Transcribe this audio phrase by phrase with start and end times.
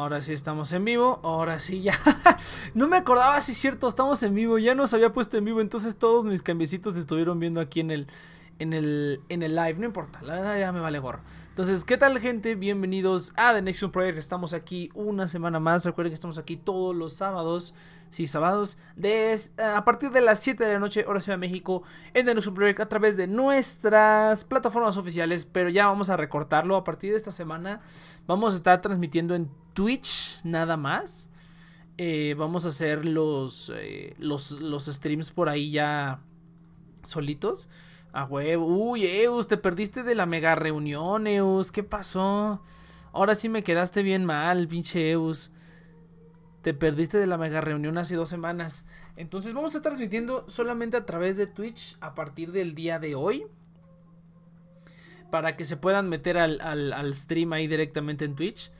[0.00, 1.20] Ahora sí estamos en vivo.
[1.22, 1.92] Ahora sí ya.
[2.74, 4.56] no me acordaba si es cierto, estamos en vivo.
[4.56, 5.60] Ya nos había puesto en vivo.
[5.60, 8.06] Entonces todos mis cambiecitos estuvieron viendo aquí en el.
[8.58, 11.20] En el, en el live, no importa, la verdad ya me vale gorro.
[11.48, 12.56] Entonces, ¿qué tal gente?
[12.56, 14.18] Bienvenidos a The Next Project.
[14.18, 15.86] Estamos aquí una semana más.
[15.86, 17.74] Recuerden que estamos aquí todos los sábados
[18.10, 21.82] sí, sábados, eh, a partir de las 7 de la noche, hora Ciudad de México,
[22.12, 26.76] en The Next Project a través de nuestras plataformas oficiales, pero ya vamos a recortarlo
[26.76, 27.80] a partir de esta semana.
[28.26, 31.30] Vamos a estar transmitiendo en Twitch nada más.
[31.96, 36.20] Eh, vamos a hacer los, eh, los, los streams por ahí ya
[37.02, 37.68] solitos.
[38.12, 38.66] A huevo.
[38.66, 41.70] Uy, Eus, te perdiste de la mega reunión, Eus.
[41.70, 42.60] ¿Qué pasó?
[43.12, 45.52] Ahora sí me quedaste bien mal, pinche Eus.
[46.62, 48.84] Te perdiste de la mega reunión hace dos semanas.
[49.16, 53.14] Entonces vamos a estar transmitiendo solamente a través de Twitch a partir del día de
[53.14, 53.46] hoy.
[55.30, 58.72] Para que se puedan meter al, stream ahí directamente en Twitch.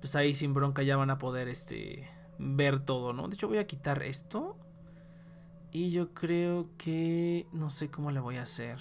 [0.00, 3.28] Pues ahí sin bronca ya van a poder este, ver todo, ¿no?
[3.28, 4.56] De hecho voy a quitar esto.
[5.72, 8.78] Y yo creo que no sé cómo le voy a hacer.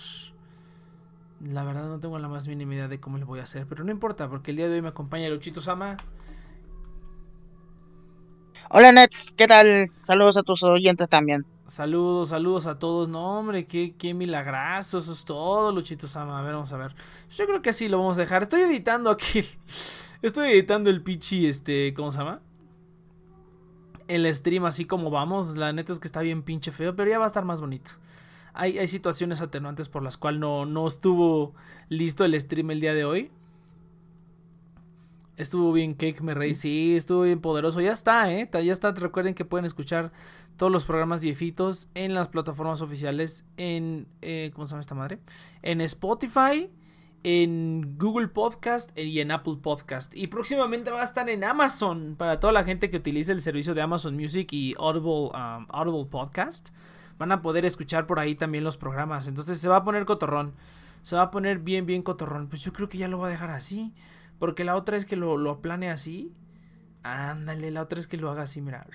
[1.41, 3.67] La verdad no tengo la más mínima idea de cómo le voy a hacer.
[3.67, 5.97] Pero no importa, porque el día de hoy me acompaña Luchito Sama.
[8.69, 9.91] Hola Nets, ¿qué tal?
[10.01, 11.45] Saludos a tus oyentes también.
[11.67, 13.07] Saludos, saludos a todos.
[13.07, 14.97] No, hombre, qué, qué milagrazo.
[14.97, 16.39] Eso es todo, Luchito Sama.
[16.39, 16.95] A ver, vamos a ver.
[17.29, 18.41] Yo creo que así lo vamos a dejar.
[18.41, 19.45] Estoy editando aquí.
[20.21, 22.41] Estoy editando el pichi, este, ¿cómo se llama?
[24.07, 25.57] El stream así como vamos.
[25.57, 27.91] La neta es que está bien pinche feo, pero ya va a estar más bonito.
[28.53, 31.53] Hay, hay situaciones atenuantes por las cuales no, no estuvo
[31.89, 33.31] listo el stream el día de hoy.
[35.37, 36.55] Estuvo bien Cake, me reí.
[36.55, 37.81] Sí, estuvo bien poderoso.
[37.81, 38.49] Ya está, ¿eh?
[38.51, 38.91] Ya está.
[38.91, 40.11] Recuerden que pueden escuchar
[40.55, 43.45] todos los programas viejitos en las plataformas oficiales.
[43.57, 44.07] En.
[44.21, 45.19] Eh, ¿Cómo se llama esta madre?
[45.61, 46.69] En Spotify,
[47.23, 50.15] en Google Podcast y en Apple Podcast.
[50.15, 52.15] Y próximamente va a estar en Amazon.
[52.17, 56.05] Para toda la gente que utilice el servicio de Amazon Music y Audible, um, Audible
[56.05, 56.69] Podcast.
[57.17, 59.27] Van a poder escuchar por ahí también los programas.
[59.27, 60.53] Entonces se va a poner cotorrón.
[61.01, 62.47] Se va a poner bien, bien cotorrón.
[62.47, 63.93] Pues yo creo que ya lo voy a dejar así.
[64.39, 66.33] Porque la otra es que lo, lo aplane así.
[67.03, 68.87] Ándale, la otra es que lo haga así, mira.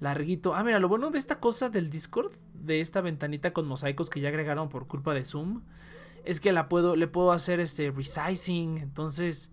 [0.00, 0.54] Larguito.
[0.54, 4.20] Ah, mira, lo bueno de esta cosa del Discord, de esta ventanita con mosaicos que
[4.20, 5.62] ya agregaron por culpa de Zoom,
[6.24, 8.78] es que la puedo, le puedo hacer este resizing.
[8.78, 9.52] Entonces,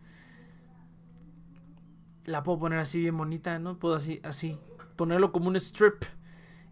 [2.25, 3.77] la puedo poner así bien bonita, ¿no?
[3.79, 4.59] Puedo así, así,
[4.95, 6.03] ponerlo como un strip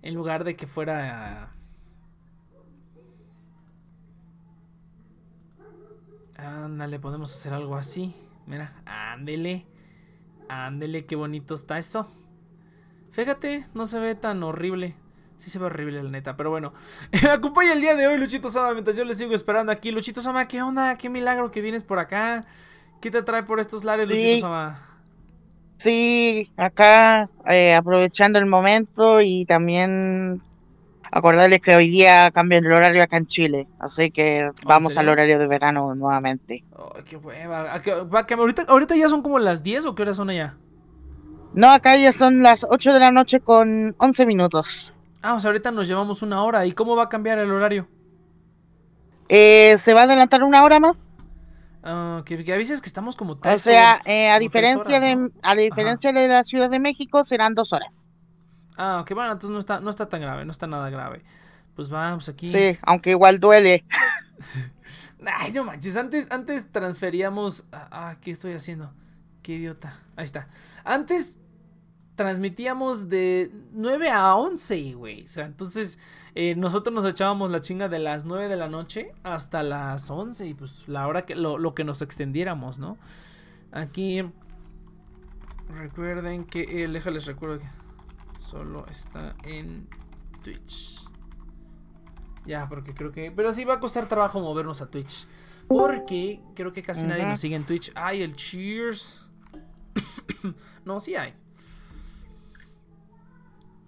[0.02, 1.57] en lugar de que fuera
[6.38, 8.16] Ándale, podemos hacer algo así.
[8.46, 9.66] Mira, ándele.
[10.50, 12.08] Ándele, qué bonito está eso.
[13.12, 14.96] Fíjate, no se ve tan horrible.
[15.38, 16.74] Sí se ve horrible, la neta, pero bueno.
[17.24, 19.92] Me acompaña el día de hoy, Luchito Sama, mientras yo le sigo esperando aquí.
[19.92, 20.98] Luchito Sama, ¿qué onda?
[20.98, 22.46] ¿Qué milagro que vienes por acá?
[23.02, 24.82] ¿Qué te trae por estos lares, Luchito Sama?
[25.78, 30.42] Sí, acá eh, aprovechando el momento y también
[31.12, 35.40] Acordarles que hoy día cambia el horario acá en Chile, así que vamos al horario
[35.40, 36.64] de verano nuevamente.
[37.06, 37.72] qué hueva.
[37.72, 40.58] ahorita, ahorita ya son como las 10 o qué horas son allá?
[41.54, 44.94] No, acá ya son las 8 de la noche con 11 minutos.
[45.22, 46.66] Ah, o sea, ahorita nos llevamos una hora.
[46.66, 47.88] ¿Y cómo va a cambiar el horario?
[49.30, 51.12] Eh, se va a adelantar una hora más.
[52.26, 56.12] Que, que veces que estamos como tres O sea, eh, a, diferencia de, a diferencia
[56.12, 58.10] de la Ciudad de México, serán dos horas.
[58.78, 61.24] Ah, ok, bueno, entonces no está, no está tan grave, no está nada grave.
[61.76, 62.52] Pues vamos aquí.
[62.52, 63.84] Sí, aunque igual duele.
[65.26, 67.66] Ay, no manches, antes, antes transferíamos.
[67.72, 68.94] Ah, ¿qué estoy haciendo?
[69.42, 70.00] Qué idiota.
[70.16, 70.48] Ahí está.
[70.84, 71.40] Antes
[72.16, 75.24] transmitíamos de 9 a 11, güey.
[75.24, 76.00] O sea, entonces
[76.36, 80.46] eh, nosotros nos echábamos la chinga de las 9 de la noche hasta las 11
[80.46, 82.98] y pues la hora que lo, lo que nos extendiéramos, ¿no?
[83.72, 84.24] Aquí
[85.70, 87.66] recuerden que, eh, déjales recuerdo que
[88.50, 89.90] Solo está en
[90.42, 91.06] Twitch.
[92.46, 93.30] Ya, porque creo que.
[93.30, 95.28] Pero sí va a costar trabajo movernos a Twitch.
[95.68, 97.92] Porque creo que casi nadie nos sigue en Twitch.
[97.94, 99.30] Ay, el Cheers.
[100.86, 101.34] no, sí hay.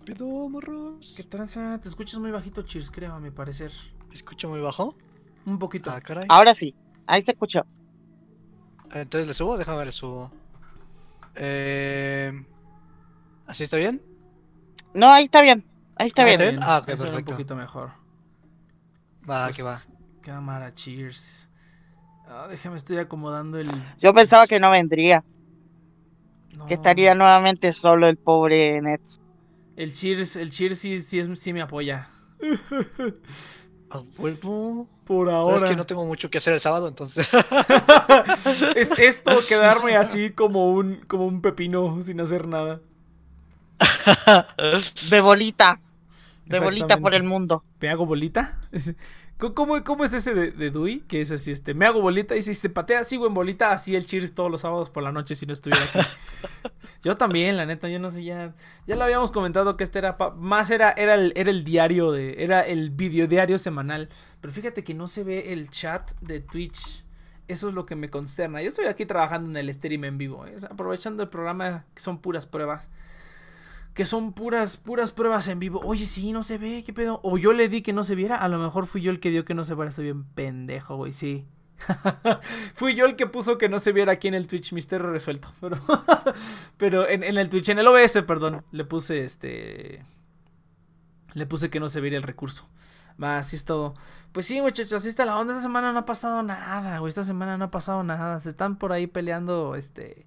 [0.03, 1.13] ¿Qué morros?
[1.15, 1.79] ¿Qué tranza?
[1.79, 3.71] Te escuchas muy bajito, Cheers, creo, a mi parecer.
[4.09, 4.97] ¿Me escucho muy bajo?
[5.45, 5.89] Un poquito.
[5.89, 6.75] Ah, Ahora sí,
[7.07, 7.65] ahí se escuchó.
[8.91, 10.31] Entonces le subo, déjame ver, le subo.
[11.35, 12.33] Eh...
[13.47, 14.08] ¿Así está bien?
[14.93, 15.65] No, ahí está bien.
[15.95, 16.59] Ahí está, bien.
[16.61, 17.17] Ah, ok, perfecto.
[17.17, 17.91] un poquito mejor.
[19.29, 19.77] Va, pues, que va.
[20.21, 21.49] Cámara, cheers.
[22.27, 23.69] Ah, déjame, estoy acomodando el.
[23.99, 25.23] Yo pensaba que no vendría.
[26.67, 29.19] Que estaría nuevamente solo el pobre Nets.
[29.75, 32.07] El cheers, el cheers sí, sí, sí me apoya.
[33.89, 35.57] Por Pero ahora.
[35.57, 37.27] es que no tengo mucho que hacer el sábado, entonces.
[38.75, 42.81] es esto, quedarme así como un, como un pepino sin hacer nada.
[45.09, 45.79] De bolita.
[46.45, 47.63] De bolita por el mundo.
[47.79, 48.59] ¿Me hago bolita?
[49.37, 50.99] ¿Cómo- ¿Cómo, es ese de, de Dewey?
[51.01, 53.95] Que es así, este, me hago bolita y si te patea, sigo en bolita, así
[53.95, 55.99] el cheers todos los sábados por la noche si no estuviera aquí.
[57.03, 58.53] yo también, la neta, yo no sé, ya,
[58.85, 62.11] ya lo habíamos comentado que este era, pa- más era, era el, era el diario
[62.11, 64.09] de, era el video diario semanal,
[64.41, 67.05] pero fíjate que no se ve el chat de Twitch.
[67.47, 68.61] Eso es lo que me consterna.
[68.61, 70.55] Yo estoy aquí trabajando en el stream en vivo, ¿eh?
[70.69, 72.89] Aprovechando el programa que son puras pruebas
[73.99, 75.81] que son puras, puras pruebas en vivo.
[75.83, 77.19] Oye, sí, no se ve, ¿qué pedo?
[77.21, 79.29] O yo le di que no se viera, a lo mejor fui yo el que
[79.29, 81.45] dio que no se viera, estoy bien pendejo, güey, sí.
[82.75, 85.49] fui yo el que puso que no se viera aquí en el Twitch, misterio resuelto.
[85.59, 85.75] Pero,
[86.77, 90.05] pero en, en el Twitch, en el OBS, perdón, le puse este...
[91.33, 92.69] Le puse que no se viera el recurso.
[93.21, 93.95] Va, así es todo.
[94.31, 95.51] Pues sí, muchachos, así está la onda.
[95.51, 97.09] Esta semana no ha pasado nada, güey.
[97.09, 98.39] Esta semana no ha pasado nada.
[98.39, 100.25] Se están por ahí peleando, este...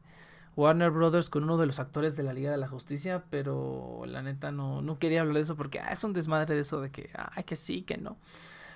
[0.57, 4.23] Warner Brothers con uno de los actores de la Liga de la Justicia, pero la
[4.23, 6.91] neta no, no quería hablar de eso porque ah, es un desmadre de eso de
[6.91, 8.19] que, ay, que sí, que no.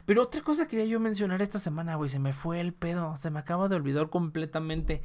[0.07, 3.29] Pero otra cosa quería yo mencionar esta semana, güey, se me fue el pedo, se
[3.31, 5.03] me acaba de olvidar completamente.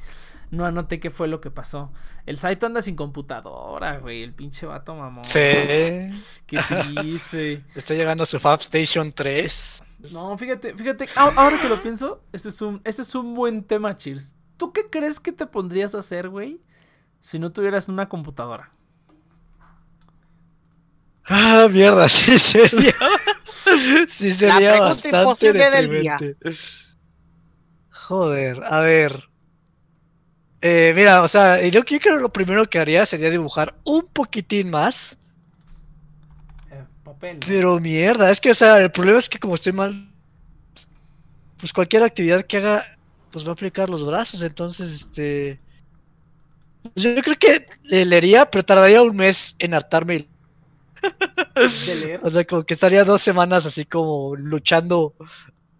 [0.51, 1.91] No anoté qué fue lo que pasó.
[2.27, 5.25] El Saito anda sin computadora, güey, el pinche vato mamón.
[5.25, 5.39] Sí.
[6.45, 6.59] Qué
[6.93, 7.65] triste.
[7.75, 9.83] Está llegando su Fab Station 3.
[10.13, 13.95] No, fíjate, fíjate, ahora que lo pienso, este es un, este es un buen tema,
[13.95, 14.35] Cheers.
[14.61, 16.61] ¿Tú qué crees que te pondrías a hacer, güey,
[17.19, 18.69] si no tuvieras una computadora?
[21.25, 22.93] Ah, mierda, sí sería.
[24.07, 26.15] sí sería bastante imposible del día.
[26.19, 26.59] deprimente.
[27.89, 29.29] Joder, a ver.
[30.61, 34.69] Eh, mira, o sea, yo, creo que lo primero que haría sería dibujar un poquitín
[34.69, 35.17] más.
[36.69, 37.39] Eh, papel.
[37.47, 40.07] Pero mierda, es que, o sea, el problema es que como estoy mal,
[41.57, 42.85] pues cualquier actividad que haga,
[43.31, 45.59] pues va a aplicar los brazos, entonces, este...
[46.83, 47.67] pues Yo creo que
[48.05, 50.27] leería, pero tardaría un mes en hartarme.
[51.87, 52.19] de leer.
[52.23, 55.13] O sea, como que estaría dos semanas así como luchando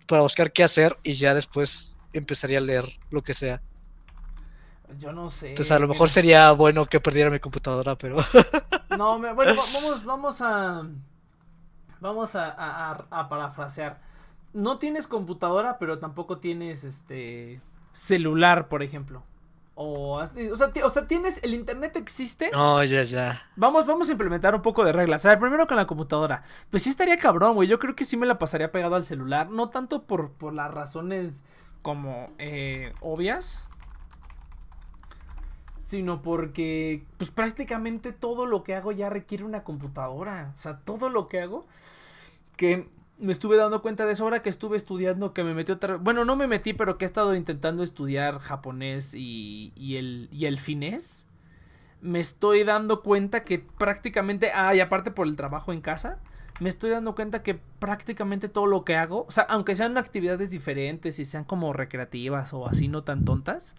[0.08, 3.62] para buscar qué hacer y ya después empezaría a leer lo que sea.
[4.98, 5.50] Yo no sé.
[5.52, 6.14] Entonces a lo mejor mira.
[6.14, 8.18] sería bueno que perdiera mi computadora, pero...
[8.98, 10.84] No, me- bueno, va- vamos, vamos a.
[12.02, 14.02] Vamos a, a- a- a parafrasear.
[14.54, 17.62] No tienes computadora, pero tampoco tienes este.
[17.94, 19.24] celular, por ejemplo.
[19.76, 21.42] O, o, sea, o sea, tienes.
[21.44, 22.52] El internet existe.
[22.52, 23.42] No, ya, ya.
[23.56, 25.26] Vamos, vamos a implementar un poco de reglas.
[25.26, 26.44] A ver, primero con la computadora.
[26.70, 27.68] Pues sí estaría cabrón, güey.
[27.68, 29.50] Yo creo que sí me la pasaría pegado al celular.
[29.50, 31.44] No tanto por, por las razones
[31.82, 33.70] como eh, obvias.
[35.80, 40.54] Sino porque, pues prácticamente todo lo que hago ya requiere una computadora.
[40.56, 41.66] O sea, todo lo que hago.
[42.56, 42.90] Que
[43.22, 46.26] me estuve dando cuenta de eso ahora que estuve estudiando, que me metí otra Bueno,
[46.26, 50.58] no me metí, pero que he estado intentando estudiar japonés y, y el, y el
[50.58, 51.28] finés
[52.02, 56.18] me estoy dando cuenta que prácticamente, ah, y aparte por el trabajo en casa,
[56.60, 60.50] me estoy dando cuenta que prácticamente todo lo que hago, o sea, aunque sean actividades
[60.50, 63.76] diferentes y sean como recreativas o así no tan tontas,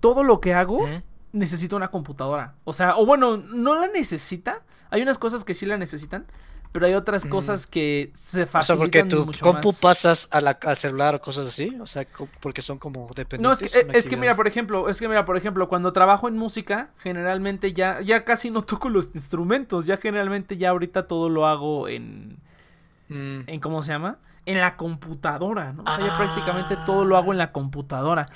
[0.00, 1.02] todo lo que hago ¿Eh?
[1.32, 2.54] necesita una computadora.
[2.64, 4.62] O sea, o bueno, no la necesita.
[4.90, 6.26] Hay unas cosas que sí la necesitan,
[6.72, 7.28] pero hay otras Mm.
[7.28, 9.80] cosas que se O sea, facilitan porque tu mucho compu más.
[9.80, 12.06] pasas a la, al celular o cosas así, o sea,
[12.40, 13.60] porque son como No, dependientes.
[13.66, 16.28] es que, son es que mira, por ejemplo, es que mira, por ejemplo, cuando trabajo
[16.28, 21.28] en música, generalmente ya, ya casi no toco los instrumentos, ya generalmente ya ahorita todo
[21.28, 22.38] lo hago en,
[23.08, 24.16] Mm, en ¿cómo se llama?
[24.46, 25.82] En la computadora, ¿no?
[25.82, 26.16] O sea, ya Ah.
[26.16, 28.26] prácticamente todo lo hago en la computadora.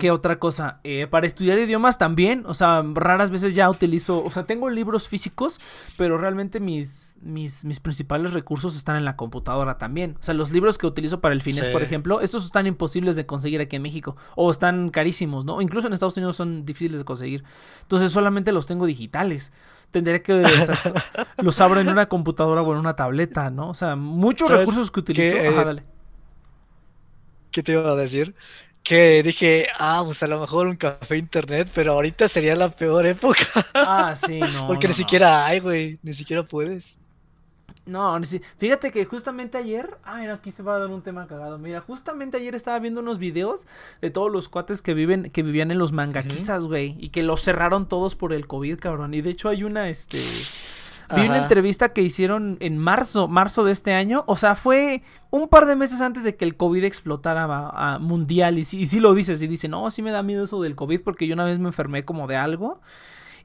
[0.00, 0.80] ¿Qué otra cosa?
[0.82, 5.06] Eh, para estudiar idiomas también, o sea, raras veces ya utilizo, o sea, tengo libros
[5.06, 5.60] físicos,
[5.96, 10.16] pero realmente mis, mis, mis principales recursos están en la computadora también.
[10.18, 11.72] O sea, los libros que utilizo para el finés, Sí.
[11.72, 15.60] por ejemplo, estos están imposibles de conseguir aquí en México, o están carísimos, ¿no?
[15.62, 17.44] Incluso en Estados Unidos son difíciles de conseguir.
[17.82, 19.52] Entonces solamente los tengo digitales.
[19.92, 20.74] Tendré que, o sea,
[21.40, 23.68] los abro en una computadora o en una tableta, ¿no?
[23.68, 25.34] O sea, muchos ¿Sabes recursos que utilizo.
[25.36, 25.46] qué?
[25.48, 25.82] Ajá, dale.
[27.52, 28.34] ¿Qué te iba a decir?
[28.82, 33.06] Que dije, ah, pues a lo mejor un café internet, pero ahorita sería la peor
[33.06, 33.44] época.
[33.74, 34.66] Ah, sí, no.
[34.66, 35.04] porque no, ni no.
[35.04, 35.98] siquiera hay, güey.
[36.02, 36.98] Ni siquiera puedes.
[37.84, 38.16] No,
[38.58, 41.58] fíjate que justamente ayer, ah, mira, aquí se va a dar un tema cagado.
[41.58, 43.66] Mira, justamente ayer estaba viendo unos videos
[44.00, 47.42] de todos los cuates que viven, que vivían en los mangaquizas, güey, y que los
[47.42, 49.14] cerraron todos por el COVID, cabrón.
[49.14, 50.18] Y de hecho hay una, este,
[51.14, 54.24] vi una entrevista que hicieron en marzo, marzo de este año.
[54.26, 57.98] O sea, fue un par de meses antes de que el COVID explotara a, a
[57.98, 58.58] mundial.
[58.58, 60.74] Y sí, y sí lo dices, y dice, no, sí me da miedo eso del
[60.74, 62.80] COVID porque yo una vez me enfermé como de algo.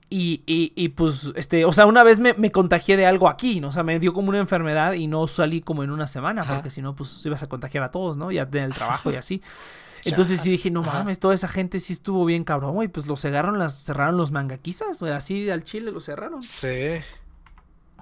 [0.09, 3.59] Y, y, y, pues, este, o sea, una vez me, me, contagié de algo aquí,
[3.59, 3.67] ¿no?
[3.67, 6.55] O sea, me dio como una enfermedad y no salí como en una semana, Ajá.
[6.55, 8.31] porque si no, pues ibas a contagiar a todos, ¿no?
[8.31, 9.41] Ya en el trabajo y así.
[10.05, 10.99] Entonces sí dije, no Ajá.
[10.99, 12.87] mames, toda esa gente sí estuvo bien cabrón, güey.
[12.87, 15.11] Pues lo cerraron, las, cerraron los mangaquizas, güey.
[15.11, 16.41] Así al chile lo cerraron.
[16.41, 17.01] Sí.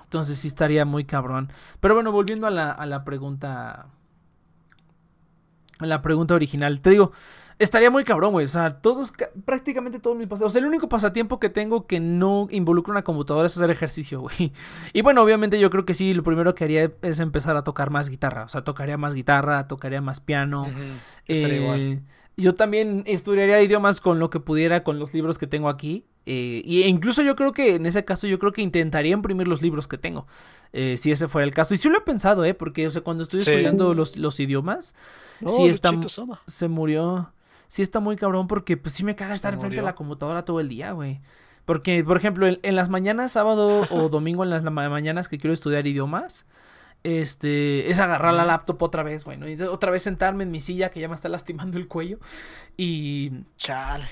[0.05, 1.51] Entonces sí estaría muy cabrón.
[1.79, 3.87] Pero bueno, volviendo a la, a la pregunta.
[5.79, 6.79] A la pregunta original.
[6.79, 7.11] Te digo,
[7.59, 8.45] estaría muy cabrón, güey.
[8.45, 9.11] O sea, todos,
[9.43, 10.51] prácticamente todos mis pasatiempos.
[10.51, 14.21] O sea, el único pasatiempo que tengo que no involucra una computadora es hacer ejercicio,
[14.21, 14.53] güey.
[14.93, 17.89] Y bueno, obviamente yo creo que sí, lo primero que haría es empezar a tocar
[17.89, 18.43] más guitarra.
[18.45, 20.63] O sea, tocaría más guitarra, tocaría más piano.
[20.63, 21.21] Uh -huh.
[21.27, 22.01] Eh, igual.
[22.37, 26.05] Yo también estudiaría idiomas con lo que pudiera, con los libros que tengo aquí.
[26.25, 29.61] Eh, y incluso yo creo que en ese caso yo creo que intentaría imprimir los
[29.61, 30.25] libros que tengo.
[30.73, 31.73] Eh, si ese fuera el caso.
[31.73, 32.53] Y sí lo he pensado, ¿eh?
[32.53, 33.51] Porque, o sea, cuando estoy sí.
[33.51, 34.95] estudiando los, los idiomas,
[35.39, 35.91] No, sí está,
[36.47, 37.31] se murió.
[37.67, 40.59] Sí está muy cabrón porque pues sí me caga estar enfrente de la computadora todo
[40.59, 41.21] el día, güey.
[41.65, 45.53] Porque, por ejemplo, en, en, las mañanas, sábado o domingo en las mañanas que quiero
[45.53, 46.45] estudiar idiomas,
[47.05, 49.47] este, es agarrar la laptop otra vez, güey, ¿no?
[49.47, 52.17] Y otra vez sentarme en mi silla que ya me está lastimando el cuello
[52.77, 53.31] y...
[53.57, 54.05] Chale.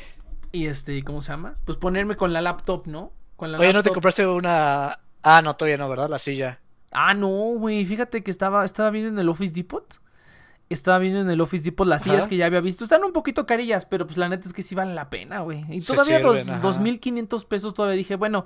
[0.54, 1.58] Y este, ¿cómo se llama?
[1.66, 3.12] Pues ponerme con la laptop, ¿no?
[3.36, 3.80] Con la Oye, laptop.
[3.80, 5.00] ¿no te compraste una...?
[5.24, 6.10] Ah, no, todavía no, ¿verdad?
[6.10, 6.62] La silla.
[6.92, 10.00] Ah, no, güey, fíjate que estaba, estaba viendo en el Office Depot.
[10.70, 12.84] Estaba viendo en el Office Depot las sillas que ya había visto.
[12.84, 15.66] Están un poquito carillas, pero pues la neta es que sí valen la pena, güey.
[15.70, 16.62] Y todavía dos, ajá.
[16.62, 18.46] 2.500 pesos todavía dije, bueno,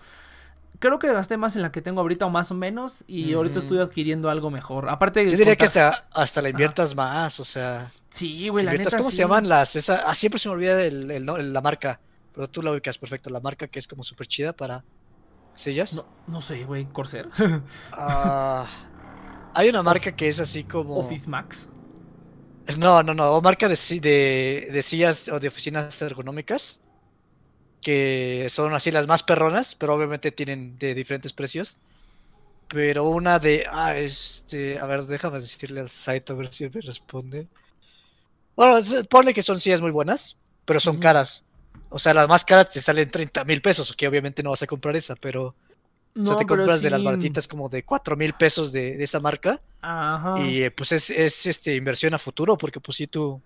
[0.80, 3.04] creo que gasté más en la que tengo ahorita o más o menos.
[3.08, 4.90] Y ahorita estoy adquiriendo algo mejor.
[4.90, 7.92] Aparte Yo diría que hasta, hasta la inviertas más, o sea...
[8.10, 9.18] Sí, güey, la inviertas- neta ¿Cómo sí.
[9.18, 9.76] se llaman las...?
[9.76, 12.00] Esa, ah, siempre se me olvida el, el la marca,
[12.34, 13.30] pero tú la ubicas perfecto.
[13.30, 14.84] La marca que es como súper chida para
[15.54, 15.94] sillas.
[15.94, 17.28] No, no sé, güey, Corsair.
[17.92, 18.66] Ah,
[19.54, 20.98] hay una marca que es así como...
[20.98, 21.70] Office Max.
[22.80, 26.82] No, no, no, o marca de, de, de sillas o de oficinas ergonómicas,
[27.82, 31.78] que son así las más perronas, pero obviamente tienen de diferentes precios.
[32.68, 36.82] Pero una de, ah, este, a ver, déjame decirle al site a ver si me
[36.82, 37.48] responde.
[38.56, 38.78] Bueno,
[39.10, 41.46] ponle que son sillas muy buenas, pero son caras.
[41.90, 44.68] O sea, las más caras te salen 30 mil pesos, que obviamente no vas a
[44.68, 45.56] comprar esa, pero
[46.20, 49.04] o sea, No, te compras de las baratitas como de 4 mil pesos de, de
[49.04, 49.62] esa marca.
[49.82, 50.40] Ajá.
[50.42, 53.42] Y eh, pues es, es este inversión a futuro, porque pues sí tu,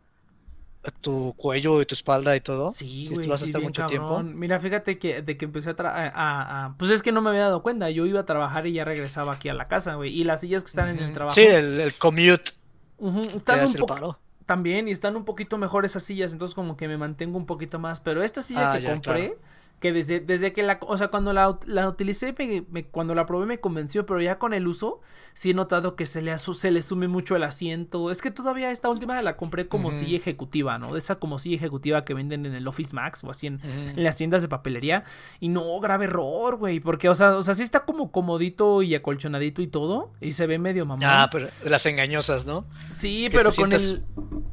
[1.01, 2.71] tu cuello y tu espalda y todo.
[2.71, 4.27] Sí, sí güey, vas a sí, estar mucho cabrón.
[4.27, 4.37] tiempo.
[4.37, 7.29] Mira, fíjate que de que empecé a, tra- a, a- Pues es que no me
[7.29, 7.89] había dado cuenta.
[7.89, 10.13] Yo iba a trabajar y ya regresaba aquí a la casa, güey.
[10.13, 11.35] Y las sillas que están en el trabajo.
[11.35, 12.51] Sí, el, el commute
[12.97, 14.17] ujú, te están un poco.
[14.45, 16.33] También, y están un poquito mejor esas sillas.
[16.33, 17.99] Entonces, como que me mantengo un poquito más.
[18.01, 19.27] Pero esta silla Ah, que ya, compré.
[19.29, 19.41] claro.
[19.81, 23.25] Que desde, desde que la, o sea, cuando la, la utilicé, me- me- cuando la
[23.25, 25.01] probé me convenció, pero ya con el uso,
[25.33, 28.11] sí he notado que se le, se le sume mucho el asiento.
[28.11, 29.97] Es que todavía esta última la compré como Ujú.
[29.97, 30.93] silla ejecutiva, ¿no?
[30.93, 33.59] De esa como silla ejecutiva que venden en el Office Max o así en,
[33.95, 35.03] las tiendas de papelería.
[35.39, 36.79] Y no, grave error, güey.
[36.79, 40.11] Porque, o sea, o sea, sí está como comodito y acolchonadito y todo.
[40.21, 41.03] Y se ve medio mamón.
[41.05, 42.65] Ah, pero las engañosas, ¿no?
[42.97, 44.03] sí, que pero con sientas- el.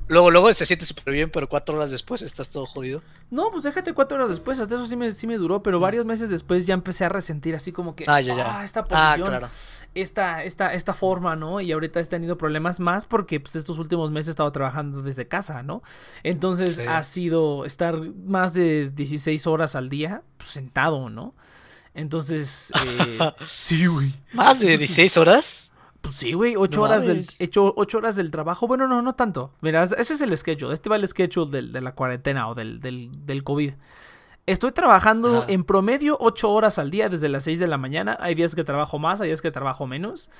[0.09, 3.03] Luego, luego se siente súper bien, pero cuatro horas después estás todo jodido.
[3.31, 4.59] No, pues déjate cuatro horas después.
[4.59, 5.63] Hasta eso sí me, sí me duró.
[5.63, 8.05] Pero varios meses después ya empecé a resentir así como que.
[8.07, 8.65] Ah, ya, ya.
[8.65, 9.29] esta Ah, posición.
[9.29, 9.49] claro.
[9.95, 11.61] esta, esta, esta forma, ¿no?
[11.61, 15.29] Y ahorita he tenido problemas más porque pues estos últimos meses he estado trabajando desde
[15.29, 15.83] casa, ¿no?
[16.23, 16.83] Entonces Sí.
[16.89, 21.35] ha sido estar más de 16 horas al día pues, sentado, ¿no?
[21.95, 23.19] Entonces, eh,
[23.51, 24.15] sí, güey.
[24.33, 25.68] ¿Más de Entonces, 16 horas?
[26.09, 28.67] Pues sí, güey, ocho No horas del, hecho, ocho horas del trabajo.
[28.67, 29.53] Bueno, no, no tanto.
[29.61, 30.73] Mira, ese es el schedule.
[30.73, 33.75] Este va el schedule del- de la cuarentena o del, del, del COVID.
[34.47, 35.53] Estoy trabajando Ajá.
[35.53, 38.17] en promedio ocho horas al día desde las 6 de la mañana.
[38.21, 40.31] Hay días que trabajo más, hay días que trabajo menos.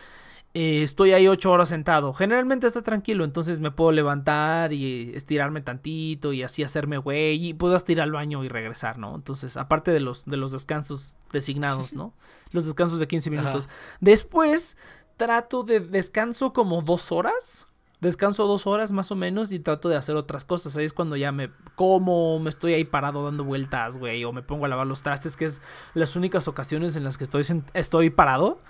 [0.55, 2.15] Eh, estoy ahí ocho horas sentado.
[2.15, 7.49] Generalmente está tranquilo, entonces me puedo levantar y estirarme tantito y así hacerme güey.
[7.49, 9.15] Y puedo hasta ir al baño y regresar, ¿no?
[9.15, 12.15] Entonces, aparte de los, de los descansos designados, ¿no?
[12.53, 13.39] Los descansos de 15 Ajá.
[13.41, 13.69] minutos.
[14.01, 14.79] Después
[15.19, 17.67] trato de descanso como dos horas.
[18.01, 20.77] Descanso dos horas más o menos y trato de hacer otras cosas.
[20.77, 24.41] Ahí es cuando ya me como, me estoy ahí parado dando vueltas, güey, o me
[24.41, 25.61] pongo a lavar los trastes, que es
[25.95, 28.61] las únicas ocasiones en las que estoy, estoy parado.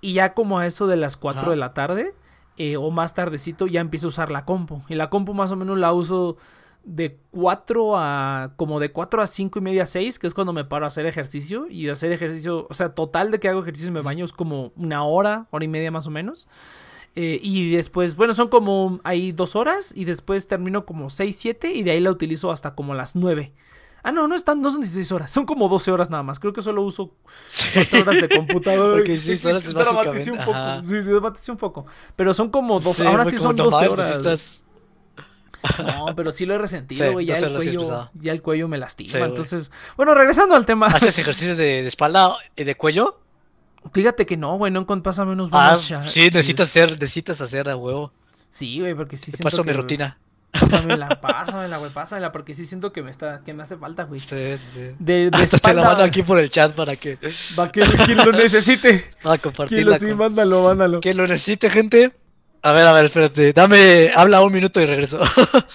[0.00, 1.50] Y ya como a eso de las 4 Ajá.
[1.50, 2.14] de la tarde
[2.56, 4.82] eh, o más tardecito ya empiezo a usar la compu.
[4.88, 6.38] Y la compu más o menos la uso
[6.84, 10.64] de 4 a como de 4 a 5 y media 6, que es cuando me
[10.64, 13.88] paro a hacer ejercicio y de hacer ejercicio, o sea, total de que hago ejercicio
[13.90, 16.48] y me baño es como una hora, hora y media más o menos.
[17.16, 21.72] Eh, y después, bueno, son como ahí dos horas y después termino como 6, 7
[21.72, 23.52] y de ahí la utilizo hasta como las 9.
[24.02, 26.40] Ah, no, no, están, no son 16 horas, son como 12 horas nada más.
[26.40, 27.12] Creo que solo uso
[27.48, 27.68] Sí.
[27.74, 28.94] 4 horas de computadora.
[28.94, 30.50] Porque 16 horas es básicamente- un poco.
[30.54, 30.82] ajá.
[30.82, 31.86] Sí, sí, un poco.
[32.16, 34.06] Pero son como 12, Sí, ahora sí son no 12 mames, pues horas.
[34.06, 34.64] sí estás-
[35.78, 37.26] No, pero sí lo he resentido, Sí, güey.
[37.26, 39.10] ya, el cuello, ya el cuello me lastima.
[39.10, 40.86] Sí, entonces, bueno, regresando al tema.
[40.86, 43.20] ¿Haces ejercicios de, de espalda y de cuello?
[43.92, 47.76] Fíjate que no, güey, no pásame unos Ah, buenos sí, necesitas hacer, necesitas hacer a
[47.76, 48.12] huevo.
[48.48, 50.18] Sí, güey, porque sí Te siento paso mi rutina.
[50.52, 54.18] Pásamela, pásamela, güey, pásamela, porque sí siento que me está, que me hace falta, güey.
[54.18, 54.80] Sí, sí, sí.
[54.98, 57.16] De, de Hasta te la espalda, mando aquí por el chat para que
[57.58, 59.12] Va que quien lo necesite.
[59.22, 59.92] para Quien compartirla.
[59.92, 61.00] lo sí, con- mándalo, mándalo.
[61.00, 62.12] Quien lo necesite, gente.
[62.62, 63.54] A ver, a ver, espérate.
[63.54, 65.20] Dame, habla un minuto y regreso.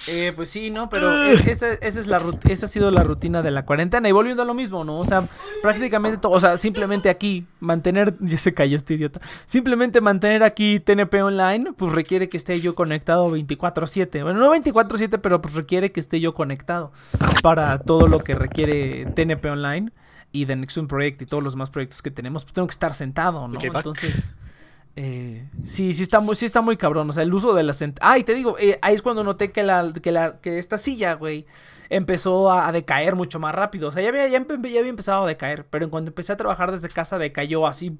[0.08, 0.88] Eh, pues sí, ¿no?
[0.88, 4.08] Pero e- esa, esa es la esa ha sido la rutina de la cuarentena.
[4.08, 4.98] Y volviendo a lo mismo, ¿no?
[4.98, 5.26] O sea,
[5.62, 6.32] prácticamente todo.
[6.32, 8.14] O sea, simplemente aquí mantener.
[8.26, 9.20] Ya se cayó este idiota.
[9.46, 14.22] Simplemente mantener aquí TNP online, pues requiere que esté yo conectado 24-7.
[14.22, 16.92] Bueno, no 24-7, pero pues requiere que esté yo conectado
[17.42, 19.92] para todo lo que requiere TNP online
[20.32, 22.44] y de Nexus Project y todos los demás proyectos que tenemos.
[22.44, 23.58] Pues tengo que estar sentado, ¿no?
[23.58, 23.86] Ok, back.
[24.98, 27.10] Eh, sí, sí está muy, sí está muy cabrón.
[27.10, 29.22] O sea, el uso de la sent- Ah, y te digo, eh, ahí es cuando
[29.22, 31.44] noté que la, que la, que esta silla, güey,
[31.90, 33.88] empezó a, a decaer mucho más rápido.
[33.88, 35.66] O sea, ya había, ya, empe- ya había empezado a decaer.
[35.68, 37.96] Pero en cuanto empecé a trabajar desde casa, decayó así.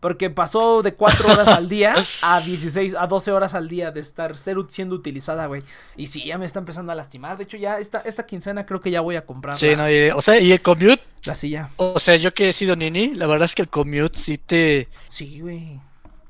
[0.00, 4.00] porque pasó de 4 horas al día a 16, a 12 horas al día de
[4.00, 5.62] estar ser, siendo utilizada, güey.
[5.96, 7.38] Y sí, ya me está empezando a lastimar.
[7.38, 10.10] De hecho, ya esta, esta quincena creo que ya voy a comprar Sí, no, y-
[10.10, 11.70] o sea, y el commute, la silla.
[11.76, 14.88] o sea, yo que he sido nini, la verdad es que el commute sí te,
[15.08, 15.80] Sí, güey.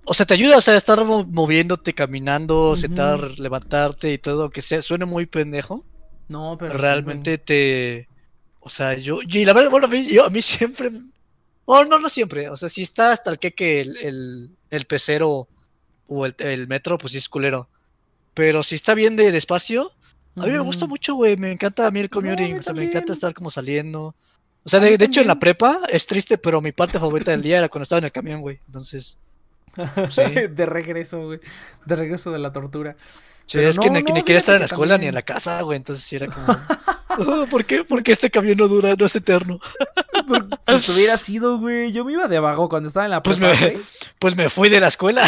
[0.06, 4.62] O sea, te ayuda, o sea, estar mo- moviéndote, caminando, sentar, levantarte y todo, aunque
[4.62, 5.84] sea, suene muy pendejo,
[6.28, 8.08] No, pero sí, realmente te,
[8.60, 10.90] o sea, yo, y la verdad, bueno, a mí, yo, a mí siempre,
[11.64, 15.48] o no, no siempre, o sea, si está hasta el que el, el, el pecero
[16.08, 17.68] o el, el metro, pues sí es culero,
[18.34, 19.92] pero si está bien de despacio,
[20.36, 21.36] A mí me gusta mucho, güey.
[21.38, 22.58] Me encanta a mí el No, commuting.
[22.58, 24.14] o sea, me encanta estar como saliendo.
[24.64, 27.40] O sea, de, de hecho, en la prepa es triste, pero mi parte favorita del
[27.42, 28.60] día era cuando estaba en el camión, güey.
[28.66, 29.16] Entonces,
[30.10, 30.22] Sí.
[30.50, 31.40] de regreso, güey.
[31.84, 32.96] De regreso de la tortura.
[33.46, 35.14] sí, es que no, ni, no, ni quería estar en que la escuela ni en
[35.14, 35.76] la casa, güey.
[35.76, 36.46] Entonces, sí era como.
[37.18, 37.82] "Oh, ¿Por qué?
[37.84, 39.58] Porque este camión no dura, no es eterno.
[40.66, 41.90] Te hubiera sido, güey.
[41.92, 43.84] Yo me iba de vago cuando estaba en la Pues prepa, me, güey.
[44.18, 45.22] pues me fui de la escuela.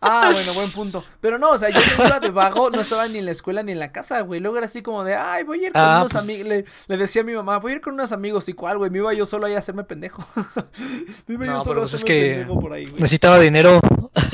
[0.00, 1.04] Ah, bueno, buen punto.
[1.20, 3.72] Pero no, o sea, yo iba de vago, no estaba ni en la escuela ni
[3.72, 4.40] en la casa, güey.
[4.40, 6.46] Luego era así como de, ay, voy a ir con Ah, unos pues- amigos.
[6.48, 8.48] Le, le decía a mi mamá, voy a ir con unos amigos.
[8.48, 8.90] ¿Y cuál, güey?
[8.90, 10.24] Me iba yo solo ahí a hacerme pendejo.
[11.26, 12.94] me iba No, yo pero solo a pues es hacerme que pendejo por ahí, güey.
[13.00, 13.80] Necesitaba dinero.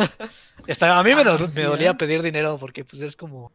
[0.66, 1.94] Estaba- a mí me, Ah, do- sí, me dolía ¿eh?
[1.94, 3.52] pedir dinero porque, pues, es como.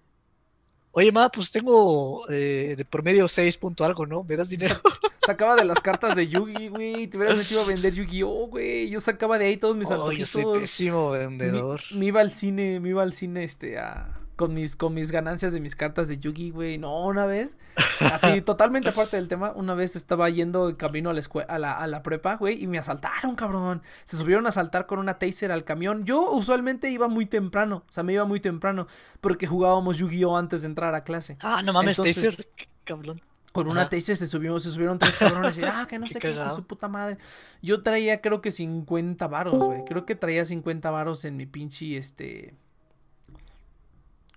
[0.91, 4.23] Oye, ma, pues tengo eh, de promedio 6 punto algo, ¿no?
[4.23, 4.75] ¿Me das dinero?
[5.25, 7.07] Sacaba de las cartas de Yugi, güey.
[7.07, 8.89] Te hubieras metido a vender Yu-Gi-Oh, güey.
[8.89, 10.57] Yo sacaba de ahí todos mis Oh, yo soy antojitos.
[10.61, 11.79] pésimo Me, vendedor.
[11.93, 15.51] me iba al cine, me iba al cine, este, a, con mis, con mis ganancias
[15.51, 16.77] de mis cartas de Yugi, güey.
[16.77, 17.57] No, una vez,
[17.99, 21.59] así, totalmente aparte del tema, una vez estaba yendo en camino a la escuela, a
[21.59, 23.81] la, a la prepa, güey, y me asaltaron, cabrón.
[24.05, 26.05] Se subieron a asaltar con una taser al camión.
[26.05, 28.87] Yo usualmente iba muy temprano, o sea, me iba muy temprano,
[29.19, 31.37] porque jugábamos Yu-Gi-Oh antes de entrar a clase.
[31.41, 32.47] Ah, no mames, Entonces- Taser.
[32.55, 33.21] qué Cabrón.
[33.51, 33.89] Con una Ajá.
[33.89, 36.55] taser se subió, se subieron tres cabrones y ah, que no Qué sé qué, cagado.
[36.55, 37.17] su puta madre.
[37.61, 39.83] Yo traía creo que 50 varos, güey.
[39.85, 42.53] Creo que traía 50 varos en mi pinche este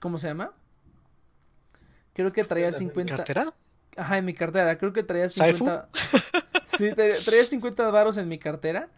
[0.03, 0.51] ¿Cómo se llama?
[2.13, 3.53] Creo que traía 50 ¿Cartera?
[3.97, 4.77] Ajá, en mi cartera.
[4.77, 5.59] Creo que traía ¿Saifu?
[5.65, 5.89] 50
[6.77, 8.89] Sí, tra- traía 50 varos en mi cartera.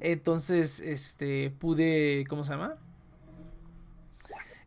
[0.00, 2.76] Entonces, este pude, ¿cómo se llama?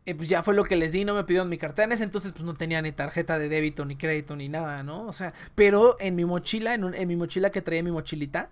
[0.06, 1.86] Eh, pues ya fue lo que les di, no me pidieron mi cartera.
[1.86, 5.06] En ese entonces, pues no tenía ni tarjeta de débito, ni crédito, ni nada, ¿no?
[5.08, 8.50] O sea, pero en mi mochila, en, un- en mi mochila que traía mi mochilita,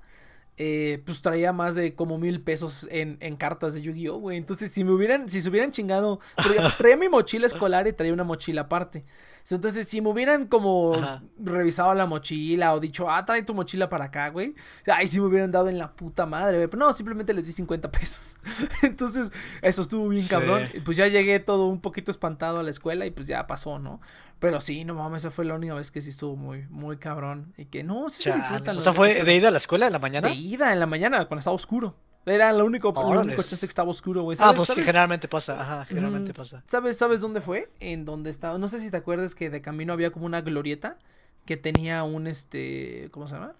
[0.59, 4.37] eh, pues traía más de como mil pesos en, en cartas de Yu-Gi-Oh, güey.
[4.37, 6.19] Entonces, si me hubieran, si se hubieran chingado,
[6.79, 9.05] traía mi mochila escolar y traía una mochila aparte.
[9.51, 11.23] Entonces, si me hubieran como Ajá.
[11.39, 14.55] revisado la mochila o dicho, ah, trae tu mochila para acá, güey.
[14.87, 16.69] Ay, si me hubieran dado en la puta madre, güey.
[16.69, 18.37] Pero no, simplemente les di 50 pesos.
[18.83, 20.29] Entonces, eso estuvo bien Sí.
[20.29, 20.69] cabrón.
[20.75, 23.79] Y pues ya llegué todo un poquito espantado a la escuela y pues ya pasó,
[23.79, 24.01] ¿no?
[24.41, 27.53] Pero sí, no mames, esa fue la única vez que sí estuvo muy, muy cabrón.
[27.57, 28.77] Y que no, sí se disfrutan.
[28.77, 30.29] O sea, fue de ida a la escuela en la mañana.
[30.29, 31.97] de ida en la mañana cuando estaba oscuro.
[32.27, 34.37] Era lo único, único chance que estaba oscuro, güey.
[34.37, 34.87] Ah, ¿Sabes- pues sí, sabes?
[34.87, 35.61] generalmente pasa.
[35.61, 36.63] Ajá, generalmente Mm, pasa.
[36.67, 37.71] ¿Sabes, ¿Sabes dónde fue?
[37.81, 38.59] En donde estaba.
[38.59, 40.99] No sé si te acuerdas que de camino había como una glorieta
[41.47, 43.09] que tenía un este.
[43.13, 43.55] ¿Cómo se llama?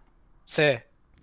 [0.45, 0.65] Sí.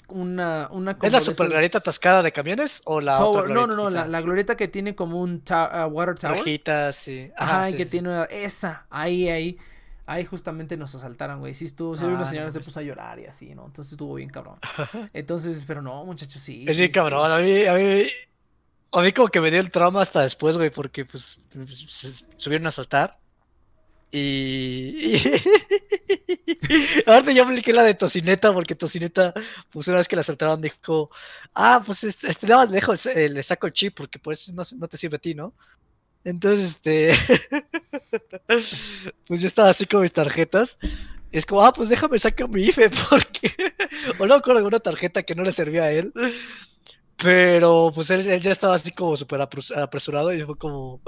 [0.09, 0.67] Una.
[0.71, 3.67] una ¿Es como la de super glorieta atascada de camiones o la Tower- otra no,
[3.67, 6.37] no, no, la, la glorieta que tiene como un ta- ah, water tower.
[6.37, 7.31] Rejitas, sí.
[7.37, 7.91] Ajá, Ajá, y sí, que sí.
[7.91, 9.57] tiene una- esa, ahí, ahí.
[10.07, 11.55] Ahí justamente nos asaltaron, güey.
[11.55, 12.67] Sí, estuvo, sí, Ah, una no señora se mames.
[12.67, 13.65] puso a llorar y así, ¿no?
[13.65, 14.57] Entonces estuvo bien cabrón.
[15.13, 16.63] Entonces, pero no, muchachos, sí.
[16.67, 18.03] Es bien cabrón, a mí, a mí,
[18.91, 21.39] a mí como que me dio el trauma hasta después, güey, porque pues
[21.87, 23.17] se subieron a saltar
[24.11, 25.21] y...
[27.05, 29.33] Ahorita yo apliqué la de Tocineta porque Tocineta,
[29.71, 31.09] pues una vez que la saltaron dijo,
[31.53, 32.67] ah, pues es- este nada
[33.15, 35.53] eh, le saco el chip porque por eso no, te sirve a ti, ¿no?
[36.23, 37.13] Entonces, este.
[39.27, 40.79] pues yo estaba así con mis tarjetas.
[41.31, 43.51] Es como, ah, pues déjame sacar mi IFE porque.
[44.17, 46.11] o no acuerdo de una tarjeta que no le servía a él.
[47.17, 51.01] Pero pues él, él ya estaba así como súper apres- apresurado y fue como.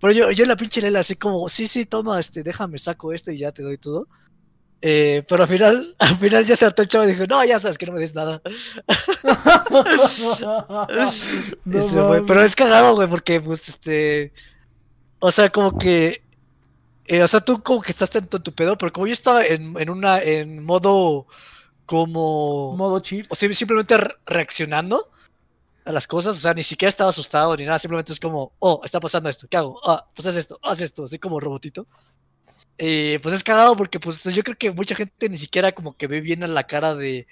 [0.00, 3.12] Pero yo, yo en la pinche lela así como, sí, sí, toma, este, déjame saco
[3.12, 4.06] esto y ya te doy todo.
[4.82, 7.58] Eh, pero al final, al final ya se hartó el chavo y dijo, no, ya
[7.58, 8.40] sabes que no me des nada.
[11.64, 12.24] No.
[12.26, 14.32] Pero es cagado, güey, porque pues este.
[15.18, 16.22] O sea, como que.
[17.06, 19.44] eh, o sea, tú como que estás tanto en tu pedo, pero como yo estaba
[19.44, 20.20] en, en una.
[20.22, 21.26] en modo.
[21.86, 22.76] como.
[22.76, 23.28] Modo cheers.
[23.30, 25.10] O sea, simplemente re- reaccionando
[25.90, 26.36] a las cosas.
[26.36, 27.78] O sea, ni siquiera estaba asustado ni nada.
[27.78, 29.46] Simplemente es como, oh, está pasando esto.
[29.48, 29.80] ¿Qué hago?
[29.84, 31.04] Ah, pues haz esto, haz esto.
[31.04, 31.86] Así como robotito.
[32.78, 36.06] Eh, pues es cagado porque pues yo creo que mucha gente ni siquiera como que
[36.06, 37.26] ve bien a la cara de,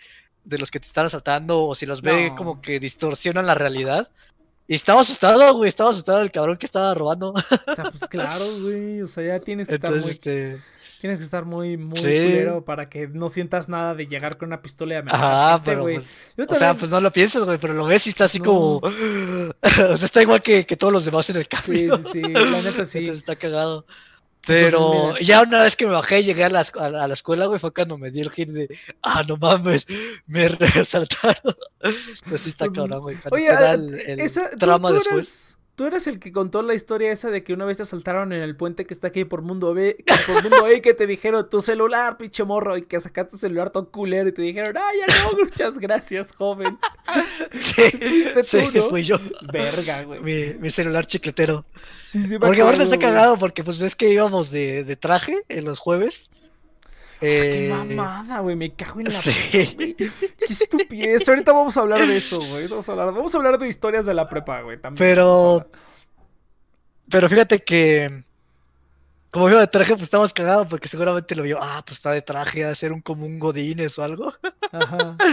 [0.44, 2.36] de los que te están asaltando o si los ve No.
[2.36, 4.06] como que distorsionan la realidad.
[4.66, 7.32] Y estaba asustado, güey, estaba asustado el cabrón que estaba robando.
[7.66, 9.00] Ah, Pues claro, güey.
[9.00, 10.60] O sea, ya tienes que estar Entonces, muy, este...
[11.00, 12.02] tienes que estar muy, muy Sí.
[12.04, 15.82] culero para que no sientas nada de llegar con una pistola y amenazar gente, pero
[15.82, 15.94] güey.
[15.96, 18.24] pues, Yo o sea, también- pues no lo piensas, güey, pero lo ves y está
[18.24, 18.44] así No.
[18.44, 18.76] como...
[18.82, 21.96] o sea, está igual que, que todos los demás en el Sí, cambio.
[21.98, 22.98] sí, sí, la neta sí.
[22.98, 23.86] Entonces está cagado.
[24.46, 27.12] Pero ya una vez que me bajé y llegué a la, a la, a la
[27.12, 29.86] escuela, güey, fue cuando me di el hit de, ah, no mames,
[30.26, 31.54] me resaltaron.
[32.28, 33.16] Pues sí está cabrón, güey.
[33.30, 35.58] Oye, ah, el, el esa, tú, trama tú después.
[35.78, 38.42] Tú eres el que contó la historia esa de que una vez te asaltaron en
[38.42, 41.06] el puente que está aquí por Mundo B, que por Mundo A y que te
[41.06, 44.76] dijeron tu celular, pinche morro, y que sacaste tu celular todo culero y te dijeron,
[44.76, 46.76] ah, ya no, muchas gracias, joven.
[47.58, 48.88] Sí, fuiste sí, tú, ¿no?
[48.90, 49.18] fui yo.
[49.52, 50.20] Verga, güey.
[50.20, 51.64] Mi, mi celular chicletero.
[52.04, 54.96] Sí, sí, me Porque aparte acuerdo, está cagado, porque pues ves que íbamos de, de
[54.96, 56.32] traje en los jueves.
[57.20, 59.32] Qué Eh, mamada, güey, me cago en la Sí.
[59.76, 59.94] güey.
[59.94, 60.10] Qué
[60.48, 61.28] estupidez.
[61.28, 62.66] Ahorita vamos a hablar de eso, güey.
[62.68, 64.80] Vamos a hablar, vamos a hablar de historias de la prepa, güey.
[64.80, 64.98] También.
[64.98, 65.70] Pero.
[67.10, 68.24] Pero fíjate que.
[69.30, 71.58] Como iba de traje, pues estábamos cagados porque seguramente lo vio.
[71.60, 74.32] Ah, pues está de traje a ser un como un godines o algo.
[74.72, 75.16] Ajá.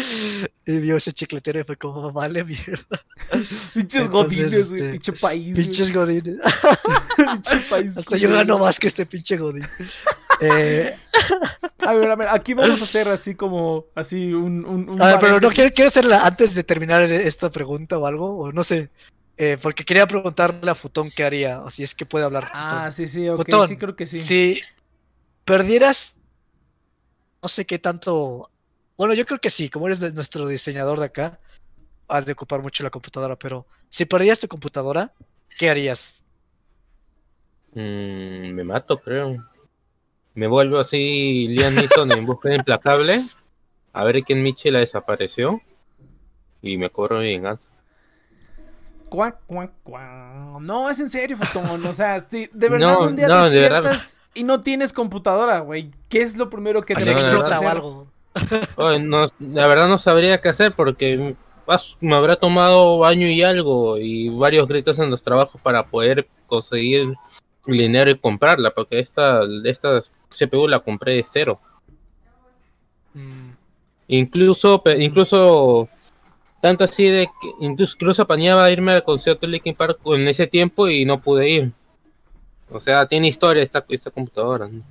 [0.67, 2.99] Y vio ese chicletero y fue como, vale, mierda.
[3.75, 4.81] Pinches godines, güey.
[4.81, 5.55] este, Pinche país.
[5.55, 6.37] Pinches godines.
[7.15, 7.95] Pinche país.
[7.99, 9.67] Hasta yo gano más que este pinche godín.
[10.41, 10.93] Eh,
[11.85, 14.65] A ver, a ver, aquí vamos a hacer así como, así un...
[14.65, 18.05] un, un a ver, pero no quiero, quiero hacerla antes de terminar esta pregunta o
[18.05, 18.89] algo, o no sé.
[19.37, 22.49] Eh, porque quería preguntarle a Futón qué haría, o si es que puede hablar.
[22.53, 22.91] Ah, Futón.
[22.91, 24.17] sí, sí, ok, Futón, sí, creo que sí.
[24.19, 24.61] Si
[25.43, 26.17] perdieras,
[27.41, 28.49] no sé qué tanto.
[28.97, 31.39] Bueno, yo creo que sí, como eres de- nuestro diseñador de acá,
[32.07, 35.13] has de ocupar mucho la computadora, pero si perdieras tu computadora,
[35.57, 36.23] ¿qué harías?
[37.73, 39.35] Mm, me mato, creo.
[40.35, 43.23] Me vuelvo así Liam Neeson en búsqueda implacable.
[43.93, 45.61] A ver quién Michi la desapareció.
[46.61, 47.69] Y me corro mi venganza.
[49.09, 50.59] Cuac, cuac, cuac.
[50.59, 51.85] No, es en serio, Fotón.
[51.85, 53.81] O sea, si de verdad No, un día no, de verdad.
[53.83, 55.91] despiertas y no tienes computadora, güey.
[56.09, 58.07] ¿Qué es lo primero que te no, explota o algo.
[58.75, 61.35] Oye, no, la verdad no sabría qué hacer porque
[62.01, 67.13] me habrá tomado año y algo y varios gritos en los trabajos para poder conseguir
[67.67, 71.59] el dinero y comprarla, porque esta, esta CPU la compré de cero.
[73.15, 73.55] Mm,
[74.07, 75.89] Incluso, incluso
[76.61, 80.47] tanto así de que incluso, incluso planeaba irme al concierto de Linkin Park en ese
[80.47, 81.71] tiempo y no pude ir.
[82.71, 84.67] O sea, tiene historia esta, esta computadora.
[84.67, 84.83] ¿no?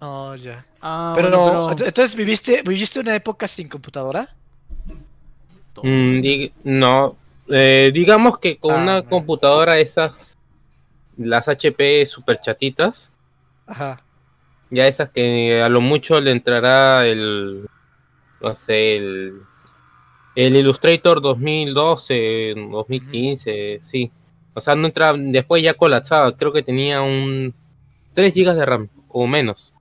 [0.00, 0.64] Oh, ya.
[0.80, 4.28] Ah, Pero, bueno, ent- entonces, ¿viviste, ¿viviste una época sin computadora?
[5.82, 6.20] Mm,
[6.64, 7.16] no,
[7.48, 9.08] eh, digamos que con Ah, una bueno.
[9.08, 10.36] computadora esas,
[11.20, 13.12] las HP super chatitas,
[13.66, 14.02] Ajá.
[14.70, 17.66] ya esas que a lo mucho le entrará el,
[18.40, 19.42] no sé, el,
[20.34, 24.10] el Illustrator 2012, 2015, sí.
[24.54, 27.54] O sea, no entraba, después ya colapsaba, creo que tenía un
[28.14, 29.74] 3 GB de RAM o menos.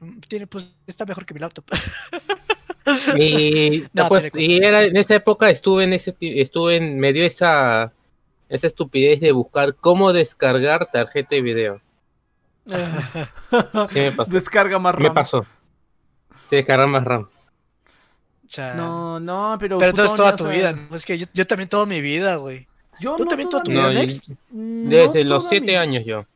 [0.00, 1.64] Mm, Tiene, pues, está mejor que mi laptop.
[3.18, 7.24] Y, No, pues, y era en esa época estuve en ese estuve en me dio
[7.24, 7.93] esa
[8.54, 11.80] esa estupidez de buscar cómo descargar tarjeta de video.
[12.70, 13.86] Ah.
[13.90, 14.30] Sí me pasó.
[14.32, 15.14] Descarga más Me RAM.
[15.14, 15.46] pasó.
[16.48, 17.28] Sí, descargar más RAM.
[18.46, 18.74] Cha.
[18.74, 19.78] No, no, pero.
[19.78, 20.96] Pero entonces Futón, toda tu vida, ¿no?
[20.96, 22.66] Es que yo, yo también toda mi vida, güey.
[23.00, 24.22] Yo ¿Tú no también toda tu vida, mi- No, y- Nex?
[24.50, 26.26] No Desde los toda 7 mi- años yo.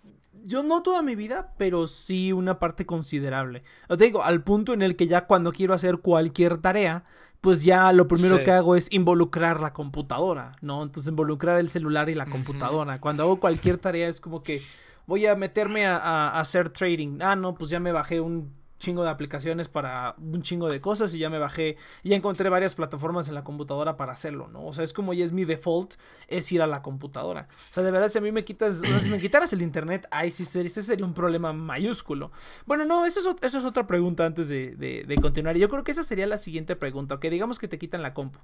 [0.48, 3.62] Yo no toda mi vida, pero sí una parte considerable.
[3.86, 7.04] Te digo, al punto en el que ya cuando quiero hacer cualquier tarea,
[7.42, 8.44] pues ya lo primero Sí.
[8.44, 10.82] que hago es involucrar la computadora, ¿no?
[10.82, 12.98] Entonces involucrar el celular y la computadora.
[12.98, 14.62] Cuando hago cualquier tarea es como que
[15.06, 17.18] voy a meterme a, a- a hacer trading.
[17.20, 21.12] Ah, no, pues ya me bajé un chingo de aplicaciones para un chingo de cosas
[21.14, 24.64] y ya me bajé, ya encontré varias plataformas en la computadora para hacerlo, ¿no?
[24.64, 25.94] O sea, es como ya es mi default,
[26.28, 27.48] es ir a la computadora.
[27.70, 29.62] O sea, de verdad, si a mí me quitas, o sea, si me quitaras el
[29.62, 32.30] internet, ahí sí sería, ese sería un problema mayúsculo.
[32.66, 35.56] Bueno, no, eso es, eso es otra pregunta antes de, de, de continuar.
[35.56, 38.14] Y yo creo que esa sería la siguiente pregunta, que digamos que te quitan la
[38.14, 38.38] compu.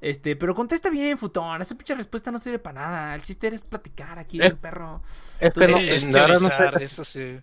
[0.00, 1.62] Este, pero contesta bien, futón.
[1.62, 3.14] Esa pinche respuesta no sirve para nada.
[3.14, 5.00] El chiste es platicar aquí, Es- el perro.
[5.38, 5.88] Es que Entonces, no, Sí,
[6.32, 7.38] es no sé- eso sí.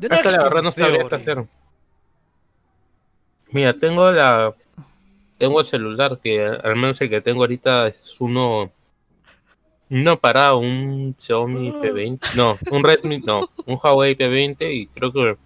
[0.00, 1.44] Que la verdad no sabría qué hacer.
[3.50, 4.54] Mira, tengo la.
[5.38, 8.70] Tengo el celular que al menos el que tengo ahorita es uno.
[9.88, 12.34] No para un Xiaomi P20.
[12.36, 15.36] No, un Redmi, no, un Huawei P20 y creo que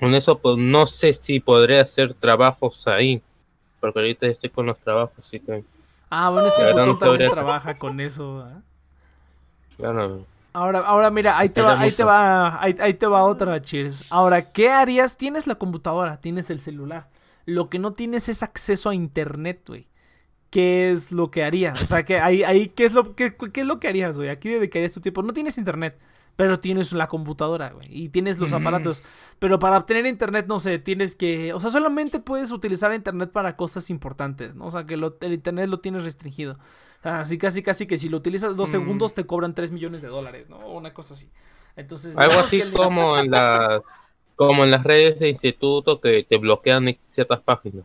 [0.00, 3.22] con eso pues no sé si podré hacer trabajos ahí.
[3.78, 5.62] Porque ahorita estoy con los trabajos, así que
[6.10, 8.40] Ah, bueno, es que Futón no también trabaja con eso.
[8.40, 8.60] ¿ah?
[9.76, 10.26] claro.
[10.52, 14.04] Ahora, ahora mira, ahí te va, ahí te va, ahí, ahí te va otra, cheers.
[14.10, 15.16] Ahora, ¿qué harías?
[15.16, 17.08] Tienes la computadora, tienes el celular.
[17.46, 19.86] Lo que no tienes es acceso a internet, güey.
[20.50, 21.80] ¿Qué es lo que harías?
[21.80, 24.28] O sea, que ahí, ahí, ¿qué es lo, qué, qué es lo que harías, güey?
[24.28, 25.22] Aquí dedicarías tu tiempo.
[25.22, 25.96] No tienes internet,
[26.40, 27.86] pero tienes la computadora, güey.
[27.90, 29.02] Y tienes los aparatos.
[29.38, 31.52] Pero para obtener internet, no sé, tienes que.
[31.52, 34.64] O sea, solamente puedes utilizar internet para cosas importantes, ¿no?
[34.64, 36.58] O sea, que lo- el internet lo tienes restringido.
[37.02, 38.72] Así casi, casi que si lo utilizas dos Mm.
[38.72, 40.56] segundos te cobran 3 millones de dólares, ¿no?
[40.56, 41.28] O una cosa así.
[41.76, 43.82] Entonces, Algo así que el- como en las
[44.34, 47.84] como en las redes de instituto que te bloquean ciertas páginas.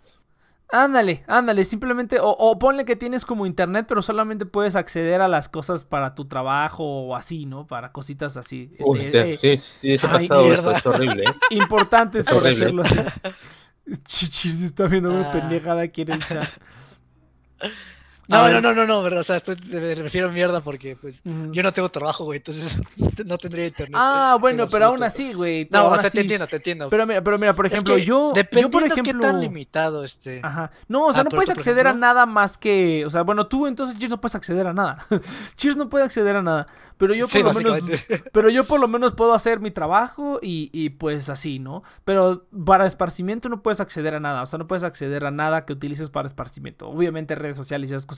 [0.72, 5.28] Ándale, ándale, simplemente, o, o ponle que tienes como internet, pero solamente puedes acceder a
[5.28, 7.68] las cosas para tu trabajo o así, ¿no?
[7.68, 8.72] Para cositas así.
[8.72, 10.78] este, Uy, te- eh, sí, sí, ay, pasado eso, mierda.
[10.78, 11.24] es horrible.
[11.24, 11.34] ¿eh?
[11.52, 12.56] importantes, por Horrible.
[12.56, 13.00] decirlo así.
[14.08, 15.32] Chichi se está viendo una Ah.
[15.32, 16.48] pendejada aquí en el chat.
[18.28, 21.22] No, no, no, no, no, pero, o sea, estoy- me refiero a mierda porque, pues,
[21.52, 22.78] yo no tengo trabajo, güey, entonces
[23.26, 23.96] no tendría internet.
[24.00, 25.68] Ah, bueno, en pero aún así, güey.
[25.72, 26.90] No, así- te entiendo, te entiendo.
[26.90, 30.04] Pero mira, pero mira, por Es ejemplo, que yo, yo por ejemplo, qué tan limitado
[30.04, 30.40] este.
[30.44, 30.72] Ajá.
[30.88, 33.06] No, o sea, Ah, no puedes acceder a nada más que.
[33.06, 34.98] O sea, bueno, tú entonces Cheers no puedes acceder a nada.
[35.58, 36.66] Cheers no puede acceder a nada.
[36.98, 37.90] Pero yo Sí, por lo menos.
[38.32, 41.84] Pero yo por lo menos puedo hacer mi trabajo y, y pues así, ¿no?
[42.06, 44.42] Pero para esparcimiento no puedes acceder a nada.
[44.42, 46.88] O sea, no puedes acceder a nada que utilices para esparcimiento.
[46.90, 48.15] Obviamente redes sociales y esas cosas.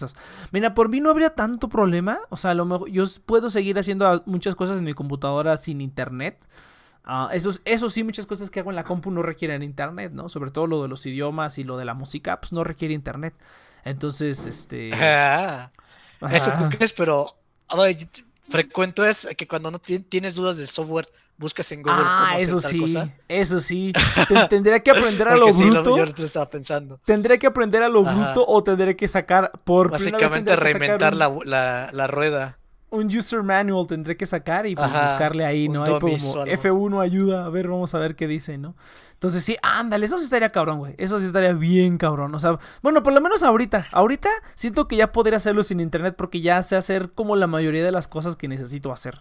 [0.51, 2.19] Mira, por mí no habría tanto problema.
[2.29, 5.81] O sea, a lo mejor yo puedo seguir haciendo muchas cosas en mi computadora sin
[5.81, 6.47] internet.
[7.03, 10.27] Ah, eso, eso sí, muchas cosas que hago en la compu no requieren internet, ¿no?
[10.27, 13.33] Sobre todo lo de los idiomas y lo de la música, pues no requiere internet.
[13.85, 14.89] Entonces, este...
[16.19, 17.37] Ah, eso tú crees, pero
[17.67, 17.95] a ver,
[18.49, 21.07] frecuento es que cuando no ti- tienes dudas del software,
[21.37, 23.09] buscas en Google cómo Ah, hacer eso tal sí, cosa.
[23.27, 23.91] eso sí.
[24.27, 25.97] Ten- tendría que aprender a lo Porque sí, lo- bruto.
[25.97, 26.99] yo lo estaba pensando.
[27.05, 28.13] Tendré que aprender a lo Ajá.
[28.33, 32.57] bruto o tendré que sacar por Básicamente reinventar un, la, la, la rueda.
[32.89, 35.83] un user manual tendré que sacar y pues Ajá, buscarle ahí, ¿no?
[35.83, 36.45] Ahí como o algo.
[36.45, 38.75] F1 ayuda, a ver, vamos a ver qué dice, ¿no?
[39.13, 40.95] Entonces sí, ándale, eso sí estaría cabrón, güey.
[40.97, 42.33] Eso sí estaría bien cabrón.
[42.33, 43.87] O sea, bueno, por lo menos ahorita.
[43.91, 47.83] Ahorita siento que ya podría hacerlo sin internet porque ya sé hacer como la mayoría
[47.83, 49.19] de las cosas que necesito hacer.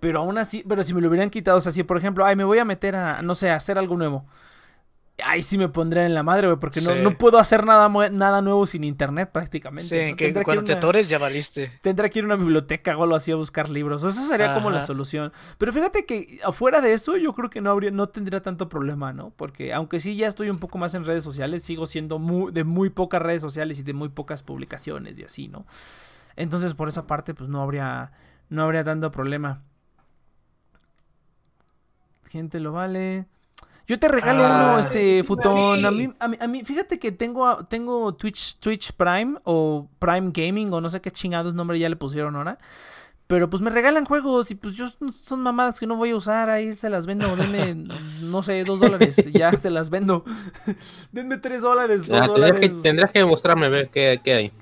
[0.00, 2.34] Pero aún así, pero si me lo hubieran quitado, o sea, si por ejemplo, ay,
[2.36, 4.24] me voy a meter a, no sé, a hacer algo nuevo.
[5.26, 7.00] Ahí sí me pondría en la madre, güey, porque no, Sí.
[7.02, 10.06] no puedo hacer nada, nada nuevo sin internet prácticamente.
[10.06, 10.16] Sí, ¿no?
[10.16, 11.70] que cuando te atores ya valiste.
[11.82, 14.02] Tendrá que ir a una biblioteca o algo así a buscar libros.
[14.02, 15.30] Eso sería como la solución.
[15.58, 19.12] Pero fíjate que afuera de eso yo creo que no habría, no tendría tanto problema,
[19.12, 19.28] ¿no?
[19.36, 22.64] Porque aunque sí ya estoy un poco más en redes sociales, sigo siendo muy, de
[22.64, 25.66] muy pocas redes sociales y de muy pocas publicaciones y así, ¿no?
[26.36, 28.12] Entonces por esa parte pues no habría,
[28.48, 29.64] no habría tanto problema.
[32.30, 33.26] Gente lo vale.
[33.86, 34.80] Yo te regalo uno, Ah.
[34.80, 35.84] este futón.
[35.84, 40.30] A mí, a mí, a mí, fíjate que tengo, tengo Twitch, Twitch Prime o Prime
[40.32, 42.58] Gaming o no sé qué chingados nombre ya le pusieron ahora.
[43.26, 44.86] Pero pues me regalan juegos y pues yo
[45.24, 47.74] son mamadas que no voy a usar, ahí se las vendo, denme,
[48.22, 50.24] no sé, dos dólares, ya se las vendo.
[51.12, 52.82] denme tres dólares, dos Ah, que, dólares.
[52.82, 54.52] tendrías que mostrarme a ver qué, qué hay.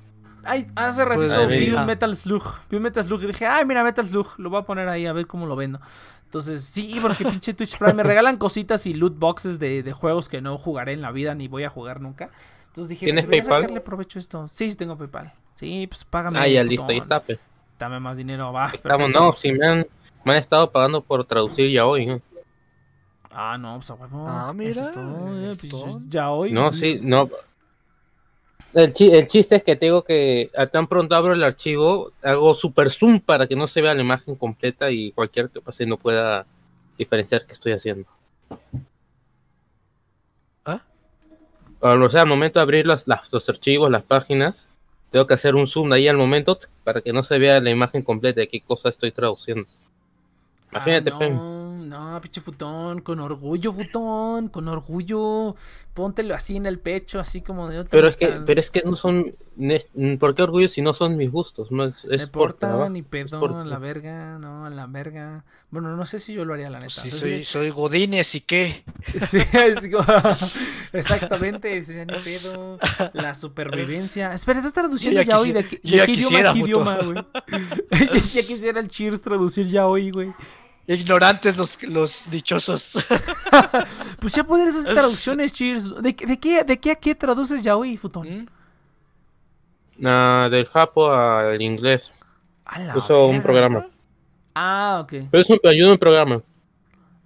[0.49, 1.85] Ay, hace ratito Pues, a vi un ajá.
[1.87, 4.65] Metal Slug, vi un Metal Slug y dije, ay, mira, Metal Slug, lo voy a
[4.65, 5.81] poner ahí a ver cómo lo vendo.
[6.25, 10.29] Entonces, sí, porque pinche Twitch Prime me regalan cositas y loot boxes de, de juegos
[10.29, 12.31] que no jugaré en la vida ni voy a jugar nunca.
[12.69, 13.61] Entonces dije, ¿Tienes voy a PayPal?
[13.63, 14.49] sacarle provecho a esto.
[14.49, 15.33] Sí, sí tengo PayPal.
[15.55, 16.39] Sí, pues págame.
[16.39, 17.21] Ah, ya listo, ahí está.
[17.21, 17.41] pues.
[17.79, 18.71] Dame más dinero, va.
[18.73, 19.87] Estamos, no, si me han,
[20.25, 22.21] me han estado pagando por traducir ya hoy.
[23.31, 24.25] Ah, no, pues a huevo.
[24.29, 26.53] Ah, Eso mira, es todo, eh, pues, ya hoy.
[26.53, 27.29] No, sí, no.
[28.75, 32.53] El, chi- el chiste es que tengo que, a tan pronto abro el archivo, hago
[32.55, 35.97] super zoom para que no se vea la imagen completa y cualquier que pase no
[35.97, 36.47] pueda
[36.99, 38.07] diferenciar qué estoy haciendo.
[40.65, 40.83] ¿Ah?
[41.81, 44.69] O sea, al momento de abrir las- las- los archivos, las páginas,
[45.11, 48.03] tengo que hacer un zoom ahí al momento para que no se vea la imagen
[48.03, 49.67] completa de qué cosa estoy traduciendo.
[50.71, 51.37] Imagínate, Ah, Pen.
[51.37, 51.43] no,
[51.89, 55.55] No, pinche futón, con orgullo, futón, con orgullo.
[55.95, 57.91] Póntelo así en el pecho, así como de otra.
[57.91, 59.35] Pero es que, pero es que no son.
[60.21, 61.73] ¿Por qué orgullo si no son mis gustos?
[61.73, 65.45] No es, es Me porta ni pedo, la verga, no, a la verga.
[65.71, 67.03] Bueno, no sé si yo lo haría, la neta.
[67.03, 68.85] Sí, soy, soy Godínez y qué.
[69.29, 69.39] Sí,
[70.93, 72.79] exactamente, ni pedo.
[73.15, 74.33] La supervivencia.
[74.35, 77.17] Espera, estás traduciendo ya, hoy de, de, qué idioma, qué idioma, güey.
[78.35, 80.33] ya quisiera el Cheers traducir ya hoy, güey.
[80.89, 83.07] Ignorantes los, los dichosos.
[84.21, 86.03] pues ya poder esas traducciones, Cheers.
[86.03, 88.27] ¿De, de, qué, ¿De qué a qué traduces ya hoy, Futón?
[88.27, 88.47] ¿Mm?
[90.51, 92.11] del japo al inglés.
[92.97, 93.87] Uso un programa.
[94.55, 95.29] Ah, ok.
[95.31, 96.43] Pero eso me ayuda un programa.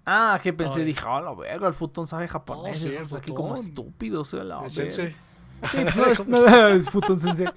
[0.04, 2.84] Ah, que pensé, dije, oh, la verga, el futón sabe japonés.
[3.12, 4.82] Oh, aquí como estúpido, o sea, la sí,
[5.70, 5.78] sí.
[5.96, 7.48] no, es, no, es sensei.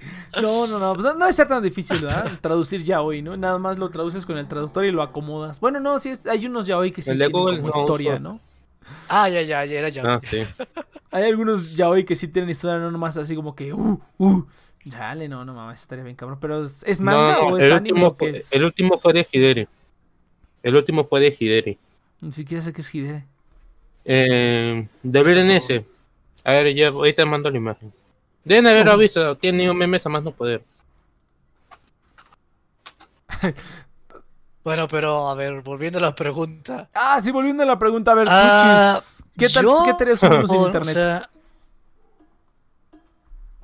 [0.42, 2.40] No, no, no, pues no es tan difícil, ¿verdad?
[2.42, 3.38] Traducir ya hoy, ¿no?
[3.38, 5.60] Nada más lo traduces con el traductor y lo acomodas.
[5.60, 8.40] Bueno, no, sí, es, hay unos ya hoy que sí tienen como historia, ¿no?
[9.10, 10.04] Ah, ya, ya, ya era ya.
[10.06, 10.44] Ah, sí.
[11.12, 14.46] hay algunos ya hoy que sí tienen historia, no nomás así como que, uh, uh.
[14.86, 16.38] Dale, no, no mames, estaría bien cabrón.
[16.40, 18.12] Pero ¿es, manga o es anime?
[18.12, 18.54] Fue, es?
[18.54, 19.68] El último fue de Hideri.
[20.62, 21.80] El último fue de Hideri.
[22.22, 23.24] Ni siquiera sé qué es Hideri.
[24.06, 25.86] Eh, de ese.
[26.46, 27.92] A ver, ya ahorita mando la imagen.
[28.44, 30.64] Deben haberlo visto, tiene un meme a más no poder.
[34.64, 36.88] bueno, pero a ver, volviendo a la pregunta.
[36.94, 39.00] Ah, sí, volviendo a la pregunta, a ver, ah,
[39.36, 39.66] ¿qué tal?
[39.84, 41.28] ¿Qué tenés unos en internet?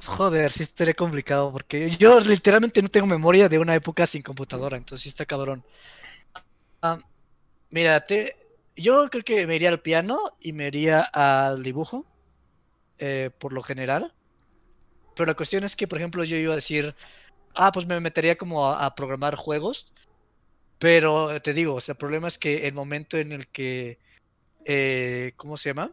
[0.03, 4.77] joder, sí estaría complicado porque yo literalmente no tengo memoria de una época sin computadora,
[4.77, 5.63] entonces sí está cabrón.
[6.81, 6.97] Ah,
[7.69, 8.03] mira,
[8.75, 12.05] yo creo que me iría al piano y me iría al dibujo,
[12.97, 14.13] eh, por lo general.
[15.15, 16.95] Pero la cuestión es que, por ejemplo, yo iba a decir,
[17.55, 19.93] ah, pues me metería como a, programar juegos.
[20.79, 23.99] Pero te digo, o sea, el problema es que el momento en el que,
[24.65, 25.91] eh, ¿cómo se llama?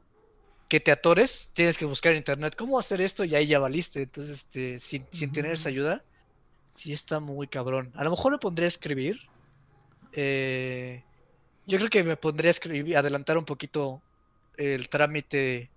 [0.68, 4.02] Que te atores, tienes que buscar en internet cómo hacer esto y ahí ya valiste.
[4.02, 6.04] Entonces, este, sin, sin tener esa ayuda,
[6.74, 7.92] sí está muy cabrón.
[7.96, 9.20] A lo mejor me pondría a escribir.
[10.12, 11.02] Eh,
[11.66, 14.00] yo creo que me pondría a escribir, adelantar un poquito
[14.56, 15.70] el trámite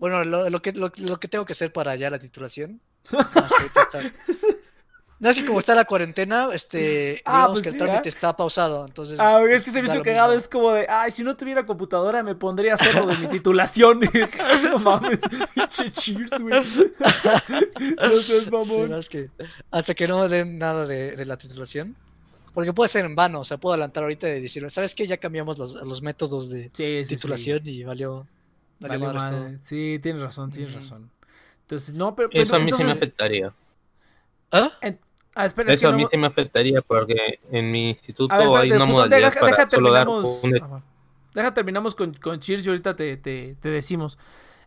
[0.00, 2.80] bueno, lo, que, lo, que tengo que hacer para ya la titulación.
[5.20, 8.86] No, así como está la cuarentena, este, ah, digamos pues que el trámite está pausado,
[8.86, 9.20] entonces...
[9.20, 12.22] Ah, es que se me hizo cagado, es como de, ay, si no tuviera computadora
[12.22, 14.00] me pondría a hacerlo de mi titulación.
[14.64, 15.20] no mames,
[15.92, 16.58] cheers, güey.
[18.02, 18.94] no seas mamón.
[18.94, 19.28] es que
[19.70, 21.94] hasta que no den nada de, de, la titulación,
[22.54, 25.06] porque puede ser en vano, o sea, puedo adelantar ahorita y decir, ¿sabes qué?
[25.06, 26.70] Ya cambiamos los, los métodos de
[27.06, 28.26] titulación y valió...
[29.62, 31.10] Sí, tienes razón, tienes razón.
[31.62, 32.28] Entonces, no, pero.
[32.32, 33.52] Eso a mí sí me afectaría.
[34.50, 34.72] ¿Ah?
[35.34, 39.32] ah espera, Eso a mí sí me afectaría porque en mi instituto hay una modalidad
[39.34, 40.24] para deja, solo dar un...
[41.32, 44.18] Deja terminamos con, con Cheers y ahorita te, te, te decimos.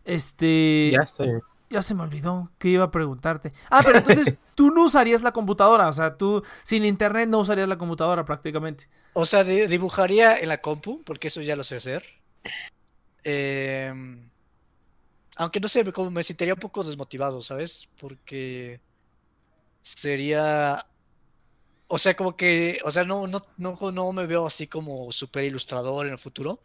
[0.04, 0.90] Este.
[0.92, 1.40] Ya estoy.
[1.70, 3.52] Ya se me olvidó que iba a preguntarte.
[3.68, 5.88] Ah, pero entonces tú no usarías la computadora.
[5.88, 8.88] O sea, tú sin internet no usarías la computadora prácticamente.
[9.12, 12.04] O sea, dibujaría en la compu, porque eso ya lo sé hacer.
[13.24, 14.30] Em,
[15.36, 17.88] aunque no sé, como me sentiría un poco desmotivado, ¿sabes?
[17.98, 18.80] Porque
[19.82, 20.86] sería...
[21.86, 25.44] O sea, como que, o sea, no, no, no, no me veo así como super
[25.44, 26.60] ilustrador en el futuro,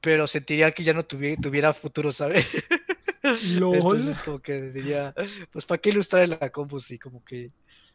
[0.00, 2.46] pero sentiría que ya no tuviera, tuviera futuro, ¿sabes?
[3.22, 5.14] Entonces, como que diría,
[5.50, 6.78] pues, ¿para qué ilustrar en la compu?
[6.78, 7.50] Sí, como que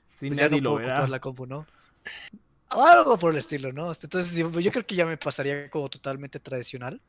[0.05, 1.65] sí, pues ya no puedo ocupar la compu, ¿no?
[2.69, 3.91] Algo por el estilo, ¿no?
[3.91, 7.01] Entonces, yo creo que ya me pasaría como totalmente tradicional.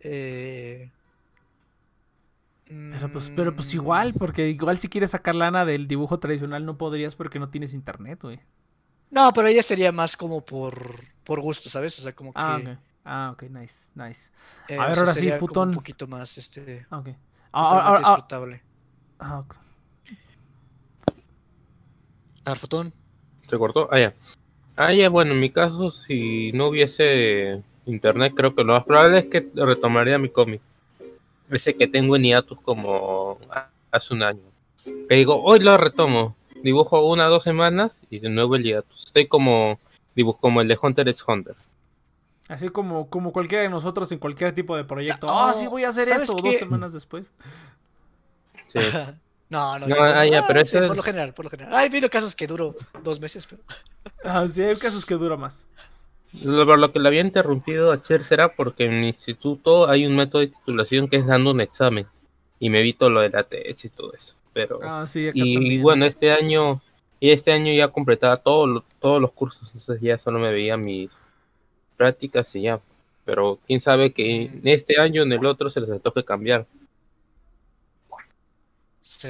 [0.00, 0.90] Eh,
[2.68, 3.76] pero pues, pero pues mm.
[3.76, 7.72] igual, porque igual si quieres sacar lana del dibujo tradicional no podrías porque no tienes
[7.72, 8.40] internet, güey.
[9.10, 10.76] No, pero ella sería más como por,
[11.24, 11.98] por gusto, ¿sabes?
[11.98, 12.76] O sea, como ah, que...
[13.04, 14.30] Ah, ok, nice, nice.
[14.68, 15.70] a eh, ver, ahora sí, Futón.
[15.70, 16.86] Un poquito más, este...
[16.90, 17.08] Ah, ok.
[17.52, 18.62] Ahora, disfrutable.
[19.18, 19.56] Ah, ok.
[22.44, 22.92] A ver, Futón.
[23.48, 23.88] ¿Se cortó?
[23.90, 24.14] Ah, ya.
[24.76, 29.20] Ah, ya, bueno, en mi caso, si no hubiese internet, creo que lo más probable
[29.20, 30.60] es que retomaría mi cómic.
[31.50, 33.38] Ese que tengo en hiatus como
[33.90, 34.42] hace un año.
[34.84, 36.36] Que digo, hoy lo retomo.
[36.62, 39.06] Dibujo una o dos semanas y de nuevo el hiatus.
[39.06, 39.78] Estoy como,
[40.14, 41.54] dibujo como el de Hunter x Hunter.
[42.48, 45.28] Así como, como cualquiera de nosotros en cualquier tipo de proyecto.
[45.30, 47.30] Ah, sí, voy a hacer esto dos semanas después.
[48.66, 48.78] Sí.
[49.50, 51.74] no, no, no, ah, pero por lo general, por lo general.
[51.74, 53.62] Hay habido casos que duró dos meses, pero.
[54.24, 55.66] ah, sí, hay casos que dura más.
[56.32, 60.40] Lo, que le había interrumpido a Cher será porque en mi instituto hay un método
[60.40, 62.06] de titulación que es dando un examen
[62.60, 64.36] y me evito lo de la tesis y todo eso.
[64.52, 66.80] Pero ah, sí, y bueno, este año
[67.20, 71.10] y este año ya completaba todo, todos los cursos, entonces ya solo me veía mis
[71.96, 72.80] prácticas y ya.
[73.24, 76.66] pero quién sabe que en este año en el otro se les toque cambiar.
[79.00, 79.28] Sí.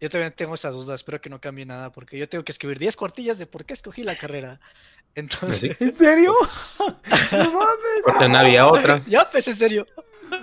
[0.00, 2.78] Yo también tengo esas dudas, espero que no cambie nada, porque yo tengo que escribir
[2.78, 4.60] 10 cuartillas de por qué escogí la carrera.
[5.14, 6.34] Entonces, ¿En serio?
[6.78, 8.02] no mames.
[8.04, 8.98] Porque no había otra.
[9.06, 9.86] ya pues en serio.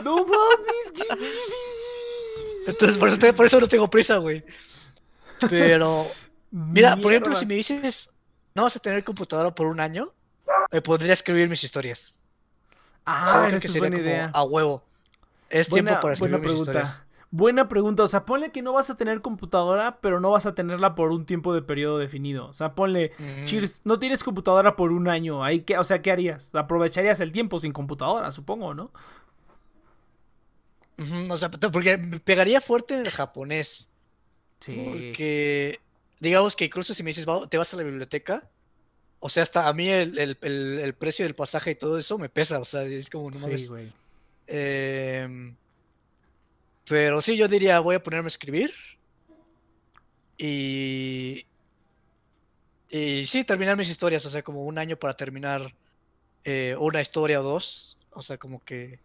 [0.04, 0.92] No mames.
[0.94, 1.08] ¿qué-
[2.68, 4.44] Entonces, por eso, te- por eso no tengo prisa, güey.
[5.50, 6.06] Pero,
[6.52, 8.12] mira, por ejemplo, si me dices,
[8.54, 10.14] no vas a tener computadora por un año,
[10.72, 12.20] me podría escribir mis historias.
[13.06, 14.32] Ah, esa que es sería buena como idea.
[14.34, 14.84] a huevo.
[15.50, 16.72] Es Buena, tiempo para escribir mis pregunta.
[16.72, 17.02] historias.
[17.30, 18.04] Buena pregunta.
[18.04, 21.12] O sea, ponle que no vas a tener computadora, pero no vas a tenerla por
[21.12, 22.48] un tiempo de periodo definido.
[22.48, 23.46] O sea, ponle, Mm.
[23.46, 25.44] Cheers, no tienes computadora por un año.
[25.44, 26.50] Ahí que, o sea, ¿qué harías?
[26.54, 28.92] Aprovecharías el tiempo sin computadora, supongo, ¿no?
[31.30, 33.88] O sea, porque pegaría fuerte en el japonés.
[34.60, 34.82] Sí.
[34.84, 35.80] Porque,
[36.20, 38.50] digamos que incluso si me dices, "Va- te vas a la biblioteca,
[39.20, 42.18] o sea, hasta a mí el, el- el- el precio del pasaje y todo eso
[42.18, 43.70] me pesa, o sea, es como, no Sí, mames.
[43.70, 43.92] güey.
[46.88, 48.72] Pero sí, yo diría, voy a ponerme a escribir.
[50.38, 51.46] Y.
[52.90, 55.76] Y sí, terminar mis historias, o sea, como un año para terminar
[56.46, 58.00] eh, una historia o dos.
[58.12, 59.00] O sea, como que.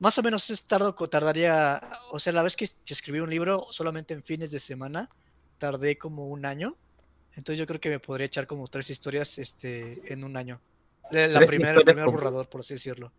[0.00, 1.80] Más o menos es tardo, tardaría.
[2.10, 5.08] O sea, la vez que escribí un libro solamente en fines de semana,
[5.58, 6.76] tardé como un año.
[7.36, 10.60] Entonces yo creo que me podría echar como tres historias este, en un año.
[11.12, 13.12] La primera, el historias primer borrador, por así decirlo.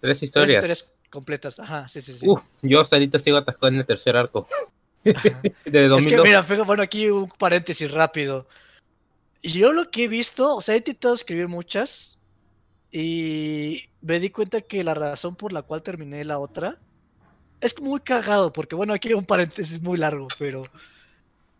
[0.00, 0.94] Tres Tres historias.
[1.10, 2.28] Completas, ajá, sí, sí, sí.
[2.28, 4.46] Uf, yo hasta ahorita sigo atascado en el tercer arco.
[5.04, 5.14] De
[5.64, 6.24] Es que 2002.
[6.24, 8.46] mira, bueno, aquí un paréntesis rápido.
[9.42, 12.18] Yo lo que he visto, o sea, he intentado escribir muchas
[12.90, 16.78] y me di cuenta que la razón por la cual terminé la otra
[17.60, 20.62] es muy cagado, porque bueno, aquí hay un paréntesis muy largo, pero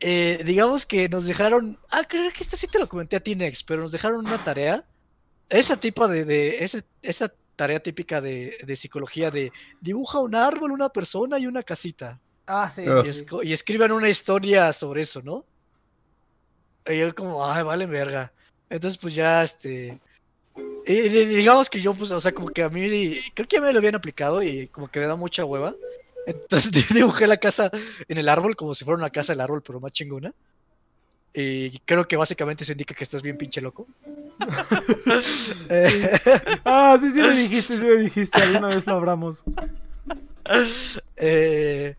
[0.00, 3.36] eh, digamos que nos dejaron, ah, creo que esta sí te lo comenté a ti,
[3.66, 4.84] pero nos dejaron una tarea,
[5.48, 9.52] esa tipo de, de ese- esa tarea típica de, de psicología de
[9.82, 12.18] dibuja un árbol, una persona y una casita.
[12.46, 12.84] Ah, sí.
[13.44, 15.44] Y, escriban una historia sobre eso, ¿no?
[16.86, 18.32] Y yo como, ay, vale verga.
[18.70, 20.00] Entonces, pues ya, este...
[20.86, 22.80] y- y digamos que yo, pues, o sea, como que a mí,
[23.34, 25.74] creo que ya me lo habían aplicado y como que me da mucha hueva.
[26.26, 27.70] Entonces dibujé la casa
[28.08, 30.32] en el árbol como si fuera una casa del árbol, pero más chingona.
[31.34, 33.86] Y creo que básicamente eso indica que estás bien pinche loco.
[36.64, 38.42] Ah, sí, sí me dijiste, sí me dijiste.
[38.42, 39.44] Alguna vez lo hablamos.
[41.16, 41.96] Eh,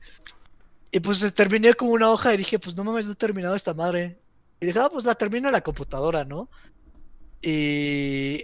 [0.92, 3.56] y pues eh, terminé como una hoja y dije, pues no mames, no he terminado
[3.56, 4.20] esta madre.
[4.60, 6.50] Y dije, ah, pues la termino en la computadora, ¿no?
[7.42, 8.42] Y,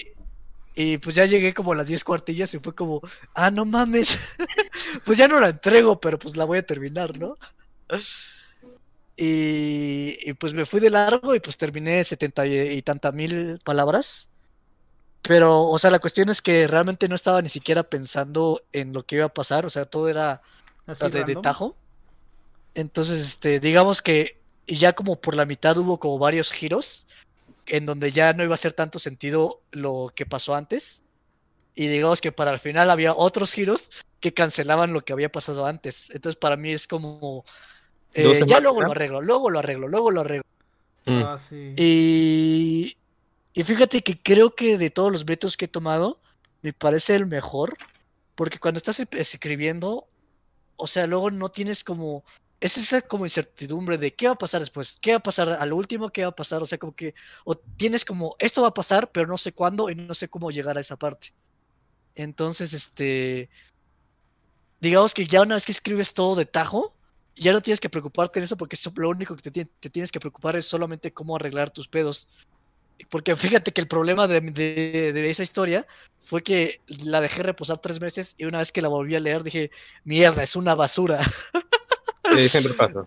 [0.75, 3.01] y pues ya llegué como a las 10 cuartillas y fue como,
[3.33, 4.37] ah, no mames.
[5.03, 7.37] pues ya no la entrego, pero pues la voy a terminar, ¿no?
[9.19, 13.59] Y, y pues me fui de largo y pues terminé setenta y, y tanta mil
[13.63, 14.29] palabras.
[15.23, 19.05] Pero, o sea, la cuestión es que realmente no estaba ni siquiera pensando en lo
[19.05, 20.41] que iba a pasar, o sea, todo era
[20.85, 21.75] de, de tajo.
[22.75, 27.07] Entonces, este, digamos que ya como por la mitad hubo como varios giros
[27.65, 31.05] en donde ya no iba a hacer tanto sentido lo que pasó antes.
[31.75, 35.65] Y digamos que para el final había otros giros que cancelaban lo que había pasado
[35.65, 36.09] antes.
[36.11, 37.43] Entonces, para mí es como
[38.13, 40.43] eh, ya luego lo arreglo, luego lo arreglo, luego lo arreglo.
[41.05, 41.23] Mm.
[41.23, 41.73] Ah, sí.
[41.77, 42.97] Y,
[43.53, 46.19] y fíjate que creo que de todos los métodos que he tomado,
[46.61, 47.77] me parece el mejor.
[48.35, 50.07] Porque cuando estás escribiendo,
[50.75, 52.23] o sea, luego no tienes como.
[52.59, 55.65] Es esa como incertidumbre de qué va a pasar después, qué va a pasar a
[55.65, 56.61] lo último, qué va a pasar.
[56.61, 57.15] O sea, como que.
[57.45, 60.51] O tienes como esto va a pasar, pero no sé cuándo y no sé cómo
[60.51, 61.33] llegar a esa parte.
[62.15, 63.49] Entonces, este.
[64.79, 66.93] Digamos que ya una vez que escribes todo de tajo,
[67.37, 70.11] ya no tienes que preocuparte en eso porque eso, lo único que te, te tienes
[70.11, 72.27] que preocupar es solamente cómo arreglar tus pedos.
[73.09, 75.85] Porque fíjate que el problema de, de- de esa historia
[76.23, 79.43] fue que la dejé reposar tres meses y una vez que la volví a leer
[79.43, 79.69] dije,
[80.03, 81.19] mierda, es una basura.
[82.35, 83.05] Sí, siempre pasa.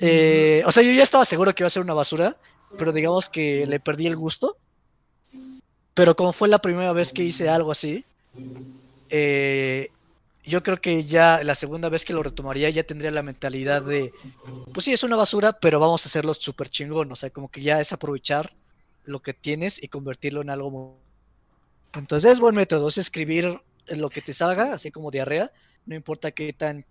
[0.00, 2.36] Eh, o sea, yo ya estaba seguro que iba a ser una basura,
[2.76, 4.56] pero digamos que le perdí el gusto.
[5.94, 8.04] Pero como fue la primera vez que hice algo así,
[9.10, 9.90] eh,
[10.48, 14.12] yo creo que ya la segunda vez que lo retomaría ya tendría la mentalidad de,
[14.72, 17.12] pues sí, es una basura, pero vamos a hacerlo súper chingón.
[17.12, 18.54] O sea, como que ya es aprovechar
[19.04, 21.00] lo que tienes y convertirlo en algo.
[21.94, 25.52] Entonces es buen método, es escribir lo que te salga, así como diarrea,
[25.86, 26.84] no importa qué tan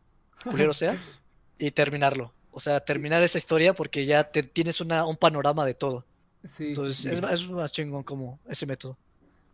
[0.44, 0.98] culero sea,
[1.60, 2.34] y terminarlo.
[2.52, 6.06] O sea, terminar esa historia porque ya te, tienes una, un panorama de todo.
[6.56, 7.10] Sí, Entonces sí.
[7.10, 8.98] es, es más chingón como ese método.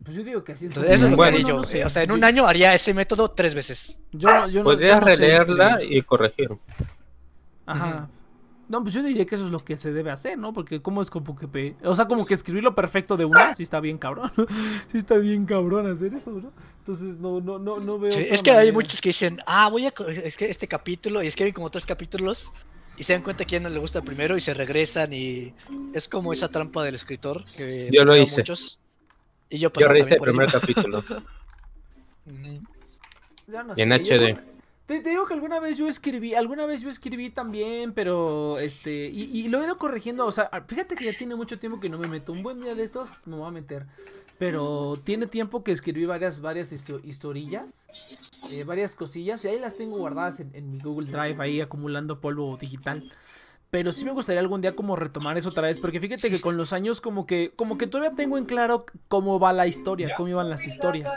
[0.02, 0.70] Pues yo digo que así es.
[0.72, 1.56] Entonces, eso es Bueno, yo.
[1.58, 1.84] no sé.
[1.84, 4.00] O sea, en un año haría ese método tres veces.
[4.12, 5.96] Yo, no- yo no- Podrías no releerla escribir.
[5.98, 6.48] y corregir.
[7.66, 8.08] Ajá.
[8.66, 10.54] No, pues yo diría que eso es lo que se debe hacer, ¿no?
[10.54, 11.46] Porque cómo es como que...
[11.46, 14.32] pe- O sea, como que escribirlo perfecto de una, sí está bien cabrón.
[14.90, 16.50] sí está bien cabrón hacer eso, ¿no?
[16.78, 18.10] Entonces no, no, no, no veo...
[18.10, 19.92] Sí, es que hay muchos que dicen, ah, voy a.
[20.08, 22.52] Es que este capítulo, y escriben como tres capítulos,
[22.96, 25.52] y se dan cuenta que ya no le gusta el primero y se regresan, y
[25.92, 28.38] es como esa trampa del escritor que Yo lo hice.
[28.38, 28.80] muchos.
[29.50, 30.98] Y yo Yo pasaba rehice el primer capítulo.
[32.26, 32.62] Ujú.
[33.46, 34.38] Ya no Y en yo- HD.
[34.86, 39.06] Te, te digo que alguna vez yo escribí, alguna vez yo escribí también, pero este,
[39.08, 41.88] y, y lo he ido corrigiendo, o sea, fíjate que ya tiene mucho tiempo que
[41.88, 43.86] no me meto, un buen día de estos me voy a meter,
[44.38, 47.86] pero tiene tiempo que escribí varias, varias histo- historillas,
[48.50, 52.20] eh, varias cosillas, y ahí las tengo guardadas en, en mi Google Drive, ahí acumulando
[52.20, 53.02] polvo digital.
[53.74, 56.56] Pero sí me gustaría algún día como retomar eso otra vez, porque fíjate que con
[56.56, 60.28] los años como que como que todavía tengo en claro cómo va la historia, cómo
[60.28, 61.12] iban las historias.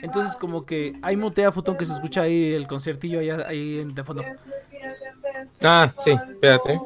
[0.00, 3.94] Entonces como que hay mutea futón que se escucha ahí el conciertillo allá ahí en
[3.94, 4.24] de fondo.
[5.62, 6.80] Ah, sí, espérate.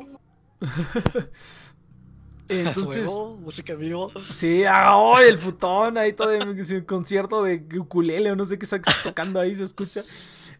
[2.48, 4.10] Entonces, Juego, música vivo.
[4.34, 8.58] sí, ah, oh, el futón ahí todo en su concierto de ukulele o no sé
[8.58, 10.02] qué está tocando ahí se escucha.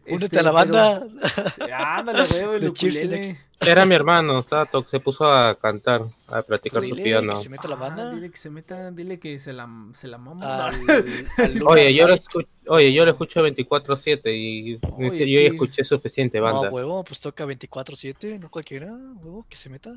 [0.05, 1.01] Únete Este, a la banda.
[1.01, 3.37] pero- sí, ándale, veo el De Cheers.
[3.61, 7.31] Era mi hermano, estaba to- se puso a cantar, a practicar su Dile piano.
[7.31, 8.11] que se meta a la Ah, banda.
[8.13, 10.65] dile que se meta, dile que se la, se la mama.
[10.65, 10.73] Al,
[11.37, 15.83] al Oye, yo lo escucho, oye, yo lo escucho 24/7 y Oye, yo ya escuché
[15.85, 16.69] suficiente No, banda.
[16.69, 19.93] huevo, pues toca 24-7, no cualquiera, huevo, que se meta.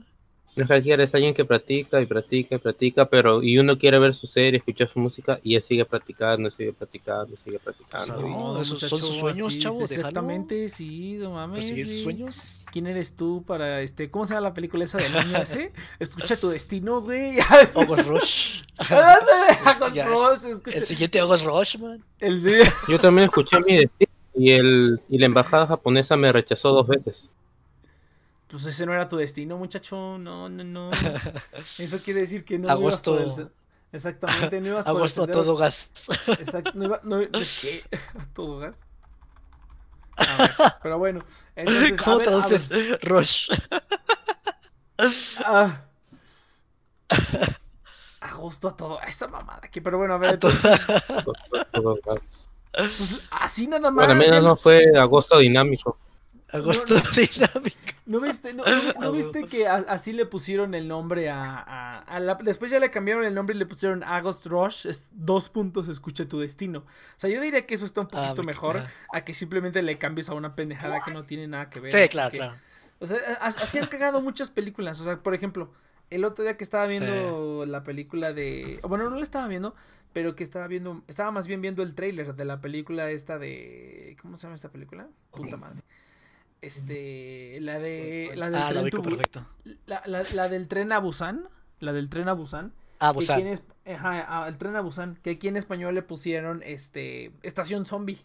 [0.56, 3.98] No es cualquiera, es alguien que practica y practica y practica, pero y uno quiere
[3.98, 8.26] ver su serie, escuchar su música y él sigue practicando, sigue practicando, sigue practicando.
[8.26, 9.94] Y- no, esos son sus sueños, así, chavo, déjalo.
[9.94, 11.68] Exactamente, sí, no mames.
[11.68, 12.64] Sus sueños.
[12.72, 15.72] ¿Quién eres tú para este, cómo se llama la película esa del niño ese?
[15.98, 17.36] Escucha tu destino, güey.
[17.74, 18.62] August Rush.
[20.06, 22.02] Rush, El siguiente August Rush, man.
[22.18, 22.42] el.
[22.88, 27.30] Yo también escuché mi destino y el y la embajada japonesa me rechazó dos veces.
[28.48, 30.18] Pues ese no era tu destino, muchacho.
[30.18, 30.90] No, no, no.
[31.78, 33.20] Eso quiere decir que no Agosto.
[33.20, 33.48] ibas
[33.92, 35.92] Exactamente, no ibas Agosto a todo gas.
[36.38, 37.84] Exacto, no iba, no, ¿de qué?
[38.18, 38.84] A todo gas.
[40.16, 40.50] A ver,
[40.82, 41.24] pero bueno,
[41.54, 43.50] entonces, a ¿Cómo traduces ver, Rush?
[45.44, 45.82] ah.
[48.20, 50.52] Agosto a todo, esa mamada aquí, pero bueno, a ver, A todo-
[52.04, 52.48] gas.
[52.72, 54.08] pues, así nada más.
[54.08, 55.98] Ya menos no fue agosto dinámico.
[56.52, 57.76] Agosto dinámico.
[58.06, 61.92] ¿No viste, no, no- no viste que a- así le pusieron el nombre a, a-
[61.92, 65.48] a la- Después ya le cambiaron el nombre y le pusieron August Rush, es dos
[65.50, 66.80] puntos, escucha tu destino.
[66.80, 66.84] O
[67.16, 68.80] sea, yo diría que eso está un Ah, poquito me- mejor
[69.12, 71.90] a que simplemente le cambies a una pendejada que no tiene nada que ver.
[71.90, 72.54] Sí, claro, que- claro.
[73.00, 75.00] O sea, así han cagado muchas películas.
[75.00, 75.72] O sea, por ejemplo,
[76.10, 76.98] el otro día que estaba Sí.
[77.00, 78.78] viendo la película de.
[78.84, 79.74] Bueno, no la estaba viendo,
[80.12, 81.02] pero que estaba viendo.
[81.08, 84.16] Estaba más bien viendo el tráiler de la película esta de.
[84.22, 85.08] ¿Cómo se llama esta película?
[85.32, 85.82] Puta madre.
[86.60, 87.58] Este.
[87.60, 88.32] La de.
[88.34, 89.46] La del Ah, lo tren Tubu- perfecto.
[89.86, 91.48] la, la, la del tren a Busan.
[91.80, 92.72] La del tren a Busan.
[92.98, 93.46] Ah, que en Busan.
[93.46, 95.16] es- ajá, ah, el tren a Busan.
[95.22, 97.32] Que aquí en español le pusieron este.
[97.42, 98.18] Estación zombie.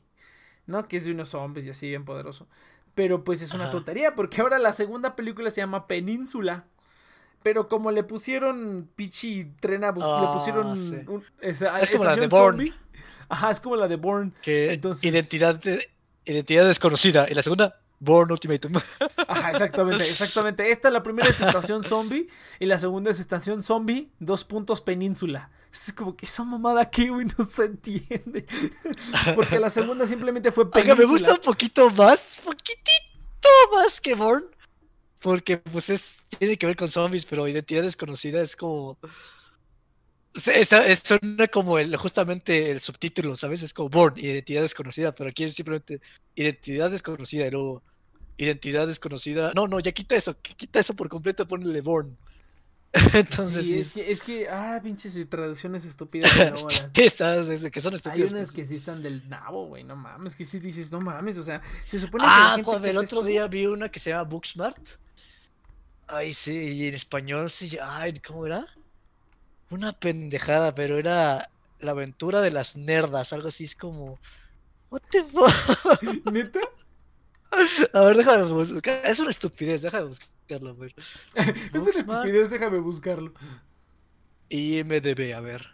[0.68, 0.88] ¿No?
[0.88, 2.48] Que es de unos zombies y así bien poderoso.
[2.96, 3.72] Pero pues es una Ajá.
[3.74, 4.16] tontería.
[4.16, 6.66] Porque ahora la segunda película se llama Península.
[7.44, 10.22] Pero como le pusieron Pichi tren a Busan.
[10.22, 10.78] le Ah, pusieron.
[10.78, 10.96] sí.
[11.08, 12.66] un- esa- Es como la de estación Bourne.
[12.68, 12.74] zombie.
[13.30, 14.32] Ajá, es como la de Bourne.
[14.42, 15.90] Que Entonces- identidad, de-
[16.26, 17.28] identidad desconocida.
[17.30, 18.74] Y la segunda, Born Ultimatum.
[19.28, 20.72] Ajá, exactamente, exactamente.
[20.72, 22.28] Esta, la primera es estación zombie
[22.60, 25.52] y la segunda es estación zombie, dos puntos península.
[25.72, 28.48] Es como que esa mamada aquí, güey, no se entiende.
[29.36, 30.94] Porque la segunda simplemente fue península.
[30.96, 34.46] Oiga, me gusta un poquito más, poquitito más que Born.
[35.20, 38.98] Porque pues es, tiene que ver con zombies, pero identidad desconocida es como...
[40.34, 43.62] esa- Es, suena como el, justamente el subtítulo, ¿sabes?
[43.62, 46.02] Es como Born, identidad desconocida, pero aquí es simplemente
[46.34, 47.84] identidad desconocida y luego
[48.44, 49.52] identidad desconocida.
[49.56, 52.18] No, no, ya quita eso, quita eso por completo, ponle Born.
[53.14, 56.30] Entonces, Sí, es, que, es que, ah, pinches traducciones estúpidas.
[56.92, 57.48] ¿Qué estás?
[57.48, 58.32] Desde que son Hay estúpidos.
[58.34, 58.56] unas pues.
[58.56, 61.62] que sí están del nabo, güey, no mames, que sí dices, no mames, o sea,
[61.86, 64.88] se supone Ah, que gente cuando el otro día vi una que se llama Booksmart.
[66.08, 67.78] Ay, sí, y en español sí.
[67.82, 68.66] Ay, ¿cómo era?
[69.70, 74.20] Una pendejada, pero era la aventura de las nerdas, algo así, es como.
[74.90, 76.26] What the fuck?
[76.34, 76.60] ¿Neta?
[77.94, 79.02] A ver, déjame buscar.
[79.06, 80.94] Es una estupidez, déjame buscarlo, güey.
[81.36, 83.34] Es una estupidez, déjame buscarlo.
[84.50, 85.66] IMDB, a ver.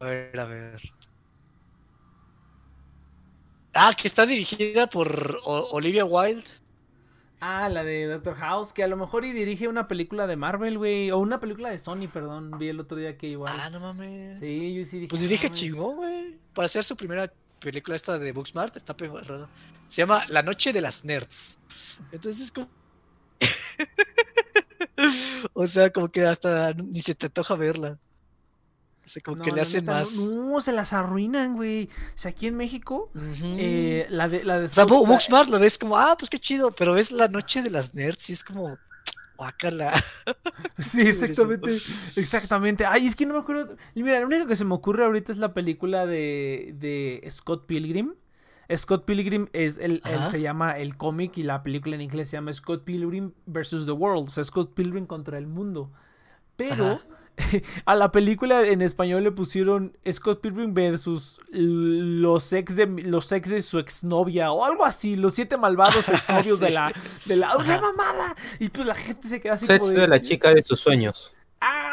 [0.00, 0.80] A ver, a ver.
[3.74, 6.44] Ah, que está dirigida por O- Olivia Wilde.
[7.40, 10.78] Ah, la de Doctor House, que a lo mejor y dirige una película de Marvel,
[10.78, 13.52] güey, o una película de Sony, perdón, vi el otro día que igual.
[13.58, 14.38] Ah, no mames.
[14.38, 15.08] Sí, yo sí dije.
[15.08, 15.58] Pues "No dirige mames".
[15.60, 16.38] chingón, güey.
[16.54, 19.48] Para hacer su primera película esta de Booksmart, está perro.
[19.92, 21.58] Se llama La Noche de las Nerds.
[22.12, 22.66] Entonces, como...
[25.52, 27.98] o sea, como que hasta ni se te antoja verla.
[29.04, 30.16] O sea, como No, que le la hacen neta, más.
[30.16, 31.90] No, se las arruinan, güey.
[31.92, 33.10] O sea, aquí en México,
[33.58, 36.38] eh, la de, la de o sea, Bu- Booksmart lo ves como, ah, pues qué
[36.38, 38.78] chido, pero ves la noche de las nerds y es como,
[39.36, 39.92] guácala.
[40.78, 41.78] Sí, exactamente.
[42.16, 42.86] Exactamente.
[42.86, 43.76] Ay, es que no me acuerdo.
[43.94, 48.14] Mira, lo único que se me ocurre ahorita es la película de, de Scott Pilgrim.
[48.76, 52.36] Scott Pilgrim es el, él se llama el cómic y la película en inglés se
[52.36, 54.28] llama Scott Pilgrim versus the World.
[54.28, 55.90] O sea, Scott Pilgrim contra el mundo.
[56.56, 57.00] Pero
[57.86, 63.50] a la película en español le pusieron Scott Pilgrim versus los ex de los ex
[63.50, 66.72] de su exnovia o algo así, los siete malvados exnovios de Sí.
[66.74, 66.92] la
[67.26, 68.36] de la una mamada.
[68.58, 71.34] Y pues la gente se queda así Sex como de la chica de sus sueños.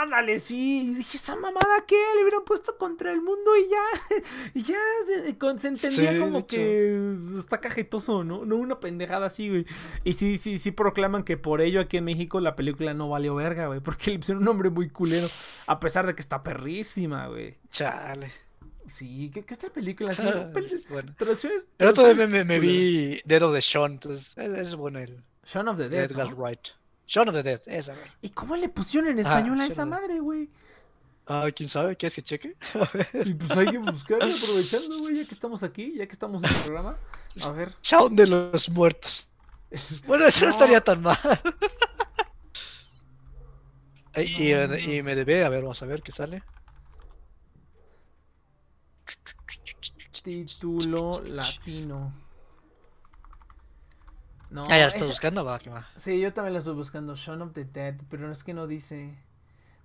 [0.02, 0.84] Ándale, sí.
[0.92, 4.18] Y dije, esa mamada que le hubieran puesto contra el mundo y ya.
[4.54, 8.46] Y ya se, con- se entendía Sí, de como que está cajetoso, ¿no?
[8.46, 9.66] No una pendejada así, güey.
[10.04, 13.36] Y sí, sí, sí proclaman que por ello aquí en México la película no valió
[13.36, 13.80] verga, güey.
[13.82, 15.28] Porque le pusieron un nombre muy culero.
[15.68, 17.58] A pesar de que está perrísima, güey.
[17.70, 18.32] Chale.
[18.86, 20.28] Sí, ¿qué, qué otra película así?
[20.56, 21.14] Es bueno.
[21.18, 21.68] Traducciones.
[21.78, 25.84] Pero todavía me, vi Dead of the Sean, entonces es, bueno el Shaun of the
[25.84, 26.12] de Dead.
[26.12, 26.36] Edgar ¿no?
[26.38, 26.70] Wright.
[27.12, 28.06] Shaun of the Dead, esa, güey.
[28.22, 30.48] ¿Y cómo le pusieron en Ah, español a esa madre, güey?
[31.26, 32.56] Ah, quién sabe, ¿quieres que cheque?
[32.76, 33.28] A ver.
[33.28, 36.50] Y pues hay que buscarlo aprovechando, güey, ya que estamos aquí, ya que estamos en
[36.56, 36.98] el programa.
[37.44, 37.76] A ver.
[37.82, 39.32] Shaun de los muertos.
[40.06, 40.52] Bueno, eso no, No.
[40.52, 41.18] estaría tan mal.
[44.16, 46.44] y, y, y me debe, a ver, vamos a ver qué sale.
[50.24, 52.14] Título latino.
[54.50, 55.88] No, Ah, ya está buscando, va, que va.
[55.96, 57.16] Sí, yo también la estoy buscando.
[57.16, 59.16] Shaun of the Dead, pero es que no dice.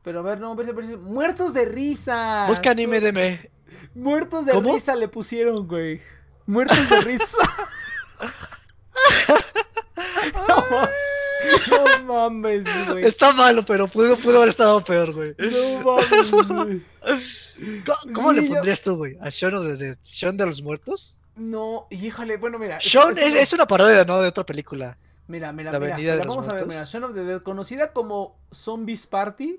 [0.03, 0.97] Pero a ver, no, parece, parece.
[0.97, 2.47] Muertos de risa.
[2.49, 3.51] Busca anime de
[3.95, 4.73] Muertos de ¿Cómo?
[4.73, 6.01] risa le pusieron, güey.
[6.47, 7.39] Muertos de risa.
[10.49, 13.05] no, no mames, güey.
[13.05, 15.35] Está malo, pero pudo, pudo haber estado peor, güey.
[15.39, 16.83] No mames, güey.
[17.85, 19.17] ¿Cómo, cómo Sí, le pondrías tú, güey?
[19.21, 19.99] ¿A Shaun of the Dead?
[20.03, 21.21] ¿Shaun de los muertos?
[21.37, 22.77] No, híjole, bueno, mira.
[22.79, 24.21] es- Shaun es es, una- es una parodia, ¿no?
[24.21, 24.97] De otra película.
[25.27, 25.97] Mira, mira, La mira.
[25.97, 26.85] Mira, vamos a ver, mira.
[26.85, 29.59] Shaun of the Dead, conocida como Zombies Party,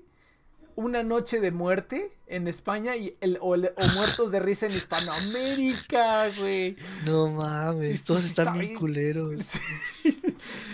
[0.76, 4.72] Una Noche de Muerte en España y el, o, el- o Muertos de Risa en
[4.72, 6.76] Hispanoamérica, güey.
[7.04, 8.78] No mames, Sí, todos sí, están está bien bien.
[8.78, 9.42] culeros.
[10.02, 10.22] Sí,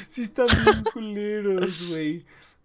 [0.09, 2.25] sí están bien culeros, güey.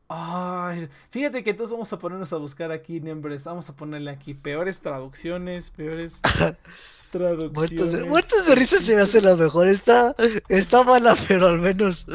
[0.09, 3.43] Ay, fíjate que entonces vamos a ponernos a buscar aquí nombres.
[3.43, 6.21] Vamos a ponerle aquí peores traducciones, peores
[7.09, 7.51] traducciones.
[7.53, 9.67] Muertos de, muertos de risa se me hace la mejor.
[9.67, 10.15] Está,
[10.47, 12.05] está mala, pero al menos.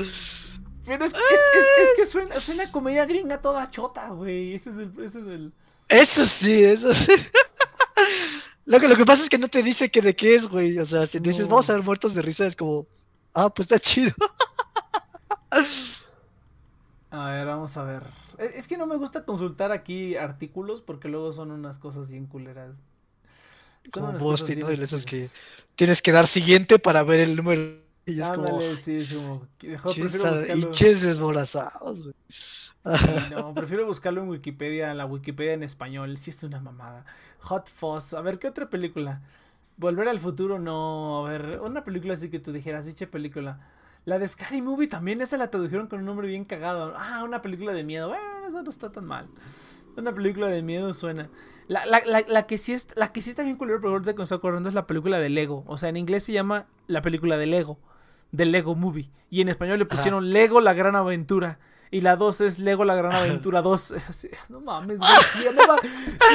[0.84, 4.54] Pero es que, es, es- es que suena, suena comedia gringa toda chota, güey.
[4.54, 4.92] Ese es el.
[5.04, 5.54] Ese es el...
[5.88, 7.12] Eso sí, eso sí.
[8.64, 10.78] Lo que, lo que pasa es que no te dice que de qué es, güey.
[10.78, 12.86] O sea, si dices vamos a ver muertos de risa, es como.
[13.34, 14.12] Ah, pues está chido.
[17.10, 18.04] A ver, vamos a ver.
[18.38, 22.26] Es, es que no me gusta consultar aquí artículos porque luego son unas cosas bien
[22.26, 22.74] culeras.
[23.90, 24.68] Como vos, cosas ¿no?
[24.70, 25.28] esos que
[25.74, 27.80] tienes que dar siguiente para ver el número.
[28.06, 28.46] Y es como.
[28.46, 29.46] Ándale, sí, es como.
[29.62, 32.14] Mejor hinches desmorazados, güey.
[32.84, 36.16] Sí, no, prefiero buscarlo en Wikipedia, la Wikipedia en español.
[36.18, 37.04] Sí, es una mamada.
[37.40, 38.14] Hot Fuzz.
[38.14, 39.22] A ver, ¿qué otra película?
[39.76, 41.26] Volver al futuro, no.
[41.26, 43.60] A ver, una película así que tú dijeras, biche película.
[44.04, 46.92] La de Scary Movie también, esa la tradujeron con un nombre bien cagado.
[46.96, 48.08] Ah, una película de miedo.
[48.08, 49.28] Bueno, eso no está tan mal.
[49.96, 51.28] Una película de miedo suena.
[51.68, 54.12] La, la, la, la que sí es, la que sí está bien culero, pero ahorita
[54.12, 55.64] que me estoy acordando es la película de Lego.
[55.66, 57.78] O sea, en inglés se llama la película de Lego.
[58.30, 59.10] Del Lego Movie.
[59.30, 61.58] Y en español le pusieron Lego La Gran Aventura.
[61.90, 63.92] Y la 2 es Lego La Gran Aventura 2.
[64.08, 65.10] Así, No mames, güey.
[65.32, 65.76] se llamaba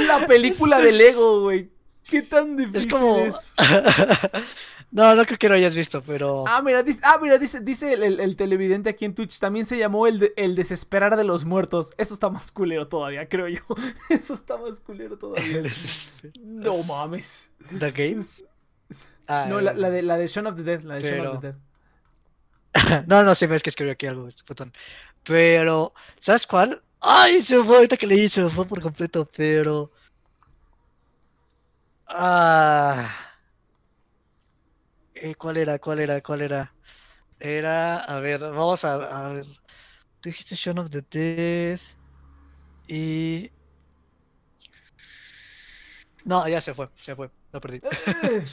[0.08, 1.72] la película de Lego, güey.
[2.10, 2.92] ¿Qué tan difícil
[3.26, 3.52] Es es?
[4.92, 6.46] no, no creo que lo hayas visto, pero.
[6.48, 9.66] Ah, mira, dice, ah, mira, dice, dice el, el- el televidente aquí en Twitch, también
[9.66, 11.94] se llamó el, de- el desesperar de los muertos.
[11.98, 13.62] Eso está más culero todavía, creo yo.
[14.10, 15.62] Eso está más culero todavía.
[16.44, 17.52] No mames.
[17.78, 18.24] The Game.
[19.28, 21.42] Ah, No, la, la de, la de Shaun of the Dead, la de Shaun of
[21.42, 21.56] the Dead.
[23.08, 24.72] No, no, sí, ves que escribió aquí algo, este botón.
[25.24, 26.82] Pero, ¿sabes cuál?
[27.02, 29.92] Ay, se me fue ahorita que leí, se me fue por completo, pero.
[32.08, 33.10] Ah.
[35.16, 35.80] Eh, ¿cuál era?
[35.80, 36.22] ¿Cuál era?
[36.22, 36.74] ¿Cuál era?
[37.40, 37.98] Era.
[37.98, 38.96] A ver, vamos a,
[39.30, 39.46] a ver.
[39.46, 41.80] Tú dijiste Shaun of the Dead.
[42.88, 43.52] Y.
[46.26, 47.82] No, ya se fue, se fue, lo perdí.
[48.24, 48.46] Eh,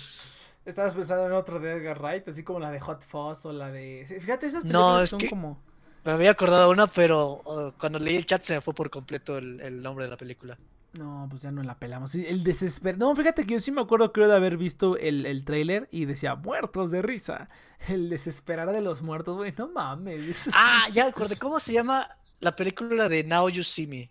[0.64, 3.70] Estabas pensando en otra de Edgar Wright, así como la de Hot Fuzz o la
[3.70, 4.06] de...
[4.06, 5.62] Fíjate, esas películas No, es son que- como...
[6.04, 9.38] Me había acordado una, pero uh, cuando leí el chat se me fue por completo
[9.38, 10.58] el, el nombre de la película.
[10.98, 12.14] No, pues ya no la pelamos.
[12.14, 12.96] El desesper...
[12.96, 16.04] No, fíjate que yo sí me acuerdo, creo, de haber visto el, el tráiler y
[16.04, 17.48] decía, muertos de risa.
[17.88, 20.50] El desesperar de los muertos, güey, no mames.
[20.54, 21.36] Ah, ya acordé.
[21.36, 22.08] ¿Cómo se llama
[22.40, 24.10] la película de Now You See Me.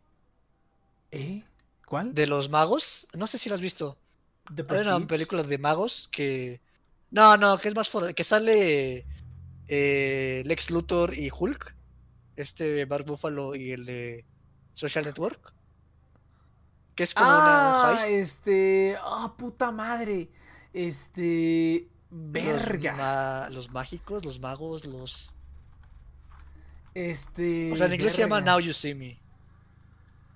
[1.11, 1.43] ¿Eh?
[1.85, 2.13] ¿Cuál?
[2.13, 3.07] De los magos.
[3.13, 3.97] No sé si la has visto.
[4.69, 6.59] Hay una película de magos que.
[7.11, 9.05] No, no, que es más for- que sale
[9.69, 11.75] eh, Lex Luthor y Hulk.
[12.35, 14.25] Este Mark Buffalo y el de
[14.73, 15.53] Social Network.
[16.95, 18.09] Que es como Ah, una heist.
[18.09, 18.97] este.
[19.01, 20.29] Ah, puta madre.
[20.73, 21.87] Este.
[22.11, 23.49] Los, Verga.
[23.49, 25.33] los mágicos, los magos, los.
[26.93, 27.71] Este.
[27.71, 28.41] O sea, en inglés se llama.
[28.41, 29.19] Now You See Me.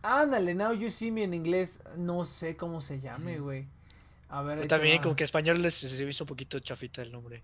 [0.01, 1.79] Ándale, Now You See Me en inglés.
[1.95, 3.67] No sé cómo se llame, güey.
[4.29, 4.67] A ver.
[4.67, 7.43] También como que en español les se hizo un poquito chafita el nombre.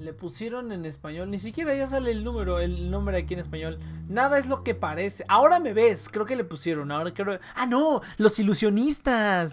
[0.00, 3.78] Le pusieron en español, ni siquiera ya sale el número, el nombre aquí en español.
[4.08, 5.24] Nada es lo que parece.
[5.28, 6.90] Ahora me ves, creo que le pusieron.
[6.90, 7.38] Ahora creo.
[7.54, 9.52] Ah, no, los ilusionistas.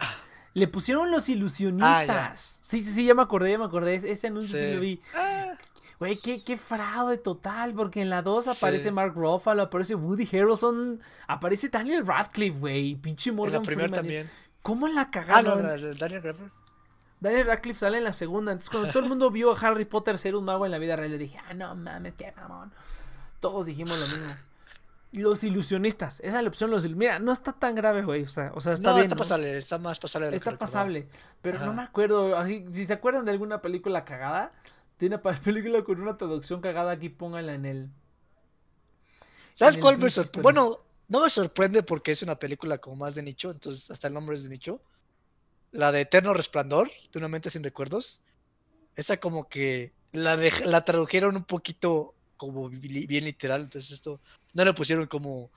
[0.54, 2.62] Le pusieron los ilusionistas.
[2.64, 3.96] sí, sí, sí, ya me acordé, ya me acordé.
[3.96, 4.74] Ese- anuncio sí, Sí.
[4.74, 5.02] lo vi.
[5.16, 5.54] Ah,
[6.00, 8.92] Güey, qué, qué fraude total, porque en la 2 aparece Sí.
[8.92, 12.96] Mark Ruffalo, aparece Woody Harrelson, aparece Daniel Radcliffe, güey.
[12.96, 14.00] Pinche en Morgan la primera Freeman.
[14.06, 14.30] también.
[14.62, 15.64] ¿Cómo la Ah, no, cagaron?
[15.64, 16.52] la de Daniel Radcliffe.
[17.20, 18.52] Daniel Radcliffe sale en la segunda.
[18.52, 20.96] Entonces, cuando todo el mundo vio a Harry Potter ser un mago en la vida
[20.96, 22.72] real, le dije, ah, no mames, qué mamón.
[23.40, 24.34] Todos dijimos lo mismo.
[25.14, 26.70] Los ilusionistas, esa es la opción.
[26.70, 28.24] Los Mira, no está tan grave, güey.
[28.24, 29.06] O sea, o sea está no, bien.
[29.06, 29.20] está ¿no?
[29.20, 30.26] pasable, está más pasable.
[30.28, 31.08] de lo que Está pasable.
[31.42, 32.38] Pero no me acuerdo.
[32.38, 34.52] Así, si se acuerdan de alguna película cagada,
[34.98, 37.90] tiene una película con una traducción cagada, aquí pónganla en el.
[39.54, 40.44] ¿Sabes en el cuál me sorprende?
[40.44, 44.14] Bueno, no me sorprende porque es una película como más de nicho, entonces hasta el
[44.14, 44.82] nombre es de nicho.
[45.72, 48.24] La de Eterno Resplandor, de una mente sin recuerdos.
[48.96, 54.22] Esa como que la, dej- la tradujeron un poquito como bi- bien literal, entonces esto
[54.54, 55.52] no le pusieron como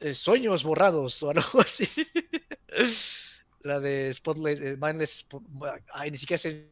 [0.00, 1.88] eh, sueños borrados o algo así.
[3.62, 5.42] la de Spotlight, eh, Mindless, Spot-
[5.92, 6.70] ay, ni siquiera se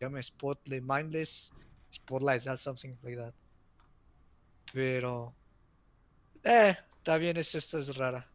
[0.00, 1.52] llama Spotlight, Mindless
[1.92, 3.34] Spotlight, something like that.
[4.72, 5.34] Pero
[6.44, 8.29] eh, está bien, es- esto es rara.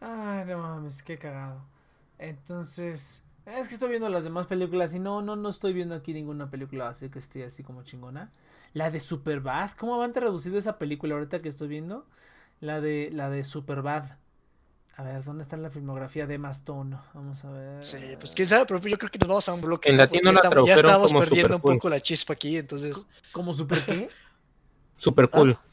[0.00, 1.60] Ay, no mames, qué cagado.
[2.18, 6.12] Entonces, es que estoy viendo las demás películas y no, no, no estoy viendo aquí
[6.12, 8.30] ninguna película así que esté así como chingona.
[8.74, 12.06] La de Superbad, ¿cómo van traducido esa película ahorita que estoy viendo?
[12.60, 14.16] La de, la de Superbad.
[14.96, 16.96] A ver, ¿dónde está la filmografía de Emma Stone?
[17.14, 17.84] Vamos a ver.
[17.84, 19.90] Sí, pues quién sabe, pero yo creo que nos vamos a un bloque.
[19.90, 23.06] En la ya estamos, ya como perdiendo un poco la chispa aquí, entonces.
[23.30, 24.10] ¿Como super qué?
[24.96, 25.56] Super cool.
[25.56, 25.67] Ah,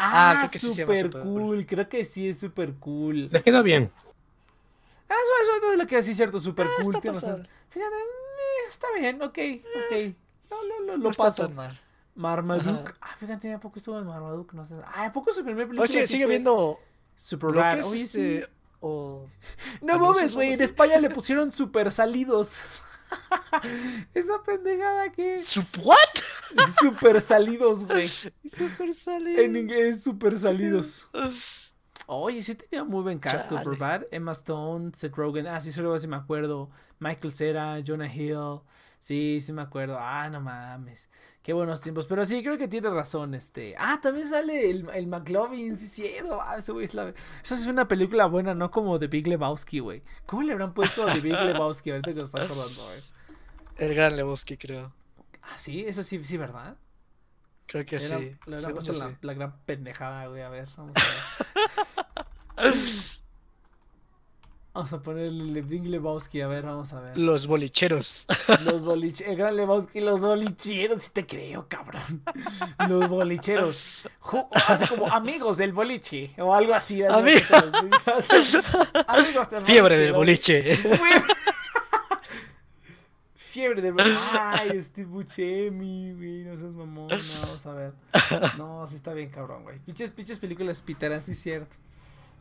[0.00, 1.66] Ah, que se super Super cool.
[1.66, 3.28] Creo que sí es super cool.
[3.30, 3.90] Les quedó bien.
[5.08, 6.94] Ah, Eso, eso es lo que sí es cierto, super Ah, cool.
[6.94, 7.12] está.
[7.70, 10.14] Fíjate, eh, está bien, ok, ok.
[10.50, 11.46] No, no, no, No lo está paso.
[11.46, 11.80] tan mal.
[12.14, 12.90] Marmaduke.
[12.90, 12.96] Ajá.
[13.00, 14.52] Ah, fíjate, ¿a poco estuvo en Marmaduke?
[14.54, 14.74] No sé.
[14.86, 15.82] Ah, ¿a poco su primer película?
[15.82, 16.78] Oye, sigue, viendo
[17.32, 18.36] bloques, Oye, sí.
[18.36, 18.48] este,
[18.80, 19.26] o
[19.82, 20.52] No anuncios mames, güey.
[20.54, 20.60] En.
[20.62, 22.82] España le pusieron super salidos.
[24.14, 25.38] Esa pendejada que.
[25.38, 25.96] ¿Su what?
[26.80, 28.08] Super salidos, güey.
[28.46, 29.44] Super sale.
[29.44, 31.10] En inglés, super salidos.
[32.10, 33.50] Oye, sí tenía muy buen cast.
[33.50, 34.04] Superbad.
[34.10, 35.46] Emma Stone, Seth Rogen.
[35.46, 36.70] Ah, sí, solo sí me acuerdo.
[37.00, 38.60] Michael Cera, Jonah Hill.
[38.98, 39.98] Sí, sí me acuerdo.
[40.00, 41.10] Ah, no mames.
[41.42, 42.06] Qué buenos tiempos.
[42.06, 43.34] Pero sí, creo que tiene razón.
[43.34, 43.74] Este.
[43.76, 45.76] Ah, también sale el, el McLovin.
[45.76, 46.40] Sí, cierto.
[46.40, 47.08] Ah, ese güey es la.
[47.08, 50.02] Esa es una película buena, no como The Big Lebowski, güey.
[50.24, 53.02] ¿Cómo le habrán puesto a The Big Lebowski ahorita que lo estoy acordando, güey?
[53.76, 54.94] El gran Lebowski, creo.
[55.50, 56.76] Ah, sí, eso sí, sí, ¿verdad?
[57.66, 58.36] Creo que Le sí.
[58.46, 59.14] Le habrán puesto la, sí.
[59.22, 60.42] la gran pendejada, güey.
[60.42, 62.74] A ver, vamos a ver.
[64.74, 67.18] Vamos a ponerle Big Lebowski, a ver, vamos a ver.
[67.18, 68.26] Los bolicheros.
[68.64, 72.22] Los bolicheros, el gran Lebowski, los bolicheros, si te creo, cabrón.
[72.88, 74.04] Los bolicheros.
[74.68, 77.02] Así como amigos del boliche, o algo así.
[77.02, 78.58] algo Ami- así.
[79.08, 80.78] Amigos del Fiebre del boliche.
[83.48, 83.90] Fiebre.
[83.90, 84.16] Boliche.
[84.40, 87.92] Ay, Steve Buscemi, güey, no seas mamón, no, vamos a ver.
[88.58, 89.78] No, sí está bien cabrón, güey.
[89.80, 91.76] Pinches, pinches películas piteras, sí es cierto.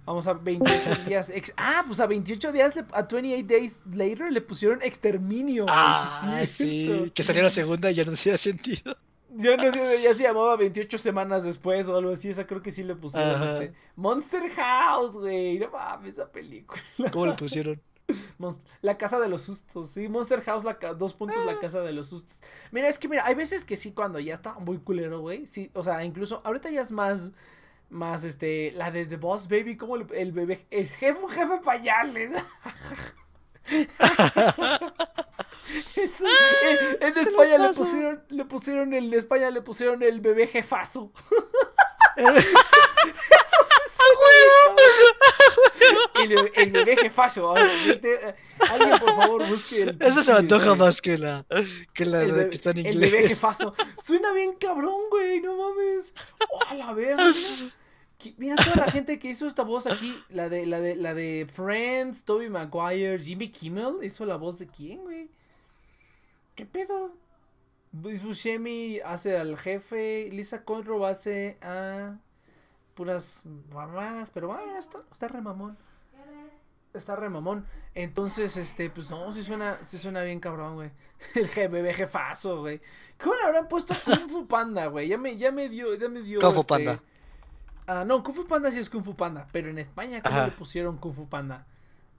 [0.06, 1.30] Vamos a 28 días.
[1.30, 5.64] ex- ah, pues a 28 días, le- a 28 Days Later le pusieron exterminio.
[5.64, 6.66] güey, Ah, sí
[7.06, 7.12] sí.
[7.14, 8.96] Que salió la segunda y ya no hacía sentido.
[9.36, 12.30] Ya no sé, ya se llamaba 28 semanas después o algo así.
[12.30, 13.74] Esa creo que sí le pusieron este.
[13.98, 15.60] Monster House, güey.
[15.60, 16.82] No mames, esa película.
[17.12, 17.82] ¿Cómo le pusieron?
[18.82, 22.08] La casa de los sustos, sí, Monster House, la dos puntos, la casa de los
[22.10, 22.40] sustos.
[22.72, 25.70] Mira, es que mira, hay veces que sí, cuando ya está muy culero, güey, sí,
[25.74, 27.32] o sea, incluso ahorita ya es más,
[27.90, 31.58] más, este, la de The Boss Baby, como el, el bebé, el jefe, un jefe
[31.64, 32.32] pañales.
[35.96, 36.26] Eso,
[36.64, 41.12] en, en España le pusieron, le pusieron, en España le pusieron el bebé jefazo.
[46.32, 47.54] el, el bebé jefazo.
[47.88, 48.36] vete,
[48.72, 49.98] Alguien, por favor, busque el.
[50.02, 51.46] Eso se me antoja más que la,
[51.94, 53.28] que la El bebé, que está en el bebé inglés.
[53.30, 53.74] jefazo.
[54.04, 55.42] Suena bien cabrón, güey.
[55.42, 56.14] No mames.
[56.50, 57.24] Oh, a la verga.
[58.38, 61.48] Mira toda la gente que hizo esta voz aquí, la de, la de, la de
[61.54, 65.30] Friends, Toby Maguire, Jimmy Kimmel, hizo la voz de quién, güey.
[66.56, 67.14] ¿Qué pedo?
[67.94, 72.18] Luis Buscemi hace al jefe, Lisa Conroe hace a
[72.96, 75.78] puras mamadas, pero bueno, está, está re mamón.
[76.98, 77.66] Está re mamón.
[77.96, 80.92] Entonces, este, pues no, sí suena, sí suena bien cabrón, güey.
[81.36, 82.82] El bebé jefazo, güey.
[83.22, 85.08] ¿Cómo le habrán puesto Kung Fu Panda, güey?
[85.08, 86.40] Ya me, ya me dio, ya me dio.
[86.40, 87.02] Kung Fu este, Panda.
[87.88, 90.46] Ah, no, Kung Fu Panda sí es Kung Fu Panda, pero en España, ¿cómo Ajá.
[90.48, 91.66] le pusieron Kung Fu Panda?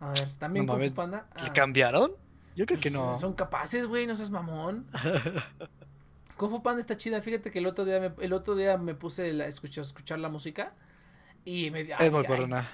[0.00, 1.26] A ver, también No Kung mames, Fu Panda.
[1.36, 2.12] ¿Le Ah, cambiaron?
[2.56, 3.18] Yo creo pues, que no.
[3.18, 4.86] Son capaces, güey, no seas mamón.
[6.36, 7.20] Kung Fu Panda está chida.
[7.20, 10.28] Fíjate que el otro día me, el otro día me puse la, escuchar, escuchar la
[10.28, 10.72] música
[11.44, 12.64] y me Es ay, muy ay.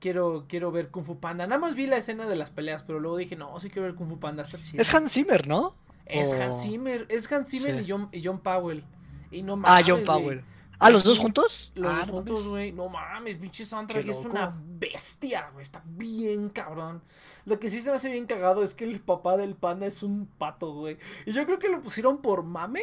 [0.00, 1.46] Quiero, quiero ver Kung Fu Panda.
[1.46, 3.94] Nada más vi la escena de las peleas, pero luego dije, no, sí quiero ver
[3.94, 4.80] Kung Fu Panda, está chida.
[4.82, 5.74] Es Hans Zimmer, ¿no?
[6.06, 7.84] Es o- Hans Zimmer, es Hans Zimmer Sí.
[7.84, 8.84] y, John, y John Powell.
[9.30, 10.06] Y no Ah, mames, John güey.
[10.22, 10.44] Powell.
[10.80, 11.72] Ah, ¿los dos juntos?
[11.74, 12.70] Los ah, dos no juntos, güey.
[12.72, 15.62] No mames, pinche soundtrack es una bestia, güey.
[15.62, 17.02] Está bien cabrón.
[17.46, 20.02] Lo que sí se me hace bien cagado es que el papá del panda es
[20.04, 20.96] un pato, güey.
[21.26, 22.82] Y yo creo que lo pusieron por mame,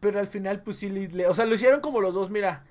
[0.00, 2.64] pero al final, pues sí, le- o sea, lo hicieron como los dos, mira.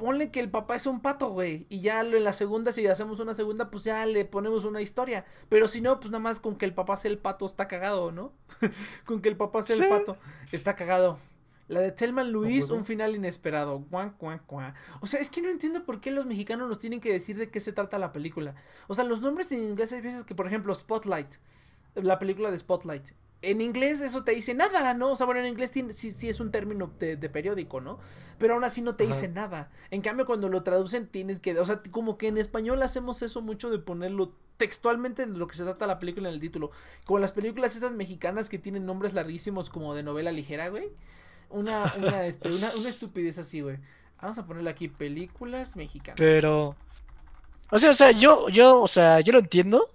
[0.00, 1.66] Ponle que el papá es un pato, güey.
[1.68, 4.80] Y ya lo- en la segunda, si hacemos una segunda, pues ya le ponemos una
[4.80, 5.26] historia.
[5.50, 8.10] Pero si no, pues nada más con que el papá sea el pato está cagado,
[8.10, 8.32] ¿no?
[9.06, 9.88] con que el papá sea el Sí.
[9.90, 10.16] pato
[10.52, 11.18] está cagado.
[11.68, 13.78] La de Telman Luis, un final inesperado.
[13.90, 14.74] Guan, guan, guan.
[15.00, 17.48] O sea, es que no entiendo por qué los mexicanos nos tienen que decir de
[17.50, 18.56] qué se trata la película.
[18.88, 21.34] O sea, los nombres en inglés hay veces que, por ejemplo, Spotlight,
[21.94, 23.10] la película de Spotlight.
[23.42, 25.12] En inglés eso te dice nada, ¿no?
[25.12, 27.98] O sea, bueno, en inglés tiene- sí, sí es un término de, de periódico, ¿no?
[28.38, 29.14] Pero aún así no te Ajá.
[29.14, 29.70] dice nada.
[29.90, 31.58] En cambio, cuando lo traducen tienes que...
[31.58, 35.56] O sea, como que en español hacemos eso mucho de ponerlo textualmente de lo que
[35.56, 36.70] se trata la película en el título.
[37.06, 40.90] Como las películas esas mexicanas que tienen nombres larguísimos como de novela ligera, güey.
[41.48, 43.78] Una, una, este, una, una estupidez así, güey.
[44.20, 46.18] Vamos a ponerle aquí películas mexicanas.
[46.18, 46.76] Pero.
[47.70, 49.88] O sea, o sea, yo, yo, o sea, yo lo entiendo.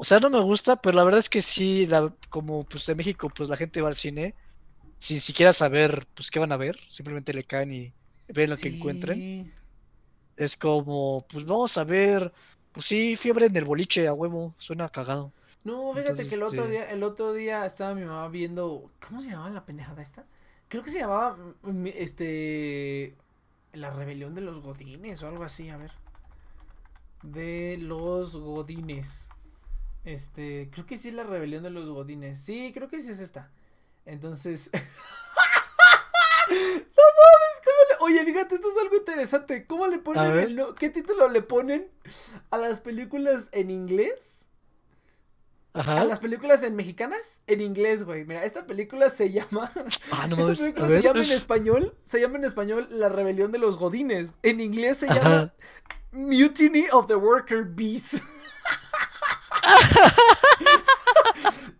[0.00, 2.94] O sea, no me gusta, pero la verdad es que sí, la- como pues de
[2.94, 4.34] México, pues la gente va al cine
[4.98, 6.78] sin siquiera saber, pues qué van a ver.
[6.88, 7.92] Simplemente le caen y
[8.28, 9.52] ven lo que encuentren.
[10.36, 12.32] Es como, pues vamos a ver,
[12.72, 15.32] pues sí, fiebre en el boliche a huevo, suena cagado.
[15.64, 18.90] No, fíjate Entonces, que el otro este- día, el otro día estaba mi mamá viendo,
[19.06, 20.24] ¿cómo se llamaba la pendejada esta?
[20.68, 23.16] Creo que se llamaba, mm, este,
[23.74, 25.92] la rebelión de los godines o algo así, a ver.
[27.22, 29.28] De los godines.
[30.04, 32.38] Este, creo que sí es la rebelión de los godines.
[32.40, 33.50] Sí, creo que sí es esta.
[34.06, 34.70] Entonces...
[34.72, 34.78] no
[36.50, 37.96] mames, ¿cómo le...
[38.14, 39.66] Oye, fíjate, esto es algo interesante.
[39.66, 41.88] ¿Cómo le ponen el no- ¿Qué título le ponen
[42.50, 44.46] a las películas en inglés?
[45.72, 46.04] A Ajá.
[46.04, 48.24] las películas en mexicanas en inglés, güey.
[48.24, 49.70] Mira, esta película se llama.
[50.10, 51.96] Ah, no esta mames, película a se llama en español.
[52.04, 54.34] Se llama en español La Rebelión de los Godines.
[54.42, 55.54] En inglés se llama Ajá.
[56.10, 58.22] Mutiny of the Worker Bees.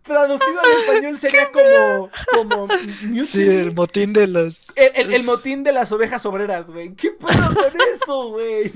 [0.03, 2.09] Traducido al español sería como.
[2.33, 2.67] como.
[3.25, 4.75] Sí, el motín de los.
[4.77, 6.95] El, el- el motín de las ovejas obreras, güey.
[6.95, 8.71] ¿Qué pedo con eso, güey?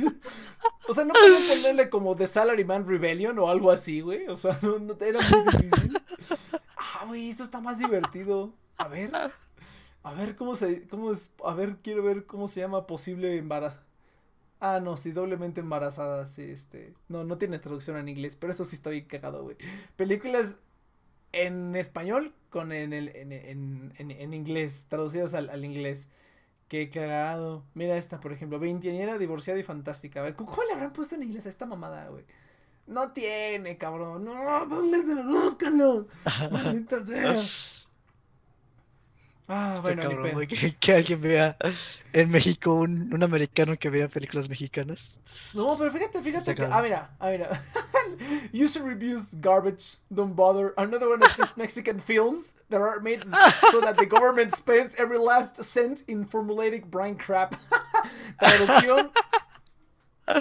[0.88, 4.28] O sea, no puedo ponerle como The Salaryman Rebellion o algo así, güey.
[4.28, 5.98] O sea, no, no era muy difícil.
[6.78, 8.54] Ah, güey, esto está más divertido.
[8.78, 9.12] A ver.
[10.04, 10.88] A ver cómo se.
[10.88, 11.32] cómo es.
[11.44, 13.80] A ver, quiero ver cómo se llama posible embarazo.
[14.68, 16.96] Ah, no, sí, doblemente embarazada, sí, este.
[17.08, 19.58] No, no tiene traducción en inglés, pero eso sí está bien cagado, güey.
[19.96, 20.60] Películas
[21.34, 26.10] en español con en el en, en, en, en inglés, traducidos al, al inglés.
[26.68, 27.64] Qué cagado.
[27.76, 30.22] Mira esta, por ejemplo, veinteañera, divorciada y fantástica.
[30.22, 32.26] A ver, ¿cómo le habrán puesto en inglés a esta mamada, güey?
[32.88, 34.26] No tiene, cabrón.
[34.26, 34.34] No,
[34.70, 36.08] póngaselo, búscalo.
[36.52, 37.36] Maldita sea.
[39.48, 41.56] Ah, bueno, cabrón, güey, que, que alguien vea
[42.14, 45.20] en México un, un americano que vea películas mexicanas.
[45.54, 46.62] No, pero fíjate, fíjate Está que.
[46.64, 46.80] cabrón.
[46.80, 47.64] Ah, mira, ah, mira.
[48.54, 50.74] User reviews garbage, don't bother.
[50.78, 53.24] Another one of these Mexican films that are made
[53.72, 57.56] so that the government spends every last cent in formulating brain crap.
[58.42, 59.12] Traducción.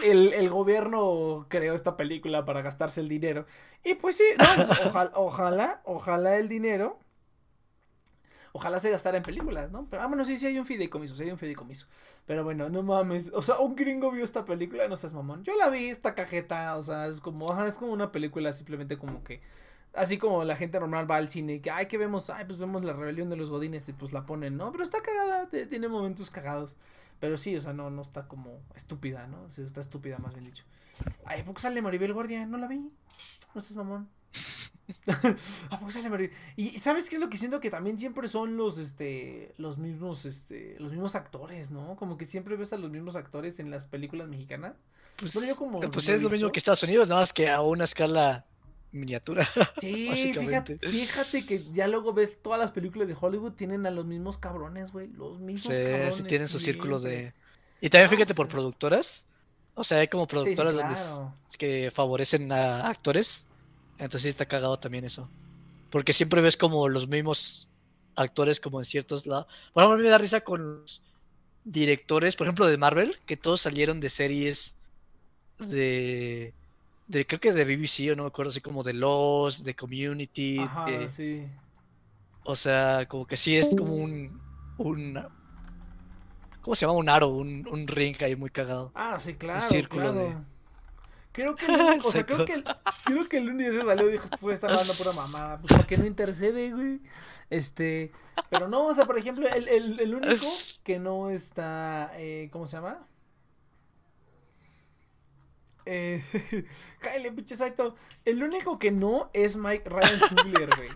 [0.03, 3.45] El, el gobierno creó esta película para gastarse el dinero.
[3.85, 6.99] Y pues sí, no, pues, ojalá, ojalá, ojalá el dinero.
[8.57, 9.87] Ojalá se gastara en películas, ¿no?
[9.91, 11.89] Pero, ah, bueno, sí, sí hay un fideicomiso, sí hay un fideicomiso.
[12.25, 13.33] Pero bueno, no mames.
[13.35, 15.43] O sea, un gringo vio esta película, no seas mamón.
[15.43, 18.97] Yo la vi, esta cajeta, o sea, es como, ajá, es como una película simplemente
[18.97, 19.41] como que
[19.95, 22.29] Así como la gente normal va al cine y que, ay, que vemos?
[22.29, 24.73] Ay, pues vemos la rebelión de los godines y pues la ponen, ¿no?
[24.73, 26.77] Pero está cagada, tiene momentos cagados.
[27.21, 29.43] Pero sí, o sea, no, no está como estúpida, ¿no?
[29.43, 30.65] O está estúpida, más bien dicho.
[31.25, 32.45] Ay, ¿por qué sale Maribel Guardia?
[32.45, 32.91] No la vi.
[33.55, 34.09] No seas mamón.
[35.71, 36.31] ¿A poco sale?
[36.57, 37.61] Y ¿sabes qué es lo que siento?
[37.61, 41.97] Que también siempre son los, este, los mismos, este, los mismos actores, ¿no?
[41.97, 44.75] Como que siempre ves a los mismos actores en las películas mexicanas.
[45.17, 45.33] Pues,
[45.93, 48.47] pues es lo mismo que Estados Unidos, nada más que a una escala
[48.93, 49.47] miniatura.
[49.81, 54.07] Sí, fíjate, fíjate que ya luego ves todas las películas de Hollywood tienen a los
[54.07, 55.09] mismos cabrones, güey.
[55.09, 56.15] Los mismos cabrones.
[56.15, 57.33] Sí, tienen su círculo de.
[57.81, 59.29] Y también fíjate por productoras.
[59.75, 60.95] O sea, hay como productoras donde
[61.59, 63.47] que favorecen a actores.
[63.99, 65.29] Entonces sí está cagado también eso.
[65.91, 67.69] Porque siempre ves como los mismos
[68.17, 69.47] actores como en ciertos lados.
[69.73, 71.03] Por ejemplo, a mí me da risa con los
[71.65, 74.79] directores, por ejemplo, de Marvel, que todos salieron de series
[75.59, 76.53] de
[77.07, 80.59] de creo que de BBC o no me acuerdo, así como de Lost, de Community.
[80.59, 81.45] Ajá, sí.
[82.45, 84.41] O sea, como que sí es como un,
[84.79, 85.19] un
[86.61, 86.99] ¿cómo se llama?
[86.99, 88.91] Un aro, un, un ring ahí muy cagado.
[88.95, 89.63] Ah, sí, claro.
[89.63, 90.35] Un círculo de...
[91.35, 91.67] Creo que,
[92.05, 92.65] o sea, creo que, el,
[93.05, 95.85] creo que el lunes se salió y dijo, esto está hablando pura mamada, pues para
[95.85, 97.01] que no intercede, güey.
[97.51, 98.13] Este,
[98.51, 100.47] pero no, o sea, por ejemplo, el, el, el único
[100.85, 103.05] que no está, eh, ¿cómo se llama?
[105.87, 106.23] Eh,
[107.35, 107.97] pinche Saito.
[108.25, 110.89] El único que no es Mike Ryan Coogler, güey.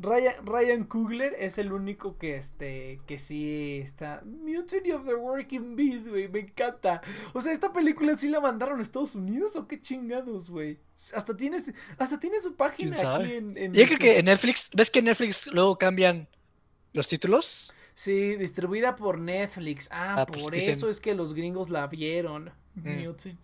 [0.00, 5.74] Ryan, Ryan Coogler es el único que este que sí está Mutiny of the Working
[5.74, 7.02] Bees, güey, me encanta.
[7.32, 10.78] O sea, esta película sí la mandaron a Estados Unidos o qué chingados, güey.
[11.14, 14.88] Hasta tienes hasta tiene su página aquí en, en Yo creo que en Netflix, ¿ves
[14.88, 16.28] que en Netflix luego cambian
[16.92, 17.72] los títulos?
[17.94, 19.88] Sí, distribuida por Netflix.
[19.90, 22.52] Ah, ah pues por eso es que los gringos la vieron.
[22.76, 23.04] Mm.
[23.04, 23.38] Mutiny.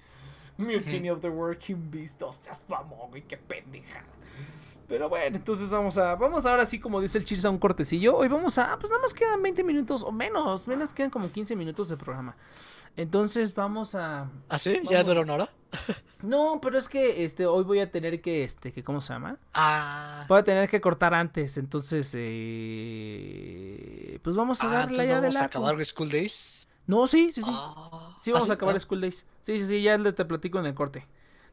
[0.57, 2.23] Mutiny of the Working Beast.
[2.23, 4.05] Hostias, vamos, güey, qué pendeja.
[4.89, 6.15] Pero bueno, entonces vamos a.
[6.15, 8.17] Vamos ahora sí, como dice el Chirsa, un cortecillo.
[8.17, 8.79] Hoy vamos a.
[8.79, 10.69] Pues nada más quedan 20 minutos o menos.
[10.69, 12.37] Menos quedan como 15 minutos de programa.
[12.97, 14.29] Entonces vamos a.
[14.49, 14.81] ¿Ah, sí?
[14.89, 15.49] ¿Ya duró una hora?
[16.23, 18.45] No, pero es que este hoy voy a tener que.
[18.45, 19.37] este que ¿Cómo se llama?
[19.53, 20.25] Ah.
[20.29, 21.59] Voy a tener que cortar antes.
[21.59, 22.15] Entonces.
[22.17, 22.99] Eh,
[24.23, 25.35] pues vamos a ah, darle ya de la.
[25.35, 26.67] ¿Vamos a acabar School Days?
[26.87, 27.51] No, sí, sí, sí.
[27.53, 28.15] Ah.
[28.19, 29.27] sí, vamos a acabar School Days.
[29.41, 31.07] Sí, sí, sí, ya te platico en el corte.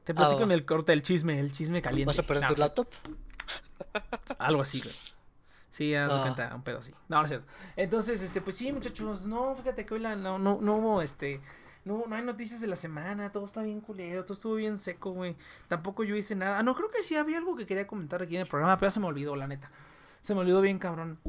[0.03, 2.07] Te platico ah, en el corte, el chisme, el chisme caliente.
[2.07, 2.87] ¿Vas a perder tu laptop?
[4.39, 4.95] Algo así, güey.
[5.69, 6.21] Sí, haz ah.
[6.21, 6.91] cuenta, un pedo así.
[7.07, 7.47] No, no es cierto.
[7.75, 11.39] Entonces, este, pues sí, muchachos, no, fíjate que hoy la, no, no, no hubo, este,
[11.85, 15.11] no, no hay noticias de la semana, todo está bien culero, todo estuvo bien seco,
[15.11, 15.35] güey.
[15.67, 16.61] Tampoco yo hice nada.
[16.63, 18.91] no, creo que sí había algo que quería comentar aquí en el programa, pero ya
[18.91, 19.71] se me olvidó, la neta.
[20.21, 21.19] Se me olvidó bien, cabrón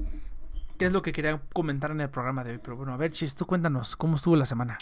[0.83, 2.59] qué es lo que quería comentar en el programa de hoy.
[2.59, 4.79] Pero bueno, a ver, Chis, tú cuéntanos, ¿cómo estuvo la semana?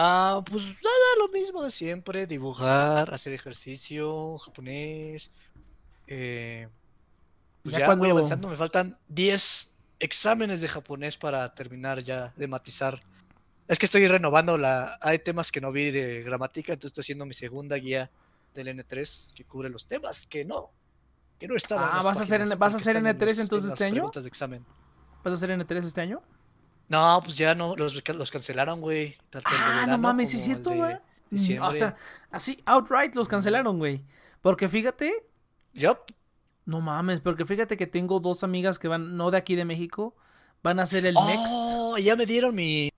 [0.00, 5.32] Ah, pues nada, lo mismo de siempre, dibujar, hacer ejercicio, japonés.
[6.06, 6.68] Eh,
[7.64, 13.00] pues ya, voy avanzando, me faltan 10 exámenes de japonés para terminar ya de matizar.
[13.66, 15.00] Es que estoy renovando la...
[15.00, 18.08] Hay temas que no vi de gramática, entonces estoy haciendo mi segunda guía
[18.54, 20.70] del N3 que cubre los temas que no
[21.40, 24.10] que no Ah, ¿vas a, hacer, ¿vas a hacer N3 entonces este año?
[24.12, 24.64] De examen.
[25.24, 26.22] ¿Vas a hacer N3 este año?
[26.88, 29.16] No, pues ya no, los, los cancelaron, güey.
[29.44, 30.96] Ah, no mames, es cierto, güey.
[31.60, 31.96] O sea,
[32.30, 34.04] así, outright los cancelaron, güey.
[34.40, 35.26] Porque fíjate.
[35.74, 35.98] Yup.
[36.64, 40.14] No mames, porque fíjate que tengo dos amigas que van, no de aquí de México,
[40.62, 42.90] van a hacer el oh, ya me dieron mi.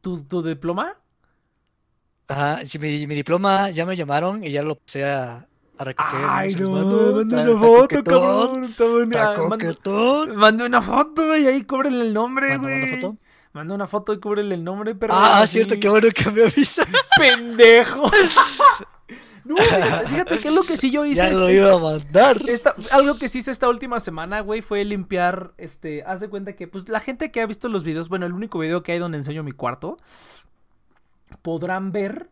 [0.00, 0.96] ¿Tu, tu diploma?
[2.28, 5.46] Ajá, sí, mi, mi diploma ya me llamaron y ya lo puse a,
[5.78, 8.74] Ay, no, manda una foto, cabrón.
[10.36, 12.82] Manda una foto y ahí cóbrele el nombre, güey.
[12.82, 13.16] una foto?
[13.56, 15.14] Manda una foto y cúbrele el nombre, pero.
[15.16, 16.84] Ah, cierto, qué bueno que me avisa.
[17.18, 18.10] ¡Pendejo!
[19.46, 21.20] No, fíjate, que es lo que sí yo hice.
[21.20, 22.36] Ya lo iba a mandar.
[22.90, 25.52] algo que sí hice esta última semana, güey, fue limpiar.
[25.56, 28.32] Este, haz de cuenta que, pues, la gente que ha visto los videos, bueno, el
[28.32, 29.98] único video que hay donde enseño mi cuarto,
[31.42, 32.28] podrán ver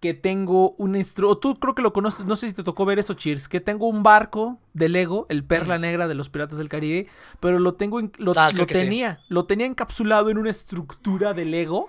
[0.00, 2.98] que tengo un instrumento, tú creo que lo conoces, no sé si te tocó ver
[2.98, 6.68] eso, Cheers, que tengo un barco de Lego, el Perla Negra de los Piratas del
[6.68, 7.08] Caribe,
[7.40, 11.88] pero lo tengo, lo, ah, lo tenía, lo tenía encapsulado en una estructura de Lego,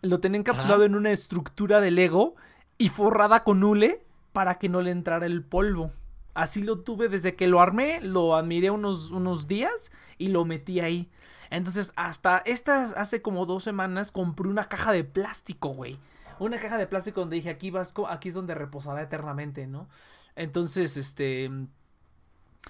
[0.00, 2.34] lo tenía encapsulado en una estructura de Lego
[2.78, 5.90] y forrada con hule para que no le entrara el polvo.
[6.32, 10.80] Así lo tuve desde que lo armé, lo admiré unos, unos días y lo metí
[10.80, 11.08] ahí.
[11.50, 15.96] Entonces, hasta estas, hace como dos semanas, compré una caja de plástico, güey
[16.38, 19.88] una caja de plástico donde dije, aquí vas, aquí es donde reposará eternamente, ¿no?
[20.36, 21.50] Entonces, este...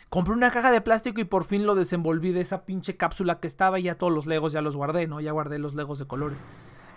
[0.08, 3.46] Compré una caja de plástico y por fin lo desenvolví de esa pinche cápsula que
[3.46, 5.20] estaba y ya todos los legos ya los guardé, ¿no?
[5.20, 6.38] Ya guardé los legos de colores.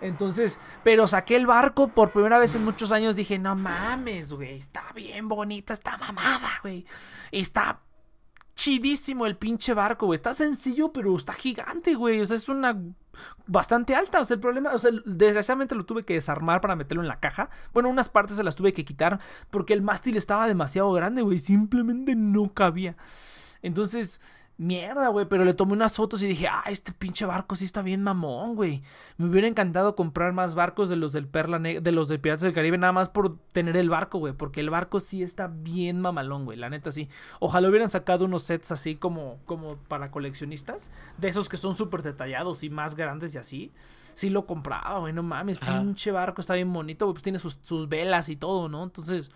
[0.00, 3.16] Entonces, pero saqué el barco por primera vez en muchos años.
[3.16, 4.56] Dije, no mames, güey.
[4.56, 6.86] Está bien bonita esta mamada, güey.
[7.32, 7.80] Está
[8.54, 10.16] chidísimo el pinche barco, güey.
[10.16, 12.20] Está sencillo, pero está gigante, güey.
[12.20, 12.76] O sea, es una
[13.46, 14.20] bastante alta.
[14.20, 17.20] O sea, el problema, o sea, desgraciadamente lo tuve que desarmar para meterlo en la
[17.20, 17.50] caja.
[17.72, 19.20] Bueno, unas partes se las tuve que quitar
[19.50, 21.38] porque el mástil estaba demasiado grande, güey.
[21.38, 22.96] Simplemente no cabía.
[23.62, 24.20] Entonces,
[24.60, 27.80] Mierda, güey, pero le tomé unas fotos y dije, ah, este pinche barco sí está
[27.80, 28.82] bien mamón, güey.
[29.16, 32.54] Me hubiera encantado comprar más barcos de los del Perla de los de Piratas del
[32.54, 36.44] Caribe, nada más por tener el barco, güey, porque el barco sí está bien mamalón,
[36.44, 37.08] güey, la neta sí.
[37.38, 42.02] Ojalá hubieran sacado unos sets así como, como para coleccionistas, de esos que son súper
[42.02, 43.72] detallados y más grandes y así.
[44.14, 47.60] Sí lo compraba, güey, no mames, pinche barco está bien bonito, güey, pues tiene sus,
[47.62, 48.82] sus velas y todo, ¿no?
[48.82, 49.30] Entonces...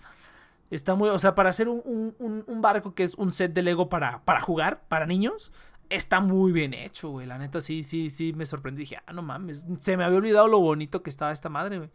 [0.72, 2.14] Está muy, o sea, para hacer un,
[2.62, 5.52] barco que es un set de Lego para, para jugar, para niños,
[5.90, 7.26] está muy bien hecho, güey.
[7.26, 8.80] La neta, sí, sí, sí, me sorprendí.
[8.80, 11.90] Dije, ah, no mames, se me había olvidado lo bonito que estaba esta madre, güey.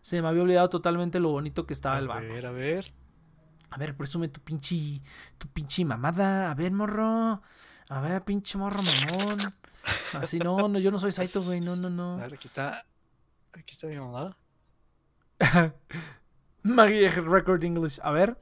[0.00, 2.32] Se me había olvidado totalmente lo bonito que estaba el barco.
[2.32, 2.84] A ver, a ver.
[3.68, 5.02] A ver, presume tu pinche,
[5.36, 6.50] tu pinche mamada.
[6.50, 7.42] A ver, morro.
[7.90, 9.40] A ver, pinche morro mamón.
[10.14, 11.60] Así no, no, yo no soy Saito, güey.
[11.60, 12.14] No, no, no.
[12.14, 12.86] A ver, aquí está.
[13.52, 14.38] Aquí está mi mamada.
[16.62, 17.98] Maggie Record English.
[18.02, 18.36] A ver.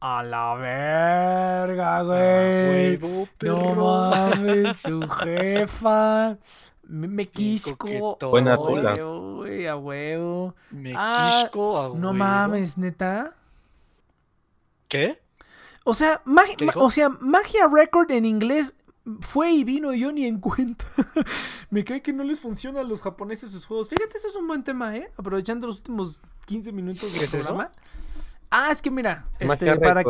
[0.00, 2.98] A la verga, güey.
[3.42, 6.38] no mames, tu jefa.
[6.84, 8.16] Me, quisco.
[8.30, 8.92] Buena tula.
[8.92, 10.54] a huevo.
[10.70, 13.34] Me ah, quisco a No mames, neta.
[14.86, 15.20] ¿Qué?
[15.84, 16.22] O sea,
[16.76, 18.76] o sea, Magia Record en inglés
[19.20, 20.84] fue y vino y yo ni en cuenta.
[21.70, 23.88] Me cae que no les funciona a los japoneses sus juegos.
[23.88, 25.10] Fíjate, eso es un buen tema, ¿eh?
[25.16, 27.70] Aprovechando los últimos 15 minutos del programa.
[28.50, 30.02] Ah, es que mira, este, para,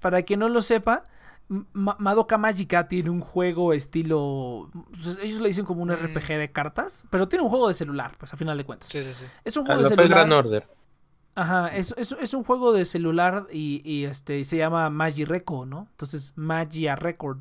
[0.00, 1.04] para quien no lo sepa,
[1.48, 4.68] Madoka Magica tiene un juego estilo.
[4.90, 5.94] Pues, ellos le dicen como un mm.
[5.94, 8.88] RPG de cartas, pero tiene un juego de celular, pues a final de cuentas.
[8.88, 9.26] Sí, sí, sí.
[9.44, 10.08] Es un juego de celular.
[10.08, 10.66] Gran Order.
[11.36, 15.86] Ajá, es, es, un juego de celular y, y este se llama Record, ¿no?
[15.90, 17.40] Entonces, Magia Record.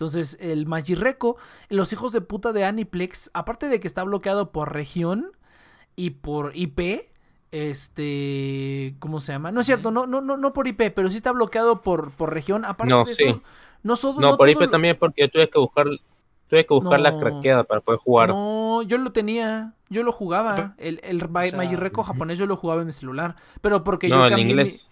[0.00, 1.36] Entonces, el Magireco,
[1.68, 5.32] los hijos de puta de Aniplex, aparte de que está bloqueado por región
[5.94, 7.10] y por IP,
[7.50, 9.52] este, ¿cómo se llama?
[9.52, 12.32] No es cierto, no, no, no, no por IP, pero sí está bloqueado por, por
[12.32, 12.64] región.
[12.64, 13.24] Aparte no, de sí.
[13.24, 13.42] eso,
[13.82, 15.84] no, no, por IP también porque tuve que buscar,
[16.48, 18.30] tuve que buscar la craqueada para poder jugar.
[18.30, 20.76] No, yo lo tenía, yo lo jugaba.
[20.78, 24.90] El, el Magireco japonés yo lo jugaba en mi celular, pero porque yo cambié inglés.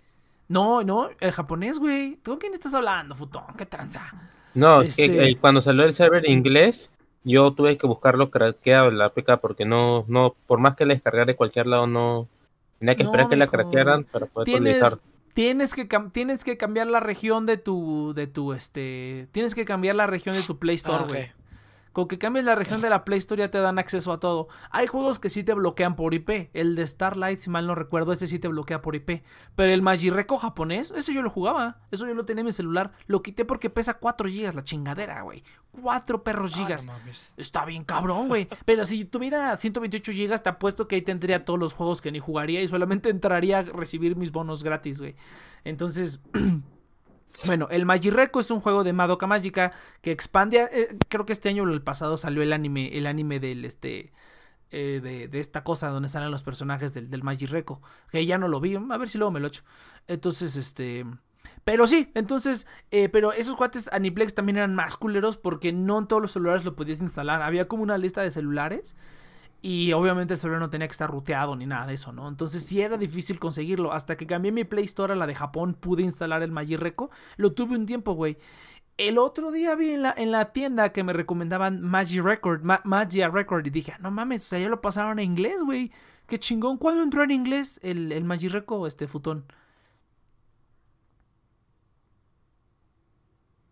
[0.48, 2.16] No, no, el japonés, güey.
[2.16, 3.44] ¿Con quién estás hablando, futón?
[3.56, 4.12] ¿Qué tranza?
[4.58, 5.36] No, este...
[5.36, 6.90] cuando salió el server inglés,
[7.24, 11.26] yo tuve que buscarlo craqueado la APK porque no, no, por más que la descargara
[11.26, 12.28] de cualquier lado, no
[12.78, 14.98] tenía que esperar que la craquearan para poder utilizar.
[15.34, 19.94] Tienes que, tienes que cambiar la región de tu, de tu, este, tienes que cambiar
[19.94, 21.32] la región de tu Play Store, ah, güey.
[21.92, 24.48] Con que cambies la región de la Play Store ya te dan acceso a todo.
[24.70, 26.50] Hay juegos que sí te bloquean por IP.
[26.52, 29.22] El de Starlight, si mal no recuerdo, ese sí te bloquea por IP.
[29.54, 31.80] Pero el Magireco japonés, ese yo lo jugaba.
[31.90, 32.92] Eso yo lo tenía en mi celular.
[33.06, 35.42] Lo quité porque pesa 4 GB la chingadera, güey.
[35.82, 36.86] 4 perros gigas.
[37.36, 38.48] Está bien cabrón, güey.
[38.64, 42.18] Pero si tuviera 128 GB, te apuesto que ahí tendría todos los juegos que ni
[42.18, 45.14] jugaría y solamente entraría a recibir mis bonos gratis, güey.
[45.64, 46.20] Entonces...
[47.46, 49.72] Bueno, el Magireco es un juego de Madoka Mágica
[50.02, 50.68] que expande.
[50.72, 54.12] Eh, creo que este año o el pasado salió el anime, el anime del este.
[54.70, 55.00] Eh,
[55.30, 57.22] de, esta cosa donde salen los personajes del, del.
[58.10, 58.74] Que ya no lo vi.
[58.74, 59.62] A ver si luego me lo echo.
[60.06, 61.06] Entonces, este.
[61.64, 66.06] Pero sí, entonces, eh, pero esos cuates Aniplex también eran más culeros porque no en
[66.06, 67.42] todos los celulares lo podías instalar.
[67.42, 68.96] Había como una lista de celulares
[69.60, 72.28] y obviamente el celular no tenía que estar ruteado ni nada de eso, ¿no?
[72.28, 73.92] Entonces sí era difícil conseguirlo.
[73.92, 77.10] Hasta que cambié mi Play Store a la de Japón, pude instalar el Magireco.
[77.36, 78.36] Lo tuve un tiempo, güey.
[78.96, 83.28] El otro día vi en la, en la tienda que me recomendaban Magi Record, Magia
[83.28, 85.92] Record, y dije, no mames, o sea, ya lo pasaron a inglés, güey.
[86.26, 86.78] Qué chingón.
[86.78, 89.44] ¿Cuándo entró en inglés el, el Magireco, este futón?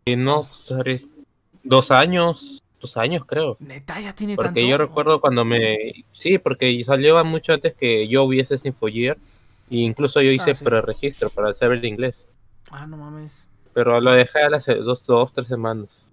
[0.07, 0.47] No,
[1.65, 2.63] dos años
[2.97, 3.57] años, creo.
[3.59, 6.05] Neta, ya tiene Porque yo recuerdo cuando me.
[6.13, 9.17] Sí, porque salió mucho antes que yo hubiese Sinfoyear.
[9.71, 12.29] E incluso yo hice ah, pre-registro para el server de inglés.
[12.71, 13.49] Ah, no mames.
[13.73, 16.07] Pero lo dejé a las dos, dos, tres semanas.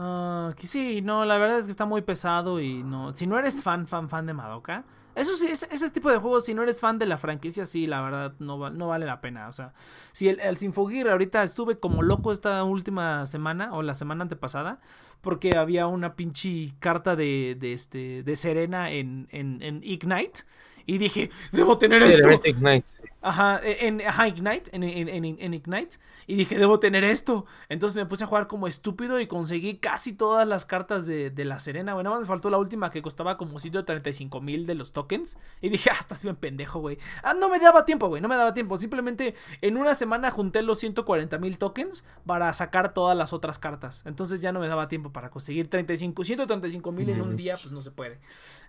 [0.00, 3.12] Ah, que sí, no, la verdad es que está muy pesado y no.
[3.12, 4.84] Si no eres fan, fan, fan de Madoka,
[5.16, 8.00] eso sí, ese, tipo de juegos, si no eres fan de la franquicia, sí, la
[8.00, 9.48] verdad, no, no vale la pena.
[9.48, 9.72] O sea,
[10.12, 14.78] si el, el Sinfogir ahorita estuve como loco esta última semana o la semana antepasada,
[15.20, 20.44] porque había una pinche carta de, de, este, de Serena en, en, en Ignite.
[20.86, 22.40] Y dije, debo tener esto.
[22.44, 22.86] Ignite.
[23.20, 25.96] Ajá, e, en, ajá, Ignite, en, en, en, Ignite.
[26.26, 27.46] Y dije, debo tener esto.
[27.68, 31.44] Entonces me puse a jugar como estúpido y conseguí casi todas las cartas de, de
[31.44, 32.04] la Serena, güey.
[32.04, 35.36] Nada más me faltó la última que costaba como 135 mil de los tokens.
[35.60, 36.98] Y dije, ah, estás bien pendejo, güey.
[37.22, 38.22] Ah, no me daba tiempo, güey.
[38.22, 38.76] No me daba tiempo.
[38.76, 44.04] Simplemente en una semana junté los 140 mil tokens para sacar todas las otras cartas.
[44.06, 47.72] Entonces ya no me daba tiempo para conseguir 35, 135 mil en un día, pues
[47.72, 48.18] no se puede.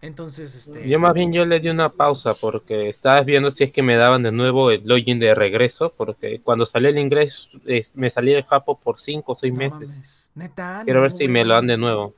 [0.01, 0.87] Entonces, este.
[0.87, 3.95] Yo más bien yo le di una pausa porque estabas viendo si es que me
[3.95, 7.49] daban de nuevo el login de regreso, porque cuando salió el inglés
[7.93, 10.31] me salía el Japo por 5 o 6 meses.
[10.33, 10.81] Neta.
[10.83, 12.15] Quiero ver si me lo dan de nuevo.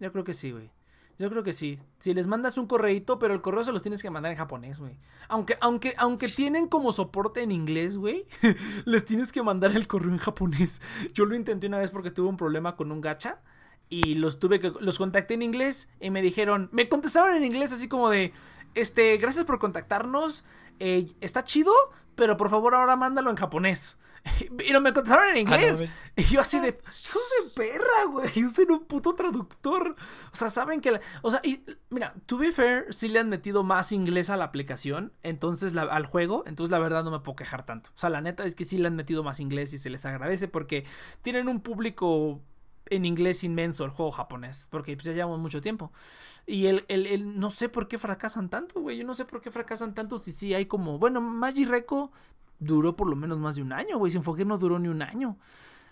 [0.00, 0.70] Yo creo que sí, güey.
[1.18, 1.78] Yo creo que sí.
[1.98, 4.78] Si les mandas un correito, pero el correo se los tienes que mandar en japonés,
[4.78, 4.96] güey.
[5.28, 8.24] Aunque, aunque, aunque tienen como soporte en inglés, güey,
[8.86, 10.80] les tienes que mandar el correo en japonés.
[11.12, 13.42] Yo lo intenté una vez porque tuve un problema con un gacha
[13.90, 17.72] y los tuve que los contacté en inglés y me dijeron, me contestaron en inglés
[17.72, 18.32] así como de,
[18.74, 20.44] este, gracias por contactarnos,
[20.78, 21.72] eh, está chido,
[22.14, 23.98] pero por favor ahora mándalo en japonés.
[24.66, 25.84] Y no me contestaron en ah, inglés.
[26.16, 26.68] y yo así de,
[27.04, 29.96] hijos de perra, güey, usen un puto traductor.
[30.30, 33.64] O sea, saben que, o sea, y mira, to be fair, sí le han metido
[33.64, 37.64] más inglés a la aplicación, entonces al juego, entonces la verdad no me puedo quejar
[37.64, 37.90] tanto.
[37.90, 40.04] O sea, la neta es que sí le han metido más inglés y se les
[40.04, 40.84] agradece porque
[41.22, 42.42] tienen un público
[42.86, 45.92] en inglés inmenso el juego japonés, porque pues, ya llevamos mucho tiempo.
[46.46, 48.98] Y el, el, no sé por qué fracasan tanto, güey.
[48.98, 52.10] Yo no sé por qué fracasan tanto si sí hay como, bueno, Magi Reco
[52.58, 54.10] duró por lo menos más de un año, güey.
[54.10, 55.38] Sinfoger no duró ni un año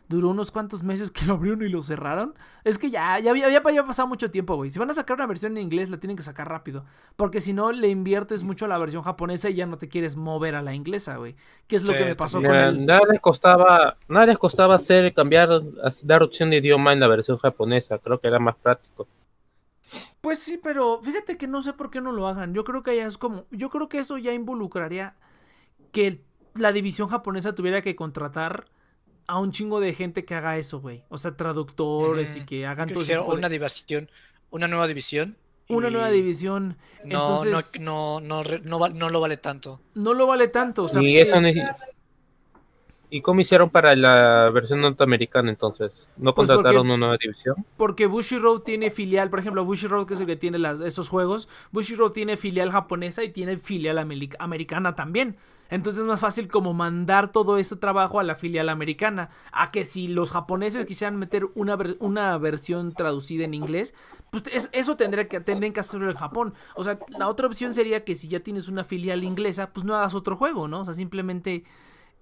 [0.09, 2.35] duró unos cuantos meses que lo abrieron y lo cerraron.
[2.64, 4.70] Es que ya, ya, había, ya pasado mucho tiempo, güey.
[4.70, 6.85] Si van a sacar una versión en inglés, la tienen que sacar rápido.
[7.16, 10.16] Porque si no, le inviertes mucho a la versión japonesa y ya no te quieres
[10.16, 11.36] mover a la inglesa, güey.
[11.66, 12.86] ¿Qué es lo que me pasó con él?
[12.86, 15.48] Nada les costaba, nada les costaba hacer, cambiar,
[16.05, 17.98] dar opción de idioma en la versión japonesa.
[17.98, 19.06] Creo que era más práctico.
[20.20, 22.55] Pues sí, pero fíjate que no sé por qué no lo hagan.
[22.55, 25.14] Yo creo que ya es como, yo creo que eso ya involucraría
[25.93, 26.22] que
[26.55, 28.66] la división japonesa tuviera que contratar
[29.28, 31.05] a un chingo de gente que haga eso, güey.
[31.10, 33.24] O sea, traductores y que hagan todo eso.
[33.26, 34.10] Una división,
[34.50, 35.36] una nueva división.
[35.68, 36.78] Una nueva división.
[37.05, 39.80] No, Entonces, no, no, no, no, lo vale tanto.
[39.94, 40.84] No lo vale tanto.
[40.84, 41.36] O sea, y eso
[43.10, 46.09] ¿Y cómo hicieron para la versión norteamericana entonces?
[46.16, 47.56] ¿No pues contrataron una nueva división?
[47.76, 51.48] Porque Bushiroad tiene filial, por ejemplo, Bushiroad que es el que tiene las, esos juegos,
[51.72, 53.98] Bushiroad tiene filial japonesa y tiene filial
[54.38, 55.36] americana también.
[55.70, 59.31] Entonces es más fácil como mandar todo ese trabajo a la filial americana.
[59.53, 63.95] A que si los japoneses quisieran meter una, una versión traducida en inglés,
[64.31, 66.55] pues eso, tendría que, tendrían que hacerlo en Japón.
[66.74, 69.97] O sea, la otra opción sería que si ya tienes una filial inglesa, pues no
[69.97, 70.81] hagas otro juego, ¿no?
[70.81, 71.65] O sea, simplemente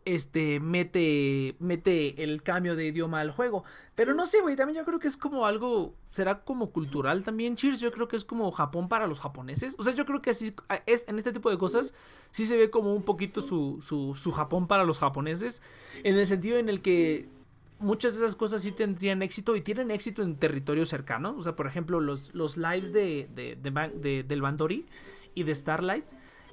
[0.07, 3.65] este, mete, mete el cambio de idioma al juego.
[3.95, 7.57] Pero no sé, güey, también yo creo que es como algo, será como cultural también,
[7.57, 9.75] Cheers, yo creo que es como Japón para los japoneses.
[9.79, 10.55] O sea, yo creo que así,
[10.87, 11.93] es, en este tipo de cosas,
[12.31, 15.61] sí se ve como un poquito su, su, su Japón para los japoneses,
[16.05, 17.29] en el sentido en el que
[17.79, 21.35] muchas de esas cosas sí tendrían éxito y tienen éxito en territorio cercano.
[21.37, 24.87] O sea, por ejemplo, los, los lives de, de, del Bandori
[25.35, 26.05] y de Starlight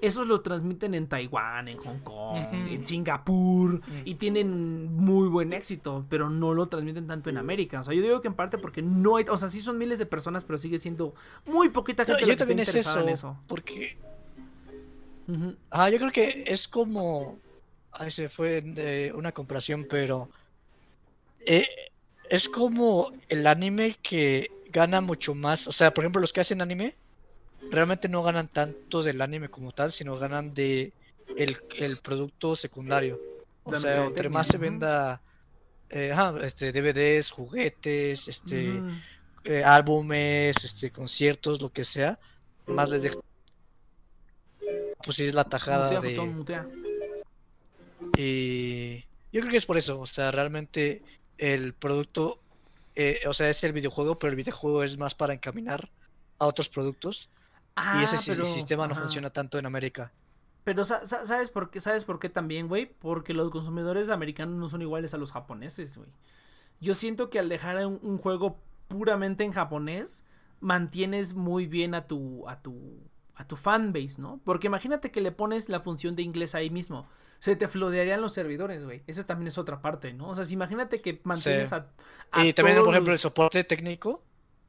[0.06, 2.38] esos los transmiten en Taiwán, en Hong Kong,
[2.70, 7.82] en Singapur y tienen muy buen éxito, pero no lo transmiten tanto en América.
[7.82, 10.00] O sea, yo digo que en parte porque no hay, o sea, sí son miles
[10.00, 11.14] de personas, pero sigue siendo
[11.46, 13.38] muy poquita gente yo también es eso, en eso.
[13.48, 13.98] Porque
[15.72, 17.40] Ah, yo creo que es como
[17.94, 20.30] Ay, se fue de una comparación, pero
[21.46, 21.68] eh,
[22.30, 25.68] es como el anime que gana mucho más.
[25.68, 26.96] O sea, por ejemplo, los que hacen anime
[27.72, 30.94] realmente no ganan tanto del anime como tal, sino ganan de
[31.36, 31.58] el,
[32.02, 33.20] producto secundario.
[33.64, 35.22] O sea, entre más se venda
[35.90, 38.82] eh, este, DVDs, juguetes, este,
[39.46, 42.20] eh, álbumes, este, conciertos, lo que sea,
[42.68, 43.20] más les deja.
[45.04, 46.14] Pues sí, es la tajada de.
[48.18, 49.00] Y
[49.32, 50.00] yo creo que es por eso.
[50.00, 51.02] O sea, realmente
[51.38, 52.40] el producto,
[52.96, 55.90] eh, o sea, es el videojuego, pero el videojuego es más para encaminar
[56.40, 57.30] a otros productos
[57.76, 60.12] y ese ah, sistema no funciona tanto en América.
[60.64, 61.82] Pero ¿sabes por qué?
[61.82, 62.86] ¿Sabes por qué también, güey?
[62.86, 66.10] Porque los consumidores americanos no son iguales a los japoneses, güey.
[66.80, 70.24] Yo siento que al dejar un, juego puramente en japonés,
[70.60, 72.98] mantienes muy bien a tu, a tu,
[73.36, 74.40] a tu fanbase, ¿no?
[74.44, 77.08] Porque imagínate que le pones la función de inglés ahí mismo.
[77.40, 79.04] Se te flodearían los servidores, güey.
[79.06, 80.30] Esa también es otra parte, ¿no?
[80.30, 81.88] O sea, si imagínate que mantienes a,
[82.38, 84.24] Y también, por ejemplo, el soporte técnico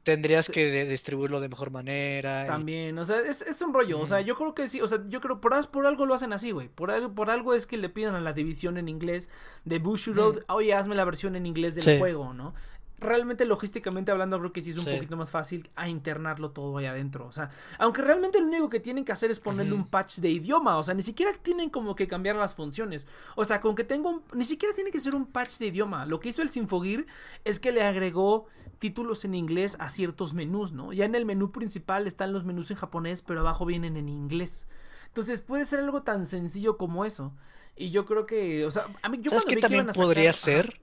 [0.05, 2.45] tendrías que distribuirlo de mejor manera.
[2.45, 3.99] También, o sea, es, es un rollo.
[3.99, 6.31] O sea, yo creo que sí, o sea, yo creo por, por algo lo hacen
[6.31, 6.69] así, güey.
[6.69, 9.29] Por algo, por algo es que le piden a la división en inglés
[9.65, 12.53] de Bush Road, oye, hazme la versión en inglés del juego, ¿no?
[12.97, 14.93] realmente logísticamente hablando creo que sí es un Sí.
[14.95, 17.27] poquito más fácil a internarlo todo ahí adentro.
[17.27, 20.29] O sea, aunque realmente lo único que tienen que hacer es ponerle un patch de
[20.29, 20.77] idioma.
[20.77, 23.05] O sea, ni siquiera tienen como que cambiar las funciones.
[23.35, 24.23] O sea, con que tenga un...
[24.33, 26.05] Ni siquiera tiene que ser un patch de idioma.
[26.05, 27.05] Lo que hizo el Sinfogir
[27.43, 28.47] es que le agregó
[28.89, 30.93] títulos en inglés a ciertos menús, ¿no?
[30.93, 34.67] Ya en el menú principal están los menús en japonés, pero abajo vienen en inglés.
[35.07, 37.33] Entonces puede ser algo tan sencillo como eso.
[37.75, 40.37] Y yo creo que, o sea, a mí yo ¿Sabes que también sacar- podría Ajá.
[40.39, 40.81] ser?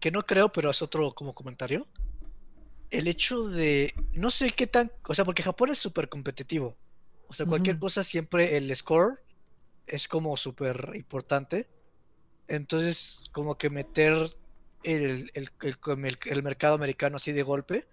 [0.00, 1.86] Que no creo, pero es otro como comentario.
[2.90, 3.94] El hecho de.
[4.14, 4.90] No sé qué tan.
[5.06, 6.76] O sea, porque Japón es súper competitivo.
[7.28, 9.20] O sea, cualquier cosa siempre el score
[9.86, 11.68] es como súper importante.
[12.48, 14.16] Entonces, como que meter
[14.82, 15.50] el, el,
[16.26, 17.86] el, mercado americano así de golpe,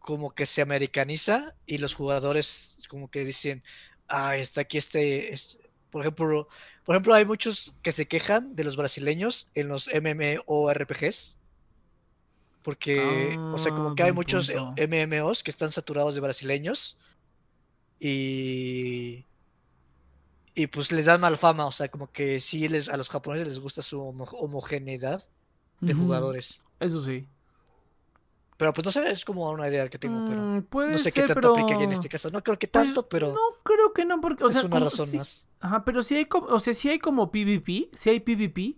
[0.00, 3.62] como que se americaniza y los jugadores como que dicen,
[4.08, 5.58] ah, está aquí este, es-".
[5.90, 6.48] por ejemplo,
[6.84, 11.38] por ejemplo, hay muchos que se quejan de los brasileños en los MMORPGs.
[12.62, 14.74] Porque, o sea, como Ah, que hay muchos punto.
[14.76, 16.98] MMOs que están saturados de brasileños
[17.98, 19.26] y
[20.54, 23.48] y pues les dan mala fama, o sea, como que sí les, a los japoneses
[23.48, 25.22] les gusta su homo- homogeneidad
[25.82, 26.62] de jugadores.
[26.80, 27.26] Eso sí.
[28.56, 31.10] Pero pues no sé, es como una idea que tengo, pero Mm, puede no sé
[31.10, 31.52] ser, qué tanto pero...
[31.54, 32.30] aplica aquí en este caso.
[32.30, 34.76] No creo que pues, tanto, pero No creo que no, porque, o es sea, una
[34.76, 35.48] como- razón más.
[35.60, 38.76] Ajá, pero sí hay como, o sea, sí hay como PvP, sí hay PvP,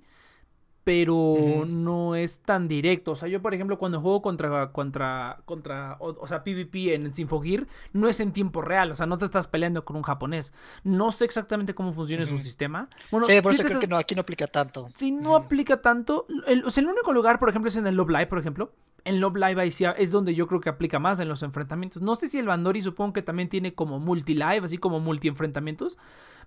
[0.84, 3.12] pero no es tan directo.
[3.12, 7.12] O sea, yo, por ejemplo, cuando juego contra, contra, contra, o, o sea, PvP en
[7.14, 10.52] Sinfogir, no es en tiempo real, o sea, no te estás peleando con un japonés.
[10.84, 12.88] No sé exactamente cómo funciona su sistema.
[13.10, 14.90] Bueno, sí, por sí eso creo que no, aquí no aplica tanto.
[14.94, 16.26] Sí, no aplica tanto.
[16.46, 18.72] El, o sea, el único lugar, por ejemplo, es en el Love Live, por ejemplo.
[19.06, 22.00] En Love Live ahí sí es donde yo creo que aplica más en los enfrentamientos.
[22.02, 25.98] No sé si el Bandori supongo que también tiene como multi-live, así como multi-enfrentamientos.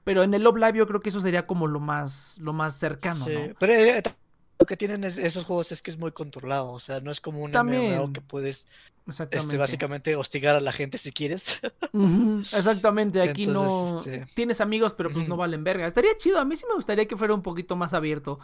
[0.03, 2.76] Pero en el Love Live yo creo que eso sería como lo más, lo más
[2.76, 3.55] cercano, Sí, ¿no?
[3.59, 4.03] Pero eh,
[4.59, 7.21] lo que tienen es- esos juegos es que es muy controlado, o sea, no es
[7.21, 7.93] como un También.
[7.93, 8.67] MMO que puedes
[9.07, 11.59] este, básicamente hostigar a la gente si quieres.
[12.53, 15.88] Exactamente, aquí Entonces, no este, tienes amigos, pero pues no valen verga.
[15.88, 18.39] Estaría chido, a mí sí me gustaría que fuera un poquito más abierto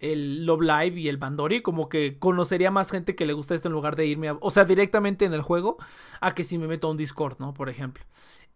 [0.00, 3.68] el Love Live y el Bandori, como que conocería más gente que le gusta esto
[3.68, 5.76] en lugar de irme a, o sea, directamente en el juego,
[6.20, 7.52] a que si me meto a un Discord, ¿no?
[7.52, 8.02] Por ejemplo.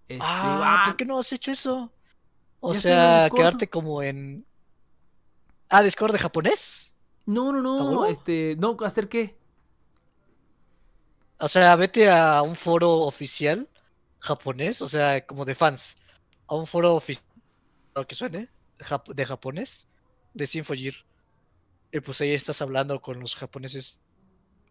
[0.08, 1.92] Este, ah, ah, ¿por qué no has hecho eso?
[2.60, 4.46] O sea, quedarte como en...
[5.68, 6.93] Ah, Discord de japonés.
[7.26, 9.36] No, no, ¿A no, este, no, ¿hacer qué?
[11.38, 13.68] O sea, vete a un foro oficial
[14.20, 15.98] japonés, o sea, como de fans.
[16.46, 17.24] A un foro oficial,
[17.94, 18.48] lo que suene,
[19.14, 19.88] de japonés,
[20.32, 20.94] de Sinfogir.
[21.92, 24.00] Y pues ahí estás hablando con los japoneses.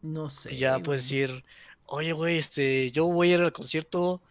[0.01, 0.53] No sé.
[0.53, 1.43] Y ya puedes decir,
[1.85, 4.21] oye, güey, este, yo voy a ir al concierto,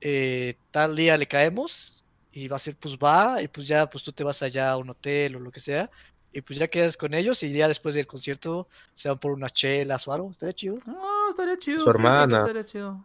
[0.00, 4.04] eh, tal día le caemos, y va a ser, pues va, y pues ya, pues
[4.04, 5.90] tú te vas allá a un hotel o lo que sea,
[6.36, 9.54] y pues ya quedas con ellos, y ya después del concierto se van por unas
[9.54, 10.76] chelas o algo, estaría chido.
[10.84, 11.78] No, estaría chido.
[11.78, 12.38] Su fíjate que hermana.
[12.40, 13.04] Estaría chido.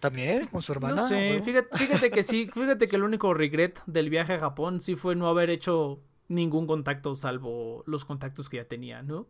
[0.00, 0.96] También, con su hermana.
[0.96, 4.80] No sé, fíjate, fíjate que sí, fíjate que el único regret del viaje a Japón
[4.80, 9.26] sí fue no haber hecho ningún contacto salvo los contactos que ya tenía, ¿no?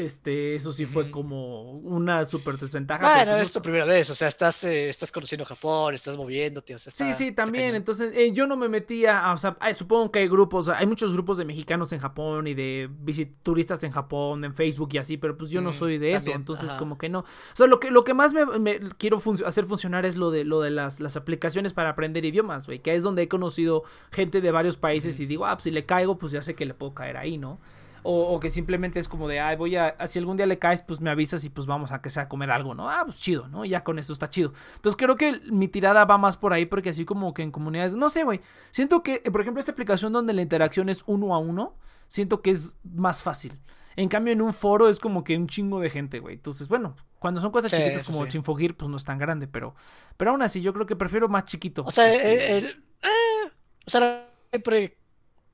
[0.00, 3.14] Este, eso sí fue como una súper desventaja.
[3.14, 6.78] Bueno, es tu primera vez, o sea, estás, eh, estás conociendo Japón, estás moviéndote, o
[6.78, 7.74] sea, Sí, está- sí, también.
[7.74, 11.12] Entonces, eh, yo no me metía, o sea, ay, supongo que hay grupos, hay muchos
[11.12, 15.16] grupos de mexicanos en Japón y de visit- turistas en Japón, en Facebook y así,
[15.16, 16.78] pero pues yo no Mm, soy de eso, entonces ajá.
[16.78, 17.20] como que no.
[17.20, 17.24] O
[17.54, 20.44] sea, lo que, lo que más me, me quiero func- hacer funcionar es lo de,
[20.44, 24.40] lo de las, las aplicaciones para aprender idiomas, güey, que es donde he conocido gente
[24.40, 26.74] de varios países y digo, ah, pues si le caigo, pues ya sé que le
[26.74, 27.60] puedo caer ahí, ¿no?
[28.02, 30.82] O, o que simplemente es como de, ay, voy a, si algún día le caes,
[30.82, 32.88] pues me avisas y pues vamos a que sea a comer algo, ¿no?
[32.90, 33.64] Ah, pues chido, ¿no?
[33.64, 34.52] Ya con eso está chido.
[34.76, 37.94] Entonces creo que mi tirada va más por ahí porque así como que en comunidades,
[37.96, 38.40] no sé, güey.
[38.70, 41.76] Siento que, eh, por ejemplo, esta aplicación donde la interacción es uno a uno,
[42.08, 43.52] siento que es más fácil.
[43.96, 46.36] En cambio, en un foro es como que un chingo de gente, güey.
[46.36, 48.26] Entonces, bueno, cuando son cosas Sí, chiquitas como sí.
[48.26, 49.74] Chinfogir, pues no es tan grande, pero,
[50.16, 51.84] pero aún así yo creo que prefiero más chiquito.
[51.84, 53.50] O sea, Este, el- eh,
[53.86, 54.96] o sea, siempre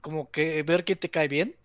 [0.00, 1.56] como que ver quién te cae bien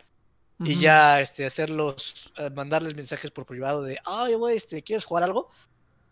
[0.66, 5.24] y ya este hacerlos eh, mandarles mensajes por privado de, "Ay, güey, este, ¿quieres jugar
[5.24, 5.50] algo?"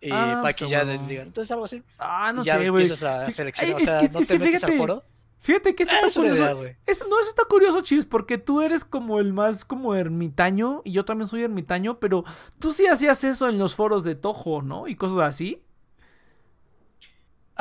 [0.01, 1.27] Y Ah, para que ya les digan.
[1.27, 1.84] Entonces algo así.
[1.97, 2.84] Ah, no y ya sé, güey.
[2.84, 5.03] empiezas a seleccionar, o sea, es que- no es te que metes al fíjate, foro.
[5.41, 6.63] Fíjate que eso Eh, está es curioso.
[6.85, 10.91] Eso, no, eso está curioso, Cheers, porque tú eres como el más como ermitaño y
[10.91, 12.23] yo también soy ermitaño, pero
[12.59, 14.88] tú sí hacías eso en los foros de Tojo, ¿no?
[14.88, 15.61] Y cosas así.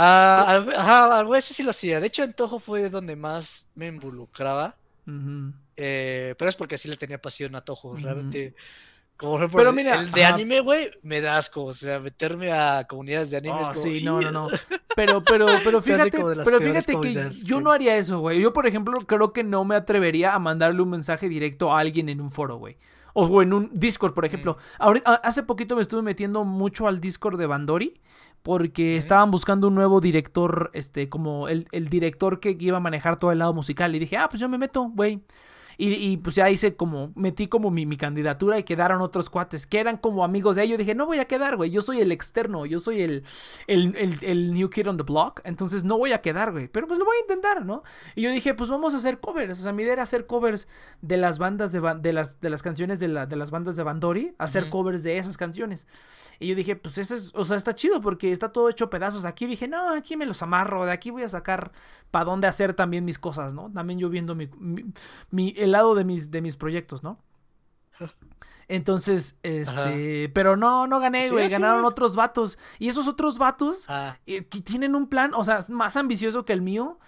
[0.01, 1.99] Ah, ajá, a veces sí lo hacía.
[2.01, 4.77] De hecho, en Toho fue donde más me involucraba.
[5.07, 5.53] Ujú.
[5.79, 7.91] Eh, pero es porque sí le tenía pasión a Toho.
[7.93, 8.03] Ujú.
[8.03, 8.55] Realmente
[9.17, 10.35] Como por ejemplo, Pero mira, el de ajá.
[10.35, 11.65] anime, güey, me da asco.
[11.65, 14.49] O sea, meterme a comunidades de anime es Oh, como, sí, no, no, no.
[14.97, 16.11] Pero, pero, pero fíjate,
[16.45, 17.13] pero fíjate que
[17.45, 18.41] yo que- no haría eso, güey.
[18.41, 22.09] Yo, por ejemplo, creo que no me atrevería a mandarle un mensaje directo a alguien
[22.09, 22.77] en un foro, güey.
[23.15, 24.57] O o en un Discord, por ejemplo.
[24.81, 28.01] Ahorita, hace poquito me estuve metiendo mucho al Discord de Bandori.
[28.43, 33.19] Porque estaban buscando un nuevo director, este, como el, el director que iba a manejar
[33.19, 33.95] todo el lado musical.
[33.95, 35.21] Y dije, ah, pues yo me meto, güey.
[35.81, 39.65] Y, y, pues ya hice como, metí como mi, mi candidatura y quedaron otros cuates
[39.65, 40.77] que eran como amigos de ellos.
[40.77, 41.71] Dije, no voy a quedar, güey.
[41.71, 43.23] Yo soy el externo, yo soy el,
[43.69, 45.41] el, el, el new kid on the block.
[45.45, 46.67] Entonces no voy a quedar, güey.
[46.67, 47.85] Pero pues lo voy a intentar, ¿no?
[48.17, 49.61] Y yo dije, pues vamos a hacer covers.
[49.61, 50.67] O sea, mi idea era hacer covers
[51.01, 54.35] de las bandas de, las, de las canciones de, la, de las bandas de Bandori,
[54.39, 55.87] hacer covers de esas canciones.
[56.41, 59.25] Y yo dije, pues eso es, o sea, está chido porque está todo hecho pedazos.
[59.25, 61.71] Aquí dije, no, aquí me los amarro, de aquí voy a sacar
[62.11, 63.71] para dónde hacer también mis cosas, ¿no?
[63.73, 64.85] También yo viendo mi, mi,
[65.31, 67.19] mi- el lado de mis, de mis proyectos, ¿no?
[68.69, 72.59] Entonces, este, pero no, no gané, güey, ganaron otros vatos.
[72.79, 76.53] Y esos otros vatos Ah, eh, que tienen un plan, o sea, más ambicioso que
[76.53, 76.99] el mío.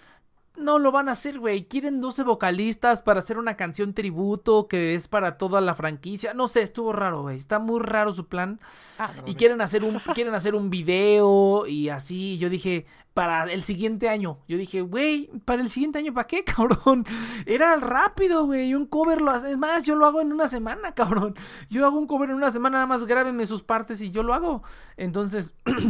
[0.57, 1.63] No lo van a hacer, güey.
[1.65, 6.33] Quieren 12 vocalistas para hacer una canción tributo que es para toda la franquicia.
[6.33, 7.37] No sé, estuvo raro, güey.
[7.37, 8.59] Está muy raro su plan.
[8.99, 12.37] ah, Y quieren hacer un quieren hacer un video y así.
[12.37, 14.39] Yo dije, para el siguiente año.
[14.49, 17.05] Yo dije, güey, para el siguiente año, ¿para qué, cabrón?
[17.45, 18.73] Era rápido, güey.
[18.73, 19.51] Un cover lo hace.
[19.51, 21.33] Es más, yo lo hago en una semana, cabrón.
[21.69, 24.33] Yo hago un cover en una semana, nada más grábenme sus partes y yo lo
[24.33, 24.63] hago.
[24.97, 25.55] Entonces.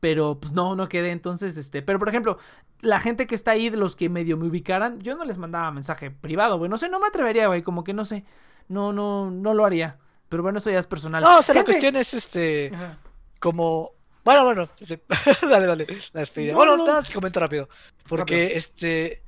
[0.00, 1.10] Pero pues no, no quedé.
[1.10, 1.82] Entonces, este.
[1.82, 2.38] Pero por ejemplo,
[2.82, 5.70] la gente que está ahí, de los que medio me ubicaran, yo no les mandaba
[5.70, 6.70] mensaje privado, güey.
[6.70, 7.62] No sé, no me atrevería, güey.
[7.62, 8.24] Como que no sé.
[8.68, 9.98] No, no, no lo haría.
[10.28, 11.22] Pero bueno, eso ya es personal.
[11.22, 12.70] No, o sea, la cuestión es este.
[12.74, 12.98] Ajá.
[13.40, 13.90] como.
[14.24, 15.02] Bueno, bueno, este,
[15.42, 16.52] dale, dale, la despedida.
[16.52, 16.86] No, bueno, no.
[16.86, 17.68] nada, te comento rápido.
[18.08, 18.58] Porque Rápido.
[18.58, 19.22] este.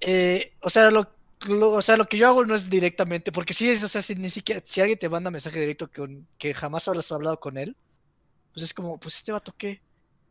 [0.00, 1.08] eh, o sea, lo,
[1.48, 3.32] lo- o sea, lo que yo hago no es directamente.
[3.32, 4.60] Porque sí es, o sea, si ni siquiera.
[4.64, 7.76] Si alguien te manda mensaje directo con, que jamás habrás hablado con él,
[8.52, 9.80] pues es como, pues este vato qué.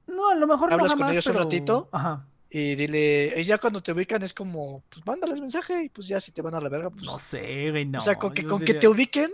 [0.07, 1.89] No, a lo mejor no ¿Hablas con ellos un ratito?
[1.91, 2.25] Ajá.
[2.49, 6.19] Y dile, y ya cuando te ubican es como, pues mándales mensaje y pues ya
[6.19, 7.03] si te van a la verga, pues.
[7.03, 7.97] No sé, güey, no.
[7.97, 9.31] o sea, con que, con que te ubiquen,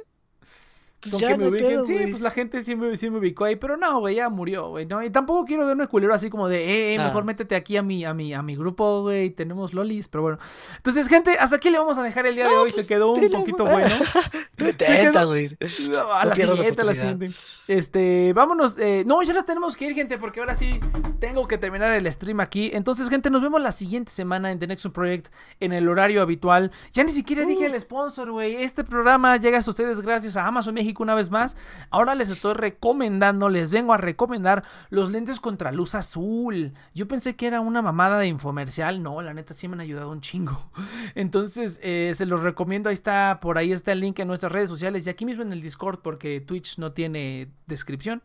[1.02, 3.10] pues Con ya que me no ubiquen, pedo, sí, pues la gente sí me, sí
[3.10, 5.04] me ubicó ahí, pero no, güey, ya murió, güey, ¿no?
[5.04, 7.06] Y tampoco quiero verme culero así como de, eh, eh, Ah.
[7.06, 10.38] mejor métete aquí a mi, a mi, a mi grupo, güey, tenemos lolis, pero bueno.
[10.78, 13.12] Entonces, gente, hasta aquí le vamos a dejar el día de hoy, pues, se quedó
[13.14, 13.96] un poquito bueno.
[14.60, 15.48] Intenta, güey.
[15.48, 17.30] A No la siguiente, a la siguiente.
[17.68, 18.78] Este, vámonos.
[18.78, 20.80] eh, no, ya nos tenemos que ir, gente, porque ahora sí
[21.20, 22.70] tengo que terminar el stream aquí.
[22.74, 25.30] Entonces, gente, nos vemos la siguiente semana en The Nexus Project
[25.60, 26.72] en el horario habitual.
[26.92, 27.74] Ya ni siquiera dije Uh.
[27.74, 28.56] el sponsor, güey.
[28.64, 31.58] Este programa llega a ustedes gracias a Amazon México una vez más.
[31.90, 36.74] Ahora les estoy recomendando, les vengo a recomendar los lentes contra luz azul.
[36.94, 39.02] Yo pensé que era una mamada de infomercial.
[39.02, 40.58] No, la neta sí me han ayudado un chingo.
[41.16, 42.90] Entonces, eh, se los recomiendo.
[42.90, 45.52] Ahí está, por ahí está el link en nuestras redes sociales y aquí mismo en
[45.52, 48.22] el Discord porque Twitch no tiene descripción.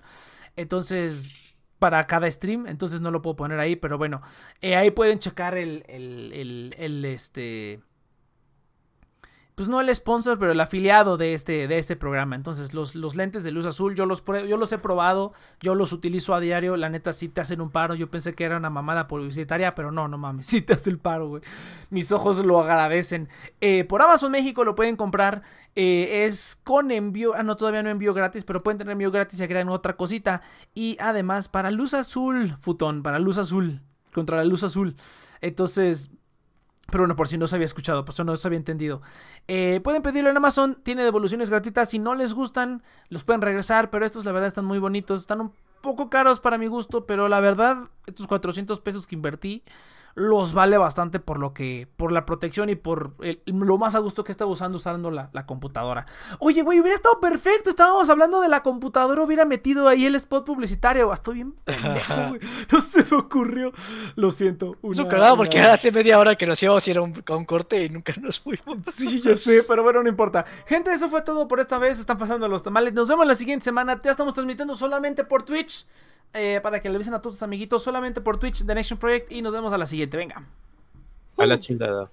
[0.57, 1.33] Entonces,
[1.79, 4.23] para cada stream, entonces no lo puedo poner ahí, pero bueno,
[4.61, 7.81] eh, ahí pueden checar el, el, este...
[9.57, 12.37] Pues no el sponsor, pero el afiliado de este, de este programa.
[12.37, 15.95] Entonces, los, los lentes de luz azul, yo los, yo los he probado, yo los
[15.95, 16.77] utilizo a diario.
[16.77, 17.95] La neta, sí te hacen un paro.
[17.95, 20.99] Yo pensé que era una mamada publicitaria, pero no, no mames, sí te hace el
[20.99, 21.43] paro, güey.
[21.89, 23.31] Mis ojos lo agradecen.
[23.63, 25.43] Eh, por Amazon México lo pueden comprar.
[25.75, 27.33] eh, es con envío.
[27.35, 30.43] Ah, no, todavía no envío gratis, pero pueden tener envío gratis y agregan otra cosita.
[30.75, 33.81] Y además, para luz azul, futón, para luz azul,
[34.13, 34.97] contra la luz azul.
[35.41, 36.13] Entonces,
[36.87, 39.03] pero bueno, por si no se había escuchado, por si no se había entendido.
[39.49, 41.91] Eh, pueden pedirlo en Amazon, tiene devoluciones gratuitas.
[41.91, 43.91] Si no les gustan, los pueden regresar.
[43.91, 45.21] Pero estos, la verdad, están muy bonitos.
[45.21, 49.65] Están un poco caros para mi gusto, pero la verdad, estos 400 pesos que invertí
[50.19, 53.99] los vale bastante por lo que, por la protección y por el- lo más a
[53.99, 56.07] gusto que estaba usando usando la, la computadora.
[56.39, 57.69] Oye, güey, hubiera estado perfecto.
[57.69, 61.13] Estábamos hablando de la computadora, hubiera metido ahí el spot publicitario.
[61.13, 62.41] Estoy bien pendejo, güey.
[62.73, 63.73] No se me ocurrió.
[64.15, 64.77] Lo siento.
[64.81, 67.23] Una- un cagado porque una- hace media hora que nos íbamos a ir a un,
[67.29, 68.79] a un corte y nunca nos fuimos.
[68.91, 70.47] Sí, ya sé, pero bueno, no importa.
[70.67, 72.01] Gente, eso fue todo por esta vez.
[72.01, 72.95] Están pasando los tamales.
[72.95, 74.01] Nos vemos la siguiente semana.
[74.03, 75.87] Ya estamos transmitiendo solamente por Twitch.
[76.33, 77.83] Eh, para que le avisen a todos sus amiguitos.
[77.83, 79.33] Solamente por Twitch, The Nation Project.
[79.33, 80.17] Y nos vemos a la siguiente.
[80.17, 80.45] Venga.
[81.39, 82.11] A la chingada.